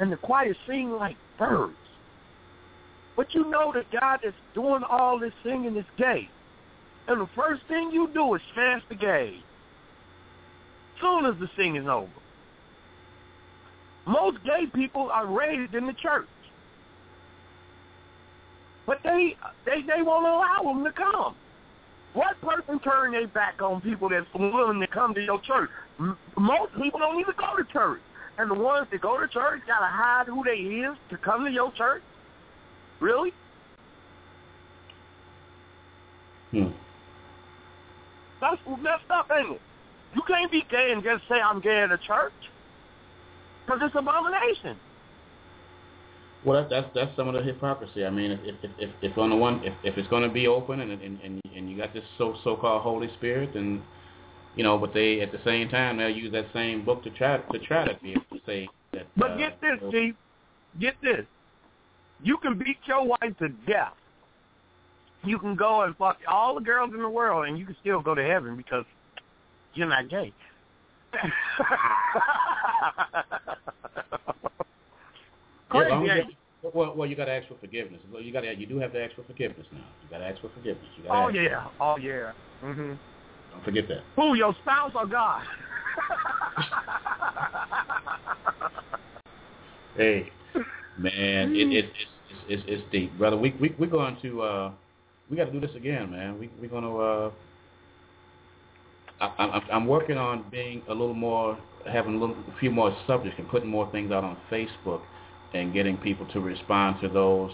[0.00, 1.76] and the choir sing like birds.
[3.18, 6.30] But you know that God is doing all this singing is gay,
[7.08, 9.42] and the first thing you do is smash the gay.
[11.00, 12.06] Soon as the singing's over.
[14.06, 16.28] Most gay people are raised in the church.
[18.86, 19.36] But they
[19.66, 21.34] they they won't allow them to come.
[22.14, 25.70] What person turn their back on people that's willing to come to your church?
[26.38, 28.00] Most people don't even go to church.
[28.38, 31.44] And the ones that go to church got to hide who they is to come
[31.44, 32.02] to your church?
[33.00, 33.32] Really?
[36.50, 36.68] hmm.
[38.40, 39.60] That's messed up, ain't it?
[40.14, 42.32] You can't be gay and just say I'm gay at a church.
[43.66, 44.78] Because it's abomination.
[46.44, 48.06] Well, that, that's that's some of the hypocrisy.
[48.06, 50.46] I mean, if if if, if on the one, if, if it's going to be
[50.46, 53.82] open and and and and you got this so so called Holy Spirit, and
[54.54, 57.38] you know, but they at the same time they'll use that same book to try
[57.38, 59.06] to try to be able to say that.
[59.16, 60.14] But uh, get this, Chief.
[60.80, 61.26] Get this.
[62.22, 63.94] You can beat your wife to death.
[65.24, 68.00] You can go and fuck all the girls in the world, and you can still
[68.00, 68.84] go to heaven because
[69.74, 70.32] you're not gay.
[75.74, 76.10] Yeah, Crazy.
[76.10, 78.00] as ain't well, well, you got to ask for forgiveness.
[78.12, 79.84] Well, You got to, you do have to ask for forgiveness now.
[80.02, 80.86] You got to ask for forgiveness.
[80.96, 81.66] You got to Oh yeah.
[81.78, 82.32] Oh yeah.
[82.62, 82.98] Mhm.
[83.52, 84.02] Don't forget that.
[84.16, 85.42] Who, your spouse or God?
[89.96, 90.30] Hey,
[90.98, 91.88] man, it, it, it's,
[92.30, 93.36] it's it's it's deep, brother.
[93.36, 94.72] We we we're going to uh,
[95.30, 96.38] we got to do this again, man.
[96.38, 96.98] We we're going to.
[96.98, 97.30] Uh,
[99.20, 101.58] I, I'm I'm working on being a little more,
[101.90, 105.02] having a little, a few more subjects and putting more things out on Facebook,
[105.54, 107.50] and getting people to respond to those,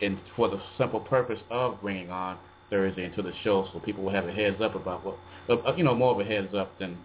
[0.00, 2.38] and for the simple purpose of bringing on
[2.70, 5.18] Thursday into the show, so people will have a heads up about what,
[5.50, 6.96] uh, you know, more of a heads up than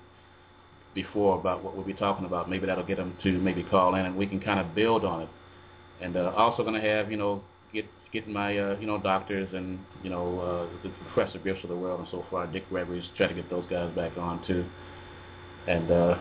[0.96, 2.50] before about what we'll be talking about.
[2.50, 5.24] Maybe that'll get them to maybe call in, and we can kind of build on
[5.24, 5.30] it.
[6.02, 7.44] And uh, also going to have you know
[7.74, 11.70] get getting my uh, you know doctors and you know uh, the Professor Griffiths of
[11.70, 14.66] the world and so far, Dick Gregory's try to get those guys back on too.
[15.68, 16.18] And uh,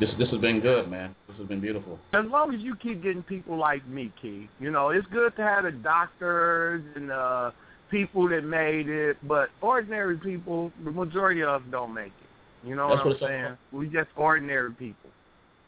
[0.00, 1.14] this this has been good, man.
[1.28, 1.98] This has been beautiful.
[2.14, 5.42] As long as you keep getting people like me, Keith, you know, it's good to
[5.42, 7.50] have the doctors and uh
[7.90, 12.68] people that made it, but ordinary people, the majority of us don't make it.
[12.68, 13.44] You know That's what what I'm saying?
[13.44, 13.58] about.
[13.72, 15.10] We just ordinary people.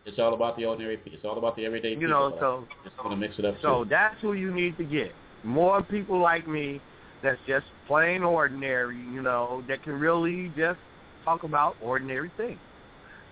[0.06, 1.00] It's all about the ordinary.
[1.06, 2.10] It's all about the everyday You people.
[2.10, 3.56] know, so just want to mix it up.
[3.60, 3.90] so too.
[3.90, 5.12] that's who you need to get.
[5.42, 6.80] More people like me
[7.22, 10.78] that's just plain ordinary, you know, that can really just
[11.24, 12.58] talk about ordinary things.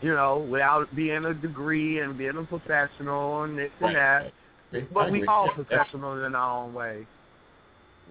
[0.03, 4.01] You know, without being a degree and being a professional and this and that.
[4.23, 4.33] Right,
[4.73, 4.93] right.
[4.95, 5.55] But we all yeah.
[5.55, 7.07] professionals in our own way.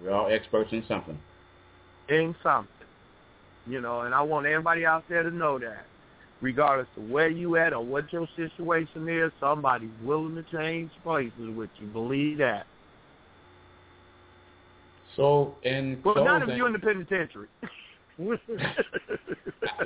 [0.02, 1.18] We're all experts in something.
[2.08, 2.70] in something.
[3.66, 5.84] You know, and I want everybody out there to know that.
[6.44, 11.32] Regardless of where you at or what your situation is, somebody's willing to change places
[11.56, 11.86] with you.
[11.86, 12.66] Believe that.
[15.16, 17.48] So in Well, closing, none of you in the penitentiary.
[18.18, 18.38] what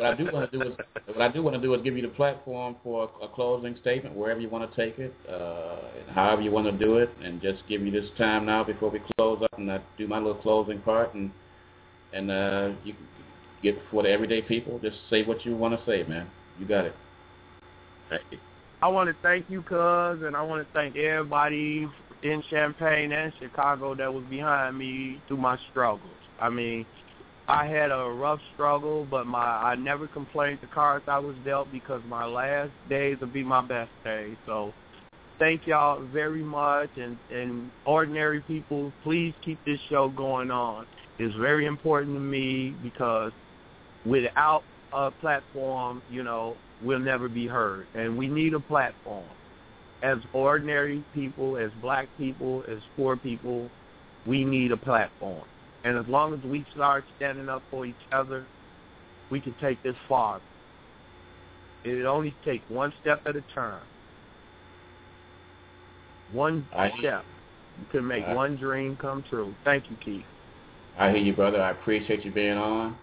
[0.03, 0.77] I do want to do is
[1.07, 3.77] what I do want to do is give you the platform for a, a closing
[3.81, 7.09] statement wherever you want to take it, uh, and however you want to do it,
[7.23, 10.19] and just give you this time now before we close up, and I do my
[10.19, 11.31] little closing part, and
[12.13, 13.07] and uh, you can
[13.63, 14.81] get for the everyday people.
[14.81, 16.29] Just say what you want to say, man.
[16.59, 16.95] You got it.
[18.81, 21.89] I want to thank you, cuz, and I want to thank everybody
[22.23, 26.11] in Champaign and Chicago that was behind me through my struggles.
[26.41, 26.87] I mean,
[27.49, 31.73] I had a rough struggle, but my I never complained the cards I was dealt
[31.73, 34.37] because my last days will be my best days.
[34.47, 34.73] So
[35.39, 40.87] thank y'all very much and and ordinary people, please keep this show going on.
[41.19, 43.33] It's very important to me because
[44.05, 47.87] without a platform, you know, we'll never be heard.
[47.95, 49.25] And we need a platform.
[50.03, 53.69] As ordinary people, as black people, as poor people,
[54.27, 55.45] we need a platform.
[55.85, 58.47] And as long as we start standing up for each other,
[59.31, 60.41] we can take this far.
[61.85, 63.83] It only takes one step at a time.
[66.33, 67.25] One I, step.
[67.81, 69.55] You can make I, one dream come true.
[69.65, 70.25] Thank you, Keith.
[70.99, 71.63] I hear you, brother.
[71.63, 72.97] I appreciate you being on.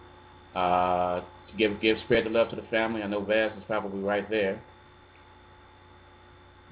[0.54, 1.22] Uh,
[1.56, 3.02] give give spread the love to the family.
[3.02, 4.60] I know Vaz is probably right there.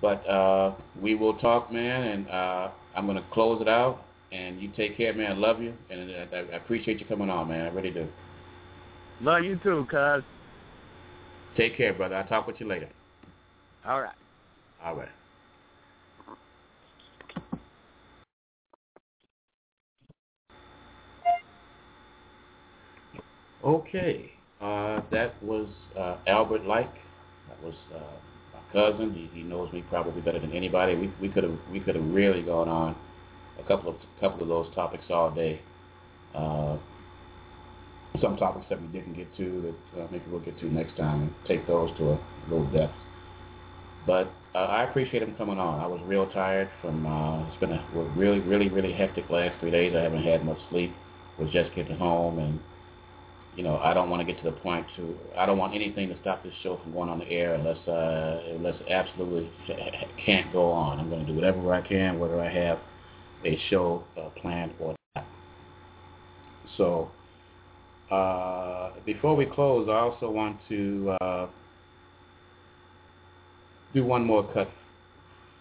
[0.01, 4.05] But uh, we will talk, man, and uh, I'm going to close it out.
[4.33, 5.33] And you take care, man.
[5.33, 7.67] I love you, and I, I appreciate you coming on, man.
[7.67, 8.09] I really do.
[9.21, 10.25] Love you too, cuz.
[11.57, 12.17] Take care, brother.
[12.17, 12.89] I'll talk with you later.
[13.87, 14.15] All right.
[14.85, 15.09] All right.
[23.65, 24.34] Okay.
[24.65, 25.67] Uh, that was
[25.99, 26.95] uh, Albert Like.
[27.49, 27.99] That was uh,
[28.55, 29.13] my cousin.
[29.13, 30.95] He, he knows me probably better than anybody.
[30.95, 32.97] We we could have we could have really gone on
[33.61, 35.61] a couple of couple of those topics all day.
[36.35, 36.79] Uh,
[38.23, 41.25] some topics that we didn't get to that uh, maybe we'll get to next time
[41.25, 42.19] and take those to a
[42.49, 42.95] little depth.
[44.07, 45.79] But uh, I appreciate him coming on.
[45.81, 47.05] I was real tired from.
[47.05, 47.87] Uh, it's been a
[48.17, 49.95] really really really hectic last three days.
[49.95, 50.95] I haven't had much sleep.
[51.39, 52.61] Was just getting home and
[53.57, 56.09] you know, I don't want to get to the point to, I don't want anything
[56.09, 59.51] to stop this show from going on the air unless, uh, unless absolutely
[60.25, 60.99] can't go on.
[60.99, 62.79] I'm going to do whatever I can, whether I have
[63.45, 65.27] a show uh, planned or not.
[66.77, 67.11] So,
[68.11, 71.47] uh, before we close, I also want to uh,
[73.95, 74.69] do one more cut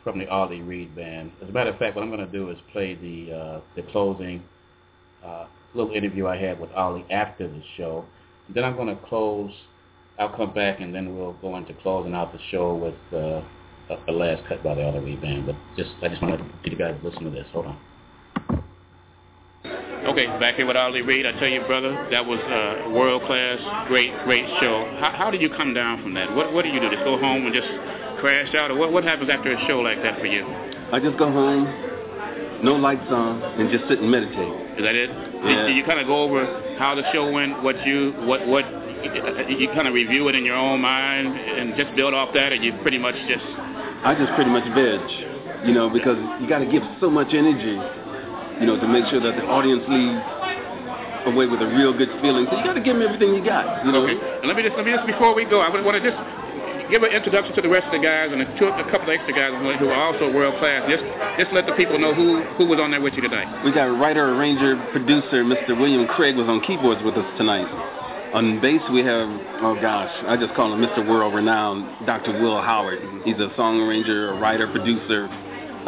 [0.03, 1.31] from the Audley Reid band.
[1.41, 3.83] As a matter of fact, what I'm going to do is play the uh, the
[3.91, 4.43] closing
[5.23, 8.05] uh, little interview I had with Audley after the show.
[8.47, 9.51] And then I'm going to close.
[10.19, 13.41] I'll come back and then we'll go into closing out the show with uh,
[13.89, 15.45] a, a last cut by the Audley Reid band.
[15.45, 17.47] But just I just want to get you guys to listen to this.
[17.51, 17.79] Hold on.
[20.05, 21.25] Okay, back here with Audley Reid.
[21.25, 24.85] I tell you, brother, that was a world class, great, great show.
[24.99, 26.35] How, how did you come down from that?
[26.35, 26.89] What what do you do?
[26.89, 27.67] Just go home and just
[28.19, 30.45] crash out, or what what happens after a show like that for you?
[30.91, 31.63] I just go home,
[32.63, 34.77] no lights on, and just sit and meditate.
[34.77, 35.32] Is that it?
[35.43, 35.67] Yeah.
[35.67, 36.45] Did, you kind of go over
[36.79, 38.63] how the show went, what you what what
[39.49, 42.55] you kind of review it in your own mind and just build off that, or
[42.55, 43.43] you pretty much just?
[44.03, 45.03] I just pretty much veg,
[45.67, 47.75] you know, because you got to give so much energy,
[48.59, 50.23] you know, to make sure that the audience leaves
[51.27, 52.47] away with a real good feeling.
[52.51, 54.03] So you got to give them everything you got, you know.
[54.07, 54.15] Okay.
[54.15, 56.19] And let me just let me just before we go, I want to just
[56.93, 59.17] give an introduction to the rest of the guys and a, two, a couple of
[59.17, 60.85] extra guys who are also world class.
[60.85, 61.01] Just
[61.41, 63.49] just let the people know who who was on there with you tonight.
[63.65, 65.73] We got writer, arranger, producer, Mr.
[65.73, 67.65] William Craig was on keyboards with us tonight.
[68.37, 69.29] On bass, we have,
[69.61, 71.07] oh gosh, I just call him Mr.
[71.07, 72.41] World Renowned, Dr.
[72.41, 73.01] Will Howard.
[73.25, 75.25] He's a song arranger, a writer, producer,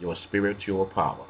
[0.02, 1.26] your spiritual power.